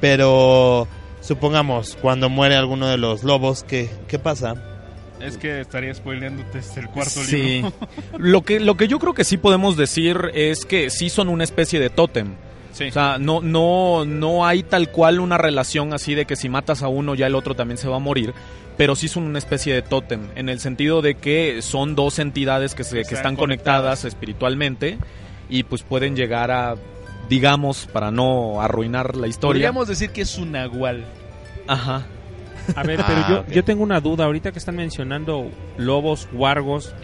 Pero, 0.00 0.86
supongamos, 1.26 1.96
cuando 2.00 2.28
muere 2.30 2.56
alguno 2.56 2.86
de 2.88 2.96
los 2.96 3.22
lobos, 3.24 3.64
¿qué, 3.64 3.90
qué 4.08 4.18
pasa? 4.18 4.54
Es 5.20 5.38
que 5.38 5.60
estaría 5.60 5.94
spoileándote 5.94 6.58
desde 6.58 6.80
el 6.82 6.88
cuarto 6.88 7.20
Sí. 7.22 7.36
libro. 7.62 7.72
lo, 8.18 8.42
que, 8.42 8.60
lo 8.60 8.76
que 8.76 8.86
yo 8.88 8.98
creo 8.98 9.14
que 9.14 9.24
sí 9.24 9.36
podemos 9.38 9.76
decir 9.76 10.30
es 10.34 10.64
que 10.64 10.90
sí 10.90 11.08
son 11.08 11.28
una 11.28 11.44
especie 11.44 11.80
de 11.80 11.90
tótem. 11.90 12.34
Sí. 12.72 12.88
O 12.88 12.92
sea, 12.92 13.16
no, 13.18 13.40
no, 13.40 14.04
no 14.04 14.46
hay 14.46 14.62
tal 14.62 14.90
cual 14.92 15.20
una 15.20 15.38
relación 15.38 15.94
así 15.94 16.14
de 16.14 16.26
que 16.26 16.36
si 16.36 16.50
matas 16.50 16.82
a 16.82 16.88
uno 16.88 17.14
ya 17.14 17.26
el 17.26 17.34
otro 17.34 17.54
también 17.54 17.78
se 17.78 17.88
va 17.88 17.96
a 17.96 18.00
morir, 18.00 18.34
pero 18.76 18.94
sí 18.94 19.08
son 19.08 19.22
una 19.22 19.38
especie 19.38 19.72
de 19.72 19.80
tótem, 19.80 20.28
en 20.34 20.50
el 20.50 20.60
sentido 20.60 21.00
de 21.00 21.14
que 21.14 21.62
son 21.62 21.94
dos 21.94 22.18
entidades 22.18 22.74
que, 22.74 22.84
se, 22.84 22.96
que 22.96 23.00
Están 23.00 23.16
están 23.16 23.36
conectadas 23.36 24.04
espiritualmente 24.04 24.98
y 25.48 25.62
pues 25.62 25.82
pueden 25.84 26.16
llegar 26.16 26.50
a, 26.50 26.74
digamos, 27.30 27.86
para 27.90 28.10
no 28.10 28.60
arruinar 28.60 29.16
la 29.16 29.26
historia. 29.26 29.52
Podríamos 29.70 29.88
decir 29.88 30.10
que 30.10 30.20
es 30.20 30.36
un 30.36 30.52
nahual. 30.52 31.06
Ajá. 31.66 32.06
A 32.74 32.82
ver, 32.82 33.00
Ah, 33.00 33.04
pero 33.06 33.28
yo, 33.46 33.54
yo 33.54 33.64
tengo 33.64 33.82
una 33.82 34.00
duda. 34.00 34.24
Ahorita 34.24 34.50
que 34.52 34.58
están 34.58 34.76
mencionando 34.76 35.50
lobos, 35.76 36.28
wargos. 36.32 36.94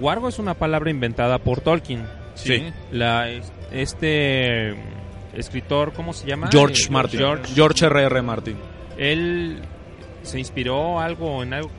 Wargo 0.00 0.28
es 0.28 0.38
una 0.40 0.54
palabra 0.54 0.90
inventada 0.90 1.38
por 1.38 1.60
Tolkien. 1.60 2.06
Sí. 2.34 2.64
La, 2.90 3.28
este 3.70 4.72
mm, 4.72 5.36
escritor, 5.38 5.92
¿cómo 5.92 6.12
se 6.12 6.26
llama? 6.26 6.48
George 6.50 6.84
Eh, 6.86 6.90
Martin. 6.90 7.20
George. 7.20 7.54
George 7.54 7.86
R.R. 7.86 8.22
Martin. 8.22 8.56
Él 8.98 9.60
se 10.22 10.38
inspiró 10.38 10.98
algo 11.00 11.42
en 11.42 11.54
algo 11.54 11.70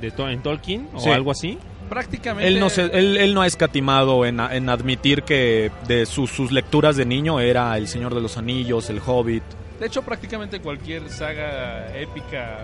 de 0.00 0.10
to- 0.10 0.28
en 0.28 0.42
Tolkien 0.42 0.88
o 0.94 1.00
Sí. 1.00 1.10
algo 1.10 1.30
así. 1.30 1.58
Prácticamente. 1.88 2.48
Él 2.48 2.60
no, 2.60 2.68
se, 2.70 2.82
él, 2.82 3.16
él 3.18 3.34
no 3.34 3.42
ha 3.42 3.46
escatimado 3.46 4.24
en, 4.26 4.40
en 4.40 4.68
admitir 4.68 5.22
que 5.22 5.70
de 5.86 6.06
sus, 6.06 6.30
sus 6.30 6.50
lecturas 6.50 6.96
de 6.96 7.04
niño 7.04 7.40
era 7.40 7.76
El 7.76 7.88
Señor 7.88 8.14
de 8.14 8.20
los 8.22 8.36
Anillos, 8.38 8.88
El 8.90 9.00
Hobbit. 9.04 9.42
De 9.80 9.86
hecho, 9.86 10.02
prácticamente 10.02 10.60
cualquier 10.60 11.08
saga 11.10 11.94
épica 11.96 12.58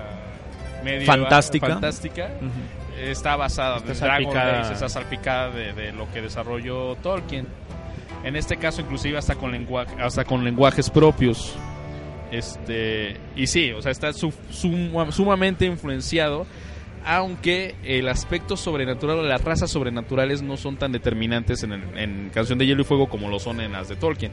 medieval, 0.84 1.20
Fantástica. 1.20 1.66
fantástica 1.68 2.30
está 2.98 3.36
basada 3.36 3.78
Está 3.78 3.92
en 4.18 4.22
Dragon. 4.24 4.36
Age, 4.36 4.72
está 4.74 4.88
salpicada 4.88 5.50
de, 5.50 5.72
de 5.72 5.92
lo 5.92 6.10
que 6.12 6.22
desarrolló 6.22 6.94
Tolkien. 6.96 7.46
En 8.24 8.36
este 8.36 8.56
caso, 8.58 8.80
inclusive 8.82 9.18
hasta 9.18 9.34
con 9.34 9.50
lenguaje, 9.50 9.94
hasta 10.00 10.24
con 10.24 10.44
lenguajes 10.44 10.88
propios. 10.90 11.56
Este 12.30 13.16
y 13.34 13.46
sí, 13.46 13.72
o 13.72 13.82
sea, 13.82 13.90
está 13.90 14.12
su- 14.12 14.32
suma- 14.50 15.10
sumamente 15.10 15.66
influenciado, 15.66 16.46
aunque 17.04 17.74
el 17.84 18.08
aspecto 18.08 18.56
sobrenatural, 18.56 19.28
las 19.28 19.42
razas 19.42 19.70
sobrenaturales 19.70 20.42
no 20.42 20.56
son 20.56 20.76
tan 20.76 20.92
determinantes 20.92 21.62
en, 21.62 21.72
en 21.96 22.30
Canción 22.32 22.58
de 22.58 22.66
Hielo 22.66 22.82
y 22.82 22.84
Fuego 22.84 23.08
como 23.08 23.28
lo 23.28 23.38
son 23.38 23.60
en 23.60 23.72
las 23.72 23.88
de 23.88 23.96
Tolkien. 23.96 24.32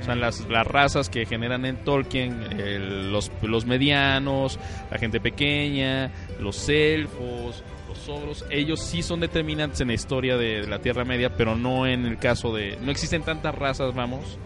O 0.00 0.04
sea, 0.04 0.14
las, 0.16 0.40
las 0.48 0.66
razas 0.66 1.08
que 1.08 1.26
generan 1.26 1.64
en 1.64 1.76
Tolkien, 1.84 2.42
el- 2.58 3.12
los, 3.12 3.30
los 3.42 3.66
medianos, 3.66 4.58
la 4.90 4.98
gente 4.98 5.20
pequeña, 5.20 6.10
los 6.40 6.68
elfos, 6.68 7.62
los 7.88 8.08
ogros, 8.08 8.44
ellos 8.50 8.80
sí 8.82 9.02
son 9.02 9.20
determinantes 9.20 9.80
en 9.80 9.88
la 9.88 9.94
historia 9.94 10.36
de 10.36 10.66
la 10.66 10.80
Tierra 10.80 11.04
Media, 11.04 11.36
pero 11.36 11.54
no 11.56 11.86
en 11.86 12.04
el 12.04 12.18
caso 12.18 12.52
de... 12.52 12.76
No 12.82 12.90
existen 12.90 13.22
tantas 13.22 13.54
razas, 13.54 13.94
vamos, 13.94 14.38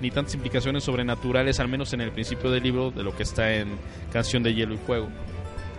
ni 0.00 0.10
tantas 0.10 0.34
implicaciones 0.34 0.82
sobrenaturales, 0.84 1.60
al 1.60 1.68
menos 1.68 1.92
en 1.92 2.00
el 2.00 2.10
principio 2.10 2.50
del 2.50 2.62
libro, 2.62 2.90
de 2.90 3.02
lo 3.02 3.14
que 3.14 3.22
está 3.22 3.54
en 3.54 3.68
Canción 4.12 4.42
de 4.42 4.54
Hielo 4.54 4.74
y 4.74 4.78
Fuego. 4.78 5.08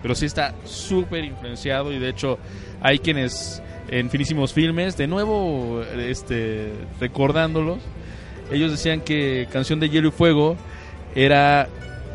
Pero 0.03 0.13
sí 0.13 0.27
está 0.27 0.53
súper 0.65 1.23
influenciado 1.25 1.91
y 1.91 1.97
de 1.97 2.09
hecho 2.09 2.37
hay 2.81 2.99
quienes 2.99 3.63
en 3.87 4.09
finísimos 4.11 4.53
filmes, 4.53 4.97
de 4.97 5.07
nuevo 5.07 5.81
este, 5.97 6.73
recordándolos, 6.99 7.79
ellos 8.51 8.71
decían 8.71 9.01
que 9.01 9.47
Canción 9.51 9.79
de 9.79 9.89
Hielo 9.89 10.09
y 10.09 10.11
Fuego 10.11 10.55
era 11.15 11.67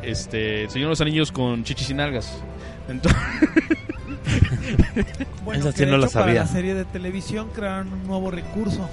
este 0.03 0.65
El 0.65 0.71
Señor 0.71 0.87
de 0.87 0.91
los 0.91 1.01
Anillos 1.01 1.33
con 1.33 1.65
chichis 1.65 1.91
y 1.91 1.95
nalgas. 1.95 2.43
Entonces, 2.89 3.21
Bueno, 5.45 5.61
Esa 5.61 5.73
sí 5.73 5.87
no 5.87 5.97
la 5.97 6.07
hecho, 6.07 6.13
para 6.15 6.27
sabía. 6.27 6.41
la 6.43 6.47
serie 6.47 6.75
de 6.75 6.85
televisión 6.85 7.49
crearon 7.55 7.93
un 7.93 8.07
nuevo 8.07 8.31
recurso 8.31 8.89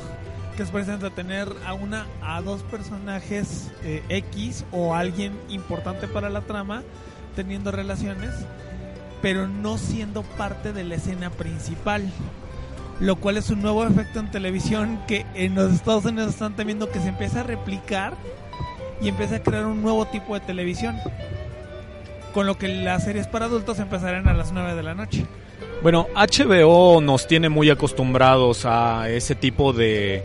que 0.56 0.64
es 0.64 0.72
precisamente 0.72 1.10
tener 1.10 1.50
a 1.66 1.74
una 1.74 2.06
a 2.22 2.42
dos 2.42 2.62
personajes 2.64 3.72
eh, 3.84 4.02
X 4.08 4.64
o 4.72 4.96
alguien 4.96 5.34
importante 5.50 6.08
para 6.08 6.30
la 6.30 6.42
trama 6.42 6.84
teniendo 7.36 7.72
relaciones 7.72 8.32
pero 9.22 9.48
no 9.48 9.78
siendo 9.78 10.24
parte 10.24 10.74
de 10.74 10.84
la 10.84 10.96
escena 10.96 11.30
principal 11.30 12.12
lo 13.00 13.18
cual 13.18 13.38
es 13.38 13.50
un 13.50 13.62
nuevo 13.62 13.86
efecto 13.86 14.20
en 14.20 14.32
televisión 14.32 15.00
que 15.08 15.26
en 15.36 15.56
los 15.56 15.74
Estados 15.74 16.06
Unidos 16.06 16.30
están 16.30 16.56
temiendo 16.56 16.90
que 16.90 17.00
se 17.00 17.10
empiece 17.10 17.40
a 17.40 17.44
replicar 17.44 18.14
y 19.02 19.10
empiece 19.10 19.36
a 19.36 19.44
crear 19.44 19.66
un 19.66 19.82
nuevo 19.82 20.06
tipo 20.06 20.34
de 20.34 20.40
televisión 20.40 20.98
con 22.34 22.48
lo 22.48 22.58
que 22.58 22.68
las 22.68 23.04
series 23.04 23.28
para 23.28 23.46
adultos 23.46 23.80
empezarán 23.80 24.28
a 24.28 24.34
las 24.34 24.52
9 24.52 24.76
de 24.76 24.84
la 24.84 24.94
noche 24.94 25.26
Bueno, 25.82 26.08
HBO 26.16 27.02
nos 27.02 27.28
tiene 27.28 27.50
muy 27.50 27.70
acostumbrados 27.70 28.66
a 28.66 29.10
ese 29.10 29.36
tipo 29.36 29.74
de, 29.74 30.24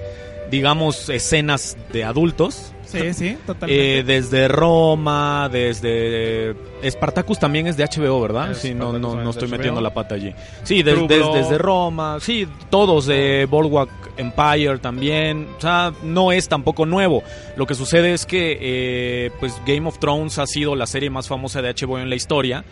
digamos, 0.51 1.09
escenas 1.09 1.77
de 1.93 2.05
adultos. 2.05 2.73
Sí, 2.91 3.15
sí, 3.15 3.37
totalmente. 3.47 3.99
Eh, 3.99 4.03
desde 4.05 4.49
Roma, 4.49 5.49
desde... 5.51 6.55
Spartacus 6.89 7.39
también 7.39 7.67
es 7.67 7.77
de 7.77 7.85
HBO, 7.85 8.21
¿verdad? 8.21 8.55
Sí, 8.55 8.75
no, 8.75 8.93
no, 8.99 9.15
no 9.17 9.31
estoy 9.31 9.49
HBO. 9.49 9.57
metiendo 9.57 9.81
la 9.81 9.93
pata 9.93 10.15
allí. 10.15 10.35
Sí, 10.63 10.83
des- 10.83 11.07
des- 11.09 11.33
desde 11.35 11.59
Roma, 11.59 12.19
sí, 12.21 12.47
todos 12.71 13.07
de 13.07 13.47
Boardwalk 13.51 13.91
Empire 14.17 14.79
también. 14.79 15.47
O 15.59 15.61
sea, 15.61 15.93
no 16.03 16.33
es 16.33 16.49
tampoco 16.49 16.87
nuevo. 16.87 17.23
Lo 17.57 17.67
que 17.67 17.75
sucede 17.75 18.13
es 18.13 18.27
que, 18.27 18.59
eh, 18.61 19.31
pues, 19.41 19.55
Game 19.67 19.87
of 19.89 19.99
Thrones 19.99 20.39
ha 20.39 20.47
sido 20.47 20.75
la 20.75 20.87
serie 20.87 21.11
más 21.11 21.29
famosa 21.29 21.61
de 21.63 21.69
HBO 21.75 21.99
en 21.99 22.09
la 22.09 22.17
historia. 22.17 22.65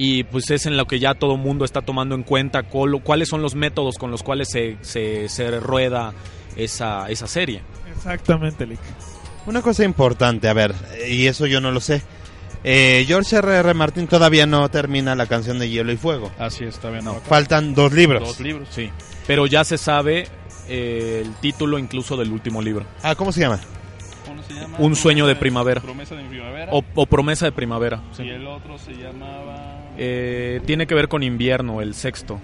Y 0.00 0.22
pues 0.22 0.48
es 0.50 0.64
en 0.66 0.76
lo 0.76 0.86
que 0.86 1.00
ya 1.00 1.14
todo 1.14 1.34
el 1.34 1.40
mundo 1.40 1.64
está 1.64 1.82
tomando 1.82 2.14
en 2.14 2.22
cuenta 2.22 2.62
cuál- 2.62 3.02
cuáles 3.02 3.28
son 3.28 3.42
los 3.42 3.56
métodos 3.56 3.98
con 3.98 4.12
los 4.12 4.22
cuales 4.22 4.48
se, 4.48 4.76
se, 4.80 5.28
se 5.28 5.58
rueda 5.58 6.12
esa, 6.56 7.08
esa 7.10 7.26
serie. 7.26 7.62
Exactamente, 7.96 8.64
Lick. 8.64 8.78
Una 9.48 9.62
cosa 9.62 9.82
importante, 9.84 10.48
a 10.48 10.52
ver, 10.52 10.74
y 11.08 11.26
eso 11.26 11.46
yo 11.46 11.60
no 11.60 11.70
lo 11.70 11.80
sé. 11.80 12.02
Eh, 12.64 13.04
George 13.06 13.36
R.R. 13.36 13.72
Martin 13.72 14.06
todavía 14.06 14.44
no 14.46 14.68
termina 14.68 15.14
la 15.14 15.26
canción 15.26 15.58
de 15.58 15.70
Hielo 15.70 15.90
y 15.92 15.96
Fuego. 15.96 16.30
así 16.38 16.64
es, 16.64 16.78
todavía 16.78 17.00
no. 17.02 17.14
Faltan 17.14 17.74
dos 17.74 17.92
libros. 17.92 18.22
Dos 18.28 18.40
libros. 18.40 18.68
Sí. 18.70 18.90
Pero 19.26 19.46
ya 19.46 19.64
se 19.64 19.78
sabe 19.78 20.26
eh, 20.68 21.22
el 21.24 21.32
título 21.36 21.78
incluso 21.78 22.16
del 22.16 22.30
último 22.30 22.60
libro. 22.60 22.84
Ah, 23.02 23.14
¿cómo 23.14 23.32
se 23.32 23.40
llama? 23.40 23.58
¿Cómo 24.26 24.42
se 24.42 24.52
llama? 24.52 24.76
Un 24.80 24.94
sueño 24.96 25.26
de 25.26 25.34
primavera. 25.36 25.80
Promesa 25.80 26.14
de 26.14 26.24
primavera. 26.24 26.72
O, 26.72 26.82
o 26.94 27.06
Promesa 27.06 27.46
de 27.46 27.52
Primavera. 27.52 28.02
sí. 28.12 28.24
Y 28.24 28.30
el 28.30 28.46
otro 28.46 28.76
se 28.78 28.92
llamaba... 28.92 29.76
Eh, 29.96 30.60
tiene 30.66 30.86
que 30.86 30.94
ver 30.94 31.08
con 31.08 31.22
invierno, 31.22 31.80
el 31.80 31.94
sexto. 31.94 32.40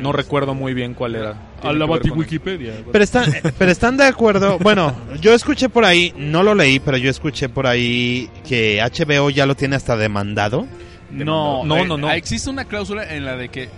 No 0.00 0.12
recuerdo 0.12 0.54
muy 0.54 0.74
bien 0.74 0.94
cuál 0.94 1.16
era. 1.16 1.36
A 1.62 1.72
la 1.72 1.86
Wikipedia. 1.86 2.72
Pero 2.90 3.04
están, 3.04 3.32
pero 3.58 3.70
están 3.70 3.96
de 3.96 4.04
acuerdo. 4.04 4.58
Bueno, 4.58 4.94
yo 5.20 5.34
escuché 5.34 5.68
por 5.68 5.84
ahí, 5.84 6.12
no 6.16 6.42
lo 6.42 6.54
leí, 6.54 6.78
pero 6.78 6.96
yo 6.96 7.10
escuché 7.10 7.48
por 7.48 7.66
ahí 7.66 8.30
que 8.46 8.80
HBO 8.80 9.30
ya 9.30 9.44
lo 9.46 9.54
tiene 9.56 9.76
hasta 9.76 9.96
demandado. 9.96 10.66
No, 11.10 11.64
No, 11.64 11.78
eh, 11.78 11.86
no, 11.86 11.96
no. 11.96 12.10
Existe 12.10 12.48
una 12.48 12.64
cláusula 12.64 13.12
en 13.14 13.24
la 13.24 13.36
de 13.36 13.48
que 13.48 13.68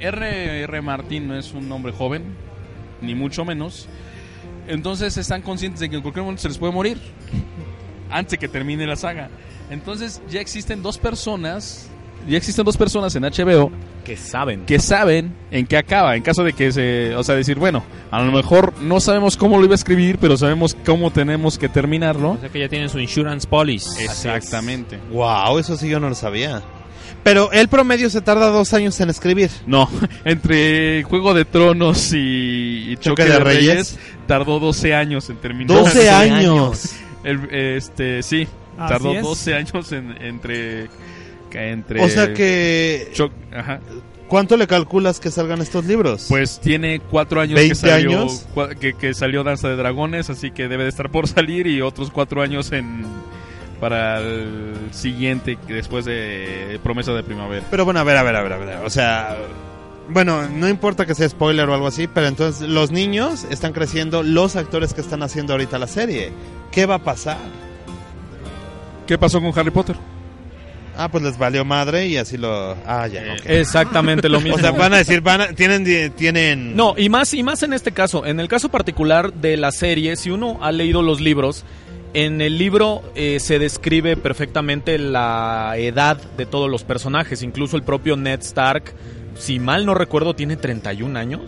R.R. 0.00 0.82
Martin 0.82 1.28
no 1.28 1.38
es 1.38 1.52
un 1.52 1.70
hombre 1.70 1.92
joven, 1.92 2.24
ni 3.00 3.14
mucho 3.14 3.44
menos. 3.44 3.88
Entonces 4.66 5.16
están 5.16 5.42
conscientes 5.42 5.80
de 5.80 5.88
que 5.88 5.96
en 5.96 6.02
cualquier 6.02 6.24
momento 6.24 6.42
se 6.42 6.48
les 6.48 6.58
puede 6.58 6.72
morir 6.72 6.98
antes 8.10 8.32
de 8.32 8.38
que 8.38 8.48
termine 8.48 8.86
la 8.86 8.96
saga. 8.96 9.30
Entonces 9.70 10.20
ya 10.30 10.40
existen 10.40 10.82
dos 10.82 10.98
personas, 10.98 11.88
ya 12.28 12.36
existen 12.36 12.64
dos 12.64 12.76
personas 12.76 13.14
en 13.16 13.22
HBO 13.24 13.70
Que 14.04 14.16
saben. 14.16 14.64
que 14.66 14.78
saben 14.78 15.34
en 15.50 15.66
qué 15.66 15.76
acaba, 15.76 16.16
en 16.16 16.22
caso 16.22 16.42
de 16.44 16.52
que 16.52 16.72
se, 16.72 17.14
o 17.14 17.22
sea, 17.24 17.34
decir, 17.34 17.58
bueno, 17.58 17.82
a 18.10 18.22
lo 18.22 18.32
mejor 18.32 18.72
no 18.80 19.00
sabemos 19.00 19.36
cómo 19.36 19.58
lo 19.58 19.64
iba 19.64 19.74
a 19.74 19.76
escribir, 19.76 20.18
pero 20.20 20.36
sabemos 20.36 20.76
cómo 20.84 21.10
tenemos 21.10 21.58
que 21.58 21.68
terminarlo. 21.68 22.32
O 22.32 22.38
sea 22.38 22.48
que 22.48 22.60
ya 22.60 22.68
tienen 22.68 22.88
su 22.88 22.98
insurance 22.98 23.46
policy. 23.46 24.02
Exactamente. 24.04 24.98
Wow, 25.10 25.58
eso 25.58 25.76
sí 25.76 25.88
yo 25.88 26.00
no 26.00 26.08
lo 26.08 26.14
sabía. 26.14 26.62
Pero 27.22 27.50
el 27.52 27.68
promedio 27.68 28.10
se 28.10 28.20
tarda 28.20 28.50
dos 28.50 28.74
años 28.74 29.00
en 29.00 29.08
escribir. 29.08 29.50
No, 29.66 29.88
entre 30.26 31.02
Juego 31.04 31.32
de 31.32 31.44
Tronos 31.46 32.12
y, 32.12 32.90
y 32.92 32.96
Choque, 32.96 33.22
Choque 33.22 33.24
de, 33.24 33.30
de 33.30 33.38
Reyes, 33.40 33.66
Reyes. 33.66 33.98
tardó 34.26 34.60
12 34.60 34.94
años 34.94 35.30
en 35.30 35.36
terminar. 35.36 35.74
12 35.78 35.98
12 35.98 36.10
años. 36.10 36.94
El- 37.24 37.48
este, 37.50 38.22
sí, 38.22 38.46
Así 38.76 38.92
tardó 38.92 39.12
es. 39.14 39.22
12 39.22 39.54
años 39.54 39.92
en- 39.92 40.16
entre 40.20 40.88
Entre 41.54 42.02
O 42.02 42.08
sea 42.08 42.32
que... 42.34 43.12
Ajá. 43.52 43.80
¿Cuánto 44.28 44.56
le 44.56 44.66
calculas 44.66 45.20
que 45.20 45.30
salgan 45.30 45.60
estos 45.60 45.84
libros? 45.84 46.26
Pues 46.28 46.58
tiene 46.58 46.98
cuatro 46.98 47.40
años 47.40 47.56
20 47.56 47.68
que 47.68 47.74
salió, 47.74 48.20
años. 48.22 48.46
Que, 48.80 48.94
que 48.94 49.14
salió 49.14 49.44
Danza 49.44 49.68
de 49.68 49.76
Dragones, 49.76 50.30
así 50.30 50.50
que 50.50 50.66
debe 50.66 50.84
de 50.84 50.88
estar 50.88 51.10
por 51.10 51.28
salir 51.28 51.66
y 51.66 51.82
otros 51.82 52.10
cuatro 52.10 52.42
años 52.42 52.72
en 52.72 53.04
para 53.80 54.18
el 54.20 54.72
siguiente, 54.92 55.58
después 55.68 56.04
de 56.04 56.80
Promesa 56.82 57.12
de 57.12 57.22
Primavera. 57.22 57.66
Pero 57.70 57.84
bueno, 57.84 58.00
a 58.00 58.04
ver, 58.04 58.16
a 58.16 58.22
ver, 58.22 58.36
a 58.36 58.42
ver, 58.42 58.52
a 58.52 58.56
ver. 58.56 58.76
O 58.84 58.88
sea, 58.88 59.36
bueno, 60.08 60.48
no 60.48 60.68
importa 60.68 61.04
que 61.06 61.14
sea 61.14 61.28
spoiler 61.28 61.68
o 61.68 61.74
algo 61.74 61.86
así, 61.86 62.06
pero 62.06 62.26
entonces 62.26 62.68
los 62.68 62.90
niños 62.90 63.44
están 63.50 63.72
creciendo, 63.72 64.22
los 64.22 64.56
actores 64.56 64.94
que 64.94 65.00
están 65.00 65.22
haciendo 65.22 65.52
ahorita 65.52 65.78
la 65.78 65.86
serie. 65.86 66.32
¿Qué 66.70 66.86
va 66.86 66.96
a 66.96 67.02
pasar? 67.04 67.38
¿Qué 69.06 69.18
pasó 69.18 69.40
con 69.40 69.52
Harry 69.58 69.70
Potter? 69.70 69.96
Ah, 70.96 71.08
pues 71.10 71.24
les 71.24 71.36
valió 71.38 71.64
madre 71.64 72.06
y 72.06 72.16
así 72.16 72.36
lo... 72.36 72.76
Ah, 72.86 73.06
ya. 73.08 73.34
Exactamente 73.44 74.28
lo 74.28 74.40
mismo. 74.40 74.56
O 74.56 74.58
sea, 74.60 74.70
van 74.70 74.94
a 74.94 74.98
decir, 74.98 75.20
van 75.20 75.40
a- 75.40 75.48
tienen, 75.48 76.12
tienen... 76.12 76.76
No, 76.76 76.94
y 76.96 77.08
más, 77.08 77.34
y 77.34 77.42
más 77.42 77.62
en 77.62 77.72
este 77.72 77.92
caso. 77.92 78.24
En 78.26 78.38
el 78.40 78.48
caso 78.48 78.68
particular 78.68 79.32
de 79.32 79.56
la 79.56 79.72
serie, 79.72 80.16
si 80.16 80.30
uno 80.30 80.58
ha 80.62 80.70
leído 80.72 81.02
los 81.02 81.20
libros, 81.20 81.64
en 82.12 82.40
el 82.40 82.58
libro 82.58 83.02
eh, 83.16 83.38
se 83.40 83.58
describe 83.58 84.16
perfectamente 84.16 84.98
la 84.98 85.74
edad 85.76 86.16
de 86.36 86.46
todos 86.46 86.70
los 86.70 86.84
personajes. 86.84 87.42
Incluso 87.42 87.76
el 87.76 87.82
propio 87.82 88.16
Ned 88.16 88.40
Stark, 88.40 88.94
si 89.36 89.58
mal 89.58 89.84
no 89.86 89.94
recuerdo, 89.94 90.34
tiene 90.34 90.56
31 90.56 91.18
años. 91.18 91.40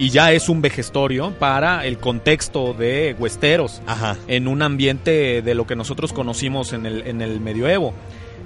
Y 0.00 0.10
ya 0.10 0.30
es 0.32 0.48
un 0.48 0.62
vejestorio 0.62 1.32
para 1.40 1.84
el 1.84 1.98
contexto 1.98 2.72
de 2.72 3.16
Westeros 3.18 3.82
Ajá. 3.84 4.16
en 4.28 4.46
un 4.46 4.62
ambiente 4.62 5.42
de 5.42 5.54
lo 5.56 5.66
que 5.66 5.74
nosotros 5.74 6.12
conocimos 6.12 6.72
en 6.72 6.86
el, 6.86 7.04
en 7.06 7.20
el 7.20 7.40
medioevo. 7.40 7.92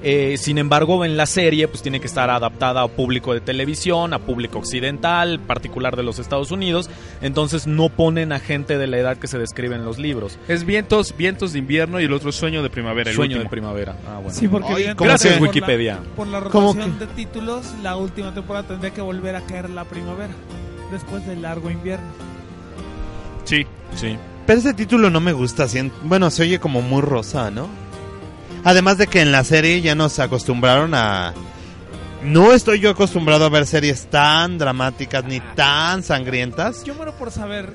Eh, 0.05 0.37
sin 0.37 0.59
embargo, 0.59 1.05
en 1.05 1.17
la 1.17 1.27
serie 1.27 1.69
pues 1.69 1.81
tiene 1.83 2.01
que 2.01 2.07
estar 2.09 2.29
adaptada 2.29 2.83
a 2.83 2.89
público 2.89 3.35
de 3.35 3.41
televisión, 3.41 4.13
a 4.13 4.19
público 4.19 4.59
occidental, 4.59 5.39
particular 5.41 5.95
de 5.97 6.03
los 6.03 6.19
Estados 6.19 6.51
Unidos. 6.51 6.91
Entonces 7.21 7.67
no 7.69 7.89
ponen 7.89 8.33
a 8.33 8.41
gente 8.41 8.79
de 8.79 8.87
la 8.89 8.99
edad 8.99 9.17
que 9.17 9.29
se 9.29 9.39
describe 9.39 9.77
en 9.77 9.85
los 9.85 9.99
libros. 9.99 10.39
Es 10.49 10.65
vientos, 10.65 11.15
vientos 11.17 11.53
de 11.53 11.61
invierno 11.61 12.01
y 12.01 12.05
el 12.05 12.13
otro 12.13 12.31
es 12.31 12.37
sueño 12.37 12.63
de 12.63 12.71
primavera. 12.71 13.11
el 13.11 13.17
Sueño 13.17 13.37
último. 13.37 13.45
de 13.45 13.51
primavera. 13.51 13.97
Ah, 14.09 14.15
bueno. 14.19 14.31
Sí, 14.33 14.49
porque 14.49 14.67
Ay, 14.69 14.73
evidentemente 14.75 14.97
¿cómo 14.99 15.09
Gracias, 15.09 15.33
por 15.35 15.43
la- 15.43 15.49
Wikipedia. 15.53 15.99
Por 16.17 16.27
la 16.27 16.41
¿Cómo 16.43 16.73
rotación 16.73 16.99
de 16.99 17.07
títulos, 17.09 17.67
la 17.83 17.97
última 17.97 18.35
temporada 18.35 18.67
tendría 18.67 18.93
que 18.93 19.01
volver 19.01 19.37
a 19.37 19.41
caer 19.43 19.71
la 19.71 19.85
primavera. 19.85 20.33
Después 20.91 21.25
del 21.27 21.43
largo 21.43 21.71
invierno. 21.71 22.07
Sí. 23.45 23.67
Sí. 23.95 24.17
Pero 24.47 24.59
ese 24.59 24.75
título 24.75 25.11
no 25.11 25.21
me 25.21 25.33
gusta. 25.33 25.67
Bueno, 26.03 26.31
se 26.31 26.43
oye 26.43 26.59
como 26.59 26.83
muy 26.83 27.01
rosa, 27.03 27.51
¿no? 27.51 27.69
Además 28.65 28.99
de 28.99 29.07
que 29.07 29.21
en 29.21 29.33
la 29.33 29.45
serie 29.45 29.81
ya 29.81 29.95
nos 29.95 30.19
acostumbraron 30.19 30.95
a... 30.95 31.35
No 32.23 32.53
estoy 32.53 32.79
yo 32.79 32.91
acostumbrado 32.91 33.45
a 33.45 33.49
ver 33.49 33.67
series 33.67 34.07
tan 34.07 34.57
dramáticas 34.57 35.25
ni 35.25 35.41
tan 35.41 36.05
sangrientas. 36.05 36.85
Yo 36.85 36.95
muero 36.95 37.13
por 37.15 37.33
saber, 37.33 37.73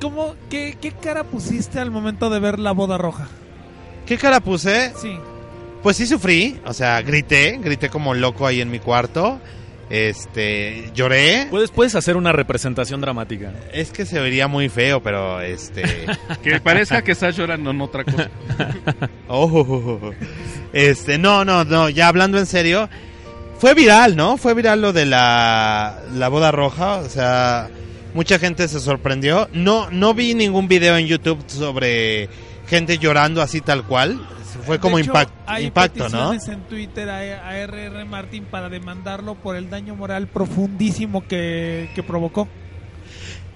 ¿cómo, 0.00 0.36
qué, 0.48 0.78
¿qué 0.80 0.92
cara 0.92 1.24
pusiste 1.24 1.80
al 1.80 1.90
momento 1.90 2.30
de 2.30 2.38
ver 2.38 2.60
la 2.60 2.70
boda 2.70 2.96
roja? 2.96 3.26
¿Qué 4.06 4.16
cara 4.16 4.38
puse? 4.38 4.92
Sí. 5.00 5.18
Pues 5.82 5.96
sí 5.96 6.06
sufrí, 6.06 6.60
o 6.64 6.72
sea, 6.72 7.02
grité, 7.02 7.58
grité 7.60 7.88
como 7.88 8.14
loco 8.14 8.46
ahí 8.46 8.60
en 8.60 8.70
mi 8.70 8.78
cuarto. 8.78 9.40
Este, 9.90 10.90
lloré. 10.94 11.48
Puedes, 11.50 11.70
puedes 11.70 11.94
hacer 11.94 12.16
una 12.16 12.32
representación 12.32 13.00
dramática. 13.00 13.52
Es 13.72 13.90
que 13.90 14.06
se 14.06 14.18
oiría 14.20 14.48
muy 14.48 14.68
feo, 14.68 15.02
pero 15.02 15.40
este... 15.40 15.82
Que 16.42 16.60
parezca 16.60 17.02
que 17.02 17.12
estás 17.12 17.36
llorando 17.36 17.70
en 17.70 17.80
otra 17.80 18.04
cosa. 18.04 18.30
Oh, 19.28 20.12
este, 20.72 21.16
no, 21.16 21.44
no, 21.44 21.64
no, 21.64 21.88
ya 21.88 22.08
hablando 22.08 22.38
en 22.38 22.44
serio, 22.44 22.88
fue 23.58 23.72
viral, 23.74 24.14
¿no? 24.14 24.36
Fue 24.36 24.52
viral 24.52 24.82
lo 24.82 24.92
de 24.92 25.06
la, 25.06 26.02
la 26.12 26.28
boda 26.28 26.50
roja, 26.50 26.96
o 26.96 27.08
sea, 27.08 27.70
mucha 28.12 28.38
gente 28.38 28.68
se 28.68 28.80
sorprendió. 28.80 29.48
No, 29.52 29.90
no 29.90 30.12
vi 30.12 30.34
ningún 30.34 30.68
video 30.68 30.96
en 30.96 31.06
YouTube 31.06 31.42
sobre 31.46 32.28
gente 32.72 32.98
llorando 32.98 33.42
así 33.42 33.60
tal 33.60 33.84
cual. 33.84 34.20
Fue 34.66 34.78
como 34.78 34.98
hecho, 34.98 35.12
impact- 35.12 35.30
hay 35.46 35.64
impacto, 35.66 36.08
¿no? 36.08 36.32
en 36.34 36.60
Twitter 36.68 37.08
a, 37.08 37.18
a 37.48 37.66
RR 37.66 38.04
Martin 38.04 38.44
para 38.44 38.68
demandarlo 38.68 39.34
por 39.34 39.56
el 39.56 39.68
daño 39.70 39.94
moral 39.96 40.28
profundísimo 40.28 41.26
que, 41.26 41.90
que 41.94 42.02
provocó. 42.02 42.48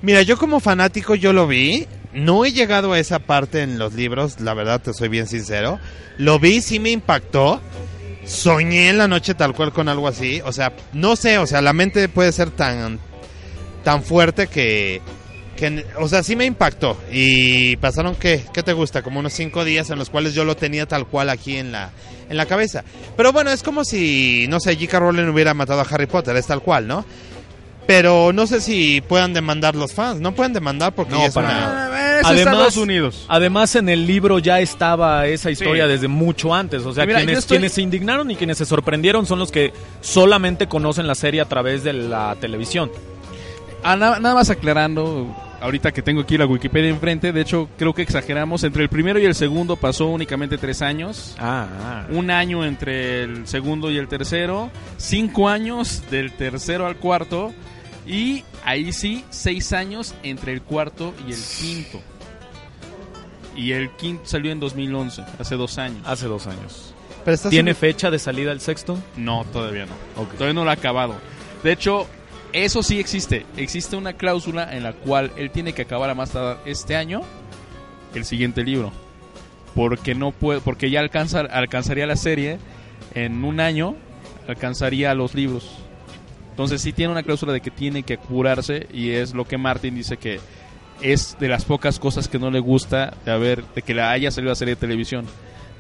Mira, 0.02 0.22
yo 0.22 0.36
como 0.36 0.60
fanático 0.60 1.14
yo 1.14 1.32
lo 1.32 1.46
vi. 1.46 1.86
No 2.12 2.44
he 2.44 2.52
llegado 2.52 2.92
a 2.94 2.98
esa 2.98 3.18
parte 3.18 3.62
en 3.62 3.78
los 3.78 3.92
libros, 3.94 4.40
la 4.40 4.54
verdad 4.54 4.80
te 4.80 4.94
soy 4.94 5.08
bien 5.08 5.26
sincero. 5.26 5.78
Lo 6.18 6.38
vi, 6.38 6.60
sí 6.62 6.78
me 6.80 6.90
impactó. 6.90 7.60
Soñé 8.24 8.88
en 8.88 8.98
la 8.98 9.06
noche 9.06 9.34
tal 9.34 9.52
cual 9.54 9.72
con 9.72 9.88
algo 9.88 10.08
así. 10.08 10.40
O 10.44 10.52
sea, 10.52 10.72
no 10.92 11.14
sé, 11.14 11.38
o 11.38 11.46
sea, 11.46 11.60
la 11.60 11.72
mente 11.72 12.08
puede 12.08 12.32
ser 12.32 12.50
tan, 12.50 12.98
tan 13.84 14.02
fuerte 14.02 14.46
que, 14.48 15.00
que, 15.57 15.84
o 15.98 16.07
sea, 16.09 16.22
sí 16.22 16.36
me 16.36 16.44
impactó. 16.44 16.96
Y 17.11 17.76
pasaron, 17.76 18.14
¿qué? 18.14 18.44
¿Qué 18.52 18.62
te 18.62 18.72
gusta? 18.72 19.02
Como 19.02 19.20
unos 19.20 19.32
cinco 19.32 19.64
días 19.64 19.90
en 19.90 19.98
los 19.98 20.11
cuales 20.11 20.34
yo 20.34 20.44
lo 20.44 20.57
tenía 20.57 20.86
tal 20.86 21.07
cual 21.07 21.30
aquí 21.30 21.57
en 21.57 21.72
la, 21.72 21.90
en 22.28 22.36
la 22.36 22.46
cabeza. 22.46 22.84
Pero 23.16 23.32
bueno, 23.32 23.50
es 23.50 23.62
como 23.62 23.84
si, 23.84 24.46
no 24.48 24.61
sé, 24.61 24.74
J.K. 24.74 24.98
Rowling 25.00 25.28
hubiera 25.28 25.54
matado 25.54 25.80
a 25.80 25.84
Harry 25.90 26.07
Potter, 26.07 26.36
es 26.36 26.46
tal 26.46 26.61
cual, 26.62 26.86
¿no? 26.86 27.04
Pero 27.86 28.32
no 28.32 28.48
sé 28.48 28.61
si 28.61 29.00
puedan 29.00 29.32
demandar 29.32 29.76
los 29.76 29.92
fans. 29.92 30.20
No 30.20 30.34
pueden 30.34 30.52
demandar 30.52 30.92
porque 30.92 31.12
No, 31.12 31.20
ya 31.20 31.26
es 31.26 31.34
para 31.34 31.48
una- 31.48 31.61
nada. 31.61 32.20
Es 32.20 32.26
Además- 32.26 32.52
Estados 32.54 32.76
Unidos. 32.78 33.24
Además, 33.28 33.76
en 33.76 33.88
el 33.88 34.07
libro 34.07 34.38
ya 34.40 34.59
estaba 34.59 35.26
esa 35.28 35.50
historia 35.52 35.84
Sí. 35.84 35.90
desde 35.92 36.09
mucho 36.09 36.52
antes. 36.52 36.82
O 36.84 36.92
sea, 36.92 37.07
Mira, 37.07 37.18
quienes, 37.18 37.34
yo 37.34 37.38
estoy- 37.40 37.59
quienes 37.59 37.72
se 37.72 37.82
indignaron 37.82 38.28
y 38.30 38.36
quienes 38.36 38.59
se 38.59 38.64
sorprendieron 38.64 39.24
son 39.26 39.38
los 39.38 39.52
que 39.52 39.72
solamente 40.00 40.66
conocen 40.66 41.07
la 41.07 41.14
serie 41.14 41.40
a 41.40 41.44
través 41.44 41.84
de 41.84 41.92
la 41.92 42.34
televisión. 42.40 42.90
Ah, 43.84 43.94
na- 43.94 44.18
nada 44.18 44.34
más 44.34 44.50
aclarando, 44.50 45.32
ahorita 45.61 45.92
que 45.92 46.02
tengo 46.02 46.20
aquí 46.22 46.36
la 46.38 46.46
Wikipedia 46.46 46.90
enfrente, 46.90 47.32
de 47.32 47.40
hecho 47.40 47.68
creo 47.78 47.94
que 47.94 48.02
exageramos, 48.02 48.64
entre 48.64 48.82
el 48.82 48.88
primero 48.88 49.18
y 49.18 49.24
el 49.24 49.34
segundo 49.34 49.76
pasó 49.76 50.07
únicamente 50.07 50.59
tres 50.59 50.82
años. 50.82 51.34
Ah, 51.38 52.07
Un 52.11 52.30
año 52.30 52.64
entre 52.64 53.22
el 53.22 53.46
segundo 53.46 53.90
y 53.90 53.98
el 53.98 54.09
tercero, 54.09 54.70
cinco 54.96 55.48
años 55.48 56.02
del 56.11 56.32
tercero 56.32 56.86
al 56.86 56.96
cuarto 56.96 57.52
y 58.07 58.44
ahí 58.64 58.92
sí, 58.92 59.24
seis 59.30 59.72
años 59.72 60.14
entre 60.22 60.52
el 60.52 60.62
cuarto 60.62 61.14
y 61.26 61.32
el 61.32 61.38
quinto. 61.61 62.00
Y 63.57 63.72
el 63.72 63.90
quinto 63.92 64.26
salió 64.26 64.52
en 64.52 64.61
2011, 64.61 65.22
hace 65.38 65.57
dos 65.57 65.78
años. 65.78 66.02
hace 66.07 66.26
dos 66.26 66.46
años. 66.46 66.92
Pero 67.24 67.38
¿Tiene 67.50 67.74
fecha 67.74 68.11
de 68.11 68.18
salida 68.20 68.52
el 68.52 68.61
sexto? 68.61 68.96
No, 69.16 69.44
todavía 69.52 69.86
no. 69.86 69.94
Todavía 70.34 70.52
no 70.52 70.64
lo 70.64 70.70
ha 70.70 70.74
acabado. 70.74 71.14
De 71.64 71.72
hecho, 71.72 72.07
eso 72.64 72.82
sí 72.82 72.98
existe. 72.98 73.44
Existe 73.57 73.96
una 73.96 74.14
cláusula 74.14 74.74
en 74.74 74.82
la 74.82 74.92
cual 74.94 75.30
él 75.36 75.50
tiene 75.50 75.74
que 75.74 75.82
acabar 75.82 76.09
a 76.09 76.14
más 76.14 76.30
tardar 76.30 76.59
este 76.64 76.96
año 76.96 77.20
el 78.14 78.24
siguiente 78.24 78.64
libro. 78.64 78.92
Porque 79.74 80.14
no 80.14 80.32
puede, 80.32 80.61
porque 80.61 80.90
ya 80.90 81.00
alcanza, 81.00 81.40
alcanzaría 81.40 82.07
la 82.07 82.16
serie 82.16 82.59
en 83.14 83.44
un 83.44 83.61
año, 83.61 83.94
alcanzaría 84.48 85.14
los 85.14 85.34
libros. 85.34 85.70
Entonces 86.50 86.80
sí 86.80 86.94
tiene 86.94 87.12
una 87.12 87.22
cláusula 87.22 87.52
de 87.52 87.61
que 87.61 87.70
tiene 87.70 88.02
que 88.02 88.14
apurarse 88.14 88.86
y 88.90 89.11
es 89.11 89.34
lo 89.34 89.44
que 89.44 89.59
Martin 89.59 89.94
dice 89.94 90.16
que 90.16 90.40
es 91.02 91.36
de 91.38 91.48
las 91.48 91.66
pocas 91.66 91.98
cosas 91.98 92.26
que 92.26 92.38
no 92.38 92.50
le 92.50 92.61
gusta 92.61 93.12
de 93.26 93.32
haber, 93.32 93.64
de 93.74 93.82
que 93.82 93.92
la 93.92 94.11
haya 94.11 94.30
salido 94.30 94.52
a 94.52 94.57
serie 94.57 94.76
de 94.76 94.80
televisión. 94.80 95.26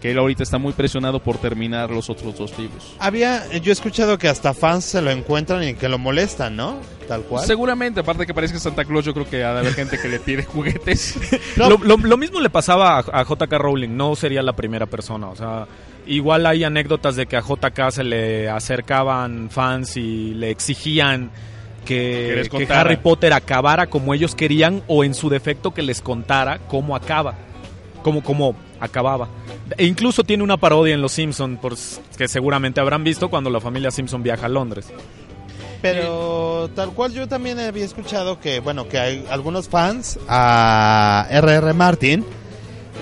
Que 0.00 0.10
él 0.10 0.18
ahorita 0.18 0.42
está 0.42 0.58
muy 0.58 0.72
presionado 0.74 1.20
por 1.20 1.38
terminar 1.38 1.90
los 1.90 2.10
otros 2.10 2.36
dos 2.36 2.58
libros. 2.58 2.94
Había, 2.98 3.46
yo 3.58 3.70
he 3.70 3.72
escuchado 3.72 4.18
que 4.18 4.28
hasta 4.28 4.52
fans 4.52 4.84
se 4.84 5.00
lo 5.00 5.10
encuentran 5.10 5.66
y 5.66 5.74
que 5.74 5.88
lo 5.88 5.98
molestan, 5.98 6.54
¿no? 6.54 6.76
Tal 7.08 7.22
cual. 7.22 7.46
Seguramente, 7.46 8.00
aparte 8.00 8.26
que 8.26 8.34
parezca 8.34 8.58
Santa 8.58 8.84
Claus, 8.84 9.04
yo 9.06 9.14
creo 9.14 9.28
que 9.28 9.42
ha 9.42 9.54
de 9.54 9.60
haber 9.60 9.72
gente 9.74 9.98
que 9.98 10.08
le 10.08 10.18
pide 10.20 10.44
juguetes. 10.52 11.18
No. 11.56 11.70
Lo, 11.70 11.78
lo- 11.78 11.96
lo 11.96 12.16
mismo 12.18 12.40
le 12.40 12.50
pasaba 12.50 12.98
a, 12.98 13.20
a 13.20 13.24
JK 13.24 13.52
Rowling, 13.52 13.96
no 13.96 14.14
sería 14.16 14.42
la 14.42 14.52
primera 14.54 14.84
persona. 14.86 15.28
O 15.28 15.36
sea, 15.36 15.66
igual 16.06 16.44
hay 16.46 16.62
anécdotas 16.64 17.16
de 17.16 17.26
que 17.26 17.36
a 17.36 17.40
JK 17.40 17.90
se 17.90 18.04
le 18.04 18.50
acercaban 18.50 19.48
fans 19.50 19.96
y 19.96 20.34
le 20.34 20.50
exigían 20.50 21.30
Que 21.86 22.48
que, 22.50 22.66
que. 22.66 22.72
Harry 22.72 22.96
Potter 22.96 23.32
acabara 23.32 23.86
como 23.86 24.12
ellos 24.12 24.34
querían 24.34 24.82
o 24.88 25.04
en 25.04 25.14
su 25.14 25.28
defecto 25.30 25.72
que 25.72 25.82
les 25.82 26.02
contara 26.02 26.58
cómo 26.68 26.96
acaba, 26.96 27.34
cómo, 28.06 28.22
cómo 28.22 28.54
acababa. 28.78 29.26
E 29.76 29.84
incluso 29.84 30.22
tiene 30.22 30.44
una 30.44 30.56
parodia 30.56 30.94
en 30.94 31.02
Los 31.02 31.10
Simpson, 31.10 31.56
por, 31.56 31.74
que 32.16 32.28
seguramente 32.28 32.78
habrán 32.80 33.02
visto 33.02 33.28
cuando 33.28 33.50
la 33.50 33.60
familia 33.60 33.90
Simpson 33.90 34.22
viaja 34.22 34.46
a 34.46 34.48
Londres. 34.48 34.86
Pero 35.82 36.70
tal 36.76 36.90
cual 36.92 37.12
yo 37.12 37.26
también 37.26 37.58
había 37.58 37.84
escuchado 37.84 38.38
que, 38.38 38.60
bueno, 38.60 38.88
que 38.88 38.98
hay 39.00 39.26
algunos 39.28 39.68
fans 39.68 40.20
a 40.28 41.26
R.R. 41.30 41.72
Martin 41.72 42.24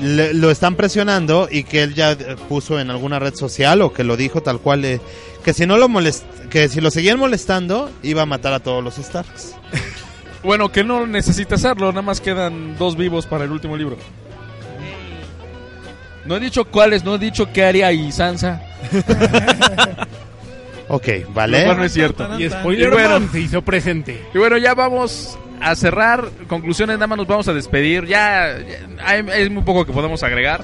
le- 0.01 0.33
lo 0.33 0.51
están 0.51 0.75
presionando 0.75 1.49
y 1.51 1.65
que 1.65 1.83
él 1.83 1.95
ya 1.95 2.17
puso 2.49 2.81
en 2.81 2.91
alguna 2.91 3.19
red 3.19 3.35
social 3.35 3.83
o 3.83 3.93
que 3.93 4.05
lo 4.05 4.17
dijo 4.17 4.43
tal 4.43 4.59
cual 4.59 4.87
eh, 4.87 5.01
que 5.45 5.53
si 5.53 5.67
no 5.67 5.77
lo 5.77 5.89
molest 5.89 6.25
que 6.51 6.69
si 6.71 6.81
lo 6.81 6.91
seguían 6.91 7.19
molestando 7.19 7.91
iba 8.03 8.23
a 8.23 8.27
matar 8.27 8.55
a 8.55 8.61
todos 8.61 8.83
los 8.83 8.95
Starks. 8.97 9.55
bueno, 10.43 10.73
que 10.73 10.83
no 10.83 11.07
necesita 11.07 11.57
hacerlo, 11.57 11.89
nada 11.91 12.03
más 12.03 12.21
quedan 12.23 12.77
dos 12.79 12.97
vivos 12.97 13.27
para 13.27 13.45
el 13.45 13.53
último 13.53 13.77
libro. 13.77 13.97
No 16.27 16.37
he 16.37 16.41
dicho 16.41 16.64
cuáles, 16.64 17.05
no 17.05 17.16
he 17.16 17.18
dicho 17.18 17.53
qué 17.53 17.64
haría 17.64 17.93
y 17.93 18.11
Sansa. 18.12 18.61
Ok, 20.87 21.07
Lo 21.07 21.33
cual 21.33 21.51
vale. 21.51 21.75
no 21.75 21.85
es 21.85 21.93
cierto. 21.95 22.39
Y 22.39 22.45
Y 22.45 22.51
spoiler 22.51 22.91
bueno. 22.91 23.29
Se 23.33 23.41
hizo 23.41 23.62
presente. 23.62 24.22
Y 24.35 24.39
bueno, 24.39 24.59
ya 24.59 24.75
vamos 24.75 25.39
a 25.61 25.75
cerrar. 25.75 26.29
Conclusiones, 26.47 26.97
nada 26.97 27.07
más 27.07 27.16
nos 27.18 27.27
vamos 27.27 27.49
a 27.49 27.55
despedir. 27.55 28.05
Ya, 28.05 28.59
ya 28.59 29.05
hay, 29.05 29.20
hay 29.31 29.49
muy 29.51 29.62
poco 29.62 29.87
que 29.87 29.93
podemos 29.93 30.22
agregar. 30.22 30.62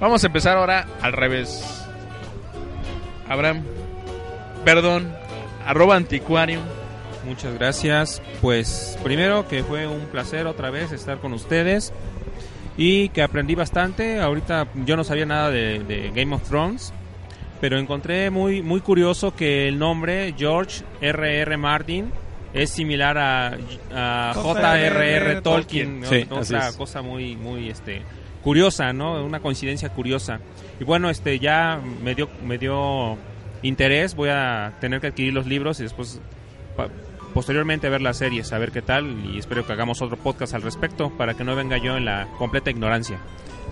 Vamos 0.00 0.22
a 0.22 0.26
empezar 0.26 0.58
ahora 0.58 0.86
al 1.00 1.12
revés. 1.14 1.64
Abraham, 3.28 3.62
perdón, 4.64 5.12
arroba 5.66 5.96
anticuarium. 5.96 6.62
Muchas 7.26 7.54
gracias. 7.54 8.22
Pues 8.42 8.98
primero 9.02 9.48
que 9.48 9.64
fue 9.64 9.86
un 9.86 10.06
placer 10.06 10.46
otra 10.46 10.70
vez 10.70 10.92
estar 10.92 11.18
con 11.18 11.32
ustedes 11.32 11.92
y 12.78 13.08
que 13.10 13.22
aprendí 13.22 13.54
bastante. 13.56 14.20
Ahorita 14.20 14.68
yo 14.86 14.96
no 14.96 15.04
sabía 15.04 15.26
nada 15.26 15.50
de, 15.50 15.80
de 15.80 16.10
Game 16.14 16.34
of 16.34 16.48
Thrones, 16.48 16.94
pero 17.60 17.76
encontré 17.76 18.30
muy 18.30 18.62
muy 18.62 18.80
curioso 18.80 19.34
que 19.34 19.68
el 19.68 19.78
nombre 19.78 20.34
George 20.38 20.84
R. 21.02 21.40
R. 21.40 21.56
Martin 21.58 22.10
es 22.54 22.70
similar 22.70 23.18
a, 23.18 23.58
a 23.92 24.32
J.R.R. 24.34 25.42
Tolkien, 25.42 26.00
¿no? 26.00 26.06
Sí, 26.06 26.26
otra 26.30 26.72
cosa 26.72 27.02
muy 27.02 27.36
muy 27.36 27.68
este 27.68 28.02
curiosa, 28.42 28.92
¿no? 28.92 29.24
Una 29.24 29.40
coincidencia 29.40 29.88
curiosa. 29.90 30.40
Y 30.80 30.84
bueno, 30.84 31.10
este 31.10 31.40
ya 31.40 31.80
me 32.02 32.14
dio 32.14 32.30
me 32.44 32.58
dio 32.58 33.18
interés, 33.62 34.14
voy 34.14 34.28
a 34.30 34.74
tener 34.80 35.00
que 35.00 35.08
adquirir 35.08 35.34
los 35.34 35.46
libros 35.46 35.80
y 35.80 35.82
después 35.82 36.20
posteriormente 37.38 37.88
ver 37.88 38.02
las 38.02 38.16
series, 38.16 38.52
a 38.52 38.58
ver 38.58 38.72
qué 38.72 38.82
tal 38.82 39.24
y 39.24 39.38
espero 39.38 39.64
que 39.64 39.72
hagamos 39.72 40.02
otro 40.02 40.16
podcast 40.16 40.54
al 40.54 40.62
respecto 40.62 41.10
para 41.10 41.34
que 41.34 41.44
no 41.44 41.54
venga 41.54 41.78
yo 41.78 41.96
en 41.96 42.04
la 42.04 42.26
completa 42.36 42.68
ignorancia. 42.68 43.20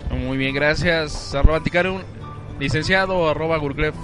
Muy 0.09 0.39
bien, 0.39 0.55
gracias. 0.55 1.35
Arroba 1.35 1.57
anticuarium, 1.57 2.01
licenciado, 2.61 3.29
arroba 3.29 3.57
Gurglef. 3.57 3.97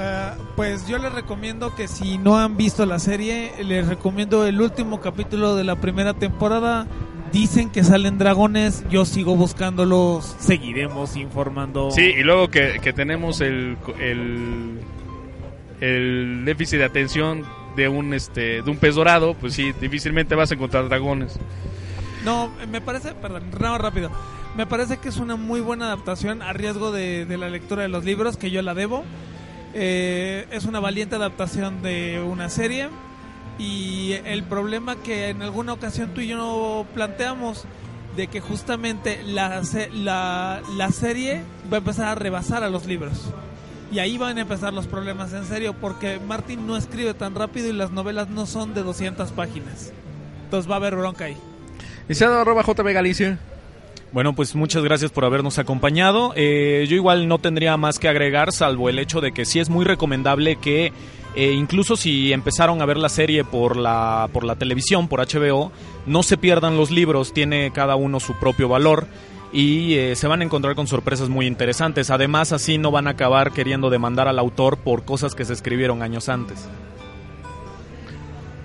Eh, 0.00 0.30
pues 0.56 0.88
yo 0.88 0.98
les 0.98 1.12
recomiendo 1.12 1.76
que 1.76 1.86
si 1.86 2.18
no 2.18 2.38
han 2.38 2.56
visto 2.56 2.86
la 2.86 2.98
serie, 2.98 3.52
les 3.62 3.86
recomiendo 3.86 4.44
el 4.44 4.60
último 4.60 5.00
capítulo 5.00 5.54
de 5.54 5.62
la 5.62 5.76
primera 5.76 6.14
temporada. 6.14 6.88
Dicen 7.32 7.70
que 7.70 7.84
salen 7.84 8.18
dragones, 8.18 8.82
yo 8.90 9.04
sigo 9.04 9.36
buscándolos, 9.36 10.34
seguiremos 10.40 11.14
informando. 11.14 11.92
Sí, 11.92 12.02
y 12.02 12.24
luego 12.24 12.48
que, 12.48 12.80
que 12.82 12.92
tenemos 12.92 13.40
el, 13.42 13.76
el, 14.00 14.80
el 15.80 16.44
déficit 16.44 16.78
de 16.80 16.84
atención 16.86 17.44
de 17.78 17.88
un 17.88 18.12
este 18.12 18.60
de 18.62 18.70
un 18.70 18.76
pez 18.76 18.96
dorado, 18.96 19.34
pues 19.34 19.54
sí, 19.54 19.72
difícilmente 19.80 20.34
vas 20.34 20.50
a 20.50 20.54
encontrar 20.54 20.88
dragones. 20.88 21.38
No, 22.24 22.50
me 22.70 22.80
parece, 22.80 23.14
perdón, 23.14 23.44
no, 23.58 23.78
rápido. 23.78 24.10
Me 24.56 24.66
parece 24.66 24.96
que 24.98 25.08
es 25.08 25.18
una 25.18 25.36
muy 25.36 25.60
buena 25.60 25.86
adaptación 25.86 26.42
a 26.42 26.52
riesgo 26.52 26.90
de, 26.90 27.24
de 27.24 27.38
la 27.38 27.48
lectura 27.48 27.82
de 27.82 27.88
los 27.88 28.04
libros, 28.04 28.36
que 28.36 28.50
yo 28.50 28.60
la 28.60 28.74
debo. 28.74 29.04
Eh, 29.72 30.46
es 30.50 30.64
una 30.64 30.80
valiente 30.80 31.16
adaptación 31.16 31.80
de 31.80 32.20
una 32.20 32.48
serie. 32.48 32.88
Y 33.58 34.12
el 34.24 34.42
problema 34.42 34.96
que 34.96 35.28
en 35.28 35.42
alguna 35.42 35.72
ocasión 35.72 36.12
tú 36.14 36.20
y 36.20 36.28
yo 36.28 36.86
planteamos, 36.94 37.66
de 38.16 38.26
que 38.26 38.40
justamente 38.40 39.20
la, 39.24 39.62
la, 39.92 40.60
la 40.76 40.90
serie 40.90 41.42
va 41.72 41.76
a 41.76 41.78
empezar 41.78 42.08
a 42.08 42.14
rebasar 42.16 42.64
a 42.64 42.68
los 42.68 42.86
libros. 42.86 43.32
Y 43.90 44.00
ahí 44.00 44.18
van 44.18 44.36
a 44.38 44.42
empezar 44.42 44.72
los 44.74 44.86
problemas 44.86 45.32
en 45.32 45.44
serio, 45.44 45.74
porque 45.80 46.20
Martin 46.20 46.66
no 46.66 46.76
escribe 46.76 47.14
tan 47.14 47.34
rápido 47.34 47.68
y 47.68 47.72
las 47.72 47.90
novelas 47.90 48.28
no 48.28 48.46
son 48.46 48.74
de 48.74 48.82
200 48.82 49.32
páginas. 49.32 49.92
Entonces 50.44 50.70
va 50.70 50.74
a 50.74 50.78
haber 50.78 50.96
bronca 50.96 51.24
ahí. 51.24 51.36
Licenciado, 52.08 52.40
arroba 52.40 52.62
JB 52.62 52.92
Galicia. 52.92 53.38
Bueno, 54.12 54.34
pues 54.34 54.54
muchas 54.54 54.82
gracias 54.82 55.10
por 55.10 55.24
habernos 55.24 55.58
acompañado. 55.58 56.32
Eh, 56.34 56.86
yo 56.88 56.96
igual 56.96 57.28
no 57.28 57.38
tendría 57.38 57.76
más 57.76 57.98
que 57.98 58.08
agregar, 58.08 58.52
salvo 58.52 58.88
el 58.88 58.98
hecho 58.98 59.20
de 59.20 59.32
que 59.32 59.44
sí 59.44 59.58
es 59.58 59.68
muy 59.68 59.84
recomendable 59.84 60.56
que 60.56 60.92
eh, 61.34 61.52
incluso 61.52 61.96
si 61.96 62.32
empezaron 62.32 62.80
a 62.80 62.86
ver 62.86 62.96
la 62.96 63.10
serie 63.10 63.44
por 63.44 63.76
la, 63.76 64.28
por 64.32 64.44
la 64.44 64.56
televisión, 64.56 65.08
por 65.08 65.20
HBO, 65.20 65.70
no 66.06 66.22
se 66.22 66.38
pierdan 66.38 66.78
los 66.78 66.90
libros, 66.90 67.34
tiene 67.34 67.70
cada 67.70 67.96
uno 67.96 68.18
su 68.18 68.34
propio 68.38 68.68
valor 68.68 69.06
y 69.52 69.94
eh, 69.94 70.14
se 70.16 70.26
van 70.26 70.40
a 70.40 70.44
encontrar 70.44 70.74
con 70.74 70.86
sorpresas 70.86 71.28
muy 71.28 71.46
interesantes. 71.46 72.10
Además, 72.10 72.52
así 72.52 72.78
no 72.78 72.90
van 72.90 73.06
a 73.06 73.10
acabar 73.10 73.52
queriendo 73.52 73.90
demandar 73.90 74.28
al 74.28 74.38
autor 74.38 74.78
por 74.78 75.04
cosas 75.04 75.34
que 75.34 75.44
se 75.44 75.52
escribieron 75.52 76.02
años 76.02 76.28
antes. 76.28 76.68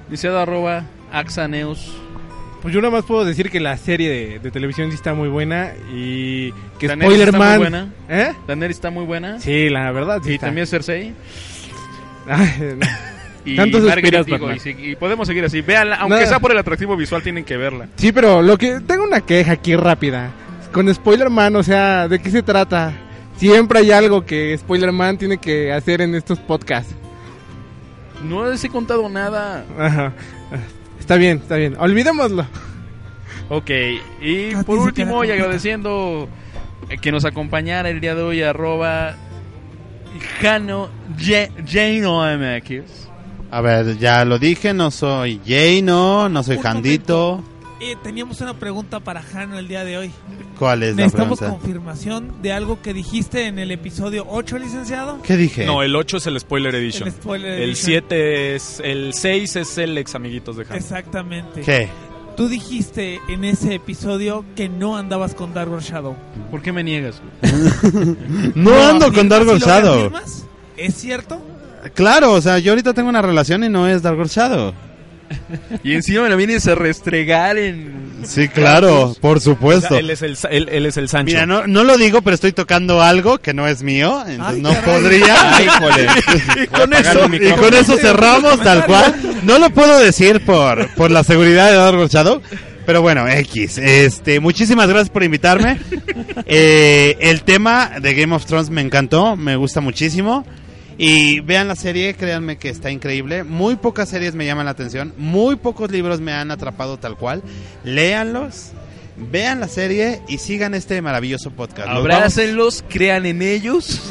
Licenciado, 0.10 0.40
arroba 0.40 0.84
Axaneus. 1.12 1.92
Pues 2.62 2.74
yo 2.74 2.80
nada 2.82 2.92
más 2.94 3.04
puedo 3.06 3.26
decir 3.26 3.50
que 3.50 3.60
la 3.60 3.76
serie 3.76 4.10
de, 4.10 4.40
de 4.40 4.52
televisión 4.52 4.90
sí 4.90 4.96
está 4.96 5.14
muy 5.14 5.28
buena 5.28 5.72
y 5.94 6.52
que 6.80 6.88
Daenerys 6.88 7.12
Spoiler 7.14 7.28
está 7.30 7.38
muy 7.50 7.58
buena. 7.58 7.94
¿Eh? 8.08 8.34
Daenerys 8.48 8.78
está 8.78 8.90
muy 8.90 9.06
buena. 9.06 9.40
Sí, 9.40 9.70
la 9.70 9.92
verdad 9.92 10.22
sí 10.24 10.32
y 10.32 10.34
está. 10.36 10.48
también 10.48 10.68
Cersei. 10.68 11.14
Ay, 12.28 12.76
no. 12.78 12.86
Y 13.46 13.58
suspiras, 13.58 14.26
digo, 14.26 14.50
y, 14.54 14.60
si- 14.60 14.70
y 14.70 14.96
podemos 14.96 15.28
seguir 15.28 15.44
así. 15.44 15.60
Véanla, 15.60 15.98
aunque 15.98 16.26
sea 16.28 16.40
por 16.40 16.52
el 16.54 16.58
atractivo 16.58 16.96
visual, 16.96 17.22
tienen 17.22 17.44
que 17.44 17.58
verla. 17.58 17.90
Sí, 17.98 18.14
pero 18.14 18.42
lo 18.42 18.58
que 18.58 18.80
tengo 18.80 19.04
una 19.04 19.20
queja 19.20 19.52
aquí 19.52 19.76
rápida. 19.76 20.32
Con 20.74 20.94
Spoiler 20.94 21.30
Man, 21.30 21.56
o 21.56 21.64
sea, 21.64 22.08
¿de 22.08 22.20
qué 22.20 22.32
se 22.32 22.42
trata? 22.42 22.94
Siempre 23.38 23.80
hay 23.80 23.92
algo 23.92 24.26
que 24.26 24.58
Spoiler 24.58 24.92
Man 24.92 25.18
tiene 25.18 25.38
que 25.38 25.72
hacer 25.72 26.02
en 26.02 26.16
estos 26.16 26.40
podcasts. 26.40 26.94
No 28.24 28.50
les 28.50 28.64
he 28.64 28.70
contado 28.70 29.08
nada. 29.08 29.66
Ajá. 29.78 30.14
Está 31.00 31.16
bien, 31.16 31.38
está 31.38 31.58
bien. 31.58 31.76
Olvidémoslo. 31.78 32.48
Ok, 33.50 33.70
y 34.22 34.54
A 34.54 34.60
ti 34.60 34.64
por 34.66 34.80
último, 34.80 35.24
y 35.24 35.32
agradeciendo 35.32 36.28
eh, 36.90 36.98
que 36.98 37.12
nos 37.12 37.24
acompañara 37.26 37.90
el 37.90 38.00
día 38.00 38.16
de 38.16 38.24
hoy, 38.24 38.42
arroba 38.42 39.16
Jano 40.42 40.90
MX. 41.16 42.82
A 43.52 43.62
ver, 43.62 43.98
ya 44.00 44.26
lo 44.26 44.40
dije, 44.40 44.74
no 44.74 44.90
soy 44.90 45.40
Jano, 45.46 46.30
no 46.30 46.42
soy 46.42 46.58
Jandito. 46.58 47.44
Eh, 47.86 47.98
teníamos 48.02 48.40
una 48.40 48.54
pregunta 48.54 49.02
para 49.02 49.22
Jano 49.22 49.60
el 49.60 49.68
día 49.68 49.84
de 49.84 49.98
hoy. 49.98 50.12
¿Cuál 50.58 50.84
es 50.84 50.92
la 50.96 51.04
Necesitamos 51.04 51.38
pregunta? 51.38 51.60
confirmación 51.60 52.42
de 52.42 52.54
algo 52.54 52.82
que 52.82 52.94
dijiste 52.94 53.48
en 53.48 53.60
el 53.60 53.72
episodio 53.72 54.26
8, 54.30 54.58
licenciado. 54.58 55.22
¿Qué 55.22 55.36
dije? 55.36 55.66
No, 55.66 55.84
el 55.84 55.94
8 55.94 56.16
es 56.16 56.28
el 56.28 56.40
Spoiler 56.40 56.74
Edition. 56.76 57.10
El 57.10 57.14
spoiler 57.14 57.52
El 57.52 57.64
edition. 57.72 57.86
7 57.86 58.56
es... 58.56 58.82
El 58.82 59.14
6 59.14 59.56
es 59.58 59.78
el 59.78 59.98
ex 59.98 60.16
amiguitos 60.16 60.56
de 60.56 60.64
Han. 60.70 60.78
Exactamente. 60.78 61.60
¿Qué? 61.60 61.90
Tú 62.38 62.48
dijiste 62.48 63.20
en 63.28 63.44
ese 63.44 63.76
episodio 63.76 64.46
que 64.56 64.70
no 64.70 64.96
andabas 64.96 65.36
con 65.36 65.54
Dark 65.54 65.78
Shadow. 65.82 66.16
¿Por 66.52 66.62
qué 66.62 66.72
me 66.72 66.86
niegas? 66.86 67.22
No 68.56 68.72
¿Lo 68.72 68.84
ando 68.86 69.12
con 69.12 69.28
Dark 69.28 69.46
lo 69.46 69.58
Shadow. 69.58 70.10
¿Es 70.78 70.96
cierto? 70.96 71.42
Claro, 71.94 72.32
o 72.32 72.42
sea, 72.42 72.60
yo 72.60 72.72
ahorita 72.72 72.94
tengo 72.94 73.10
una 73.10 73.22
relación 73.22 73.62
y 73.66 73.68
no 73.68 73.90
es 73.90 74.02
Dark 74.02 74.26
Shadow. 74.28 74.74
Y 75.84 75.94
encima 75.94 76.24
me 76.24 76.30
lo 76.30 76.38
vienes 76.38 76.68
a 76.68 76.76
restregar 76.76 77.58
en... 77.58 78.22
Sí, 78.24 78.48
claro, 78.48 79.16
por 79.20 79.38
O 79.38 79.40
sea, 79.40 79.54
supuesto. 79.54 79.98
él, 79.98 80.10
es 80.10 80.22
el, 80.22 80.38
él, 80.50 80.70
él 80.72 80.86
es 80.86 80.98
el 80.98 81.10
Sancho. 81.10 81.34
Mira, 81.34 81.46
no, 81.46 81.68
no 81.68 81.84
lo 81.84 81.98
digo, 81.98 82.22
pero 82.22 82.36
estoy 82.36 82.54
tocando 82.54 83.02
algo 83.02 83.38
que 83.40 83.54
no 83.54 83.68
es 83.68 83.84
mío, 83.84 84.24
entonces 84.28 84.56
Ay, 84.56 84.62
no 84.62 84.70
caray. 84.74 85.02
podría. 85.02 85.36
Ay, 85.58 85.66
híjole. 85.66 86.08
y 86.64 86.68
con 86.68 86.94
eso 86.94 87.26
y 87.34 87.52
con 87.52 87.74
eso 87.74 87.98
cerramos 87.98 88.62
tal 88.62 88.86
cual. 88.86 89.16
No 89.44 89.60
lo 89.60 89.70
puedo 89.72 90.00
decir 90.00 90.40
por 90.46 90.90
por 90.96 91.12
la 91.12 91.24
seguridad 91.24 91.70
de 91.70 91.76
Dark 91.78 92.10
Shadow. 92.10 92.42
Pero 92.86 93.02
bueno, 93.02 93.28
X. 93.30 93.78
Este, 93.78 94.40
muchísimas 94.42 94.88
gracias 94.90 95.10
por 95.10 95.24
invitarme. 95.24 95.80
Eh, 96.46 97.18
el 97.22 97.44
tema 97.44 97.92
de 98.02 98.14
Game 98.14 98.36
of 98.36 98.46
Thrones 98.46 98.70
me 98.70 98.82
encantó, 98.82 99.36
me 99.38 99.56
gusta 99.56 99.80
muchísimo. 99.80 100.46
Y 101.06 101.40
vean 101.42 101.68
la 101.68 101.76
serie, 101.76 102.14
créanme 102.14 102.58
que 102.58 102.70
está 102.70 102.90
increíble. 102.92 103.44
Muy 103.44 103.76
pocas 103.76 104.08
series 104.10 104.36
me 104.36 104.46
llaman 104.46 104.66
la 104.66 104.72
atención, 104.72 105.14
muy 105.18 105.56
pocos 105.58 105.92
libros 105.92 106.22
me 106.22 106.32
han 106.32 106.50
atrapado 106.52 106.98
tal 106.98 107.18
cual. 107.18 107.44
Léanlos, 107.84 108.72
vean 109.18 109.60
la 109.60 109.68
serie 109.68 110.22
y 110.28 110.38
sigan 110.38 110.74
este 110.74 111.02
maravilloso 111.02 111.52
podcast. 111.52 111.90
Abrácenlos, 111.90 112.84
crean 112.90 113.26
en 113.26 113.42
ellos. 113.42 114.02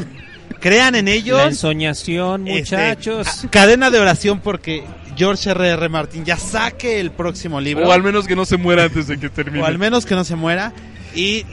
Crean 0.61 0.95
en 0.95 1.07
La 1.07 1.11
ellos. 1.13 1.43
ensoñación, 1.45 2.47
Este, 2.47 2.77
muchachos. 2.77 3.45
a- 3.45 3.51
cadena 3.51 3.91
de 3.91 3.99
oración 3.99 4.41
porque 4.41 4.85
George 5.17 5.51
R.R. 5.51 5.89
Martin 5.89 6.25
ya 6.25 6.37
saque 6.37 7.01
el 7.01 7.11
próximo 7.11 7.61
libro. 7.61 7.89
O 7.89 7.93
al 7.93 8.03
menos 8.03 8.27
que 8.29 8.37
no 8.37 8.45
se 8.45 8.57
muera 8.59 8.85
antes 8.85 9.09
de 9.09 9.19
que 9.19 9.29
termine. 9.29 9.63
O 9.63 9.67
al 9.67 9.79
menos 9.79 10.07
que 10.07 10.15
no 10.15 10.25
se 10.25 10.37
muera. 10.37 10.73
Y 11.17 11.45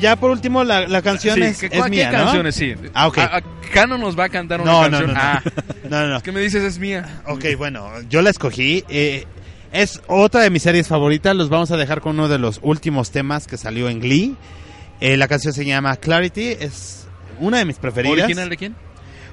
ya 0.00 0.16
por 0.16 0.30
último, 0.30 0.64
la, 0.64 0.86
la 0.88 1.02
canción 1.02 1.34
Sí, 1.36 1.42
es, 1.42 1.58
que- 1.58 1.66
es 1.66 1.72
¿qué 1.82 1.90
mía, 1.90 2.10
¿no? 2.10 2.18
canciones? 2.24 2.54
Sí. 2.54 2.74
Ah, 2.94 3.08
ok. 3.08 3.18
A- 3.18 3.36
a- 3.38 3.42
Cano 3.72 3.98
nos 3.98 4.18
va 4.18 4.24
a 4.24 4.28
cantar 4.30 4.60
una 4.62 4.72
No, 4.72 4.80
canción. 4.82 5.06
no, 5.08 5.12
no. 5.14 5.20
Ah, 5.20 5.42
No, 5.90 6.00
no, 6.02 6.08
no. 6.14 6.20
¿qué 6.22 6.32
me 6.32 6.40
dices? 6.40 6.62
Es 6.62 6.78
mía. 6.78 7.20
Ok, 7.26 7.44
bueno, 7.58 7.88
yo 8.08 8.22
la 8.22 8.30
escogí. 8.30 8.84
eh, 8.88 9.26
es 9.72 10.00
otra 10.06 10.40
de 10.40 10.48
mis 10.50 10.62
series 10.62 10.88
favoritas. 10.88 11.36
Los 11.36 11.50
vamos 11.50 11.70
a 11.70 11.76
dejar 11.76 12.00
con 12.00 12.14
uno 12.18 12.28
de 12.28 12.38
los 12.38 12.60
últimos 12.62 13.10
temas 13.10 13.46
que 13.46 13.58
salió 13.58 13.88
en 13.90 14.00
Glee. 14.00 14.36
Eh, 15.00 15.16
la 15.18 15.28
canción 15.28 15.52
se 15.52 15.64
llama 15.66 15.94
Clarity. 15.96 16.56
Es 16.60 17.06
una 17.38 17.58
de 17.58 17.66
mis 17.66 17.76
preferidas. 17.76 18.24
¿Original 18.24 18.48
de 18.48 18.56
quién? 18.56 18.74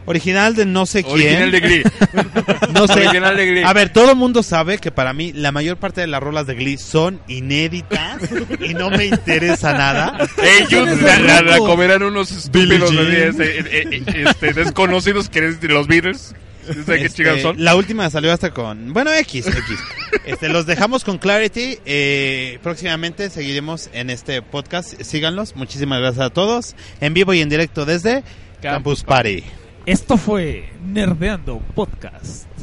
Original 0.06 0.56
de 0.56 0.66
no 0.66 0.86
sé 0.86 1.04
quién. 1.04 1.14
Original 1.14 1.52
de 1.52 1.60
Glee. 1.60 1.84
No 2.74 2.88
sé. 2.88 2.94
Original 2.94 3.38
de 3.38 3.46
Glee. 3.48 3.64
A 3.64 3.74
ver, 3.74 3.90
todo 3.90 4.12
el 4.12 4.18
mundo 4.18 4.44
sabe 4.44 4.78
que 4.80 4.92
para 4.92 5.14
mí 5.14 5.32
la 5.34 5.52
mayor 5.52 5.78
parte 5.78 6.02
de 6.02 6.08
las 6.08 6.22
rolas 6.22 6.46
de 6.46 6.56
Glee 6.56 6.78
son 6.78 7.22
inéditas 7.28 8.22
y 8.60 8.74
no 8.74 8.90
me 8.90 9.06
interesa 9.06 9.74
nada. 9.74 10.18
Ellos 10.60 11.02
la, 11.02 11.20
la- 11.20 11.42
la 11.42 11.56
loco. 11.58 11.68
comerán 11.68 12.04
unos 12.04 12.32
estúpidos 12.32 12.92
Billie 12.92 13.24
así, 13.30 13.40
este, 13.42 13.60
eh, 13.60 13.88
eh, 13.92 14.24
este, 14.30 14.54
desconocidos 14.54 15.30
que 15.30 15.40
eres 15.40 15.62
de 15.62 15.70
los 15.70 15.88
Beatles. 15.88 16.36
Sé 16.66 16.84
qué 16.86 17.06
Este, 17.06 17.10
chingados 17.18 17.42
son. 17.44 17.64
La 17.64 17.76
última 17.76 18.10
salió 18.10 18.34
hasta 18.34 18.50
con. 18.52 18.92
Bueno, 18.92 19.14
X, 19.14 19.46
X. 19.48 19.80
Este, 20.26 20.50
los 20.50 20.66
dejamos 20.66 21.04
con 21.04 21.18
Clarity. 21.20 21.78
Eh, 21.86 22.60
próximamente 22.64 23.30
seguiremos 23.30 23.90
en 23.94 24.10
este 24.10 24.42
podcast. 24.42 25.00
Síganlos. 25.02 25.56
Muchísimas 25.56 26.00
gracias 26.02 26.26
a 26.26 26.30
todos. 26.32 26.76
En 27.02 27.14
vivo 27.14 27.34
y 27.36 27.42
en 27.42 27.50
directo 27.50 27.86
desde 27.86 28.24
Campus 28.62 29.04
Party. 29.04 29.44
Esto 29.86 30.18
fue 30.18 30.72
Nerdeando 30.84 31.60
Podcast. 31.76 32.55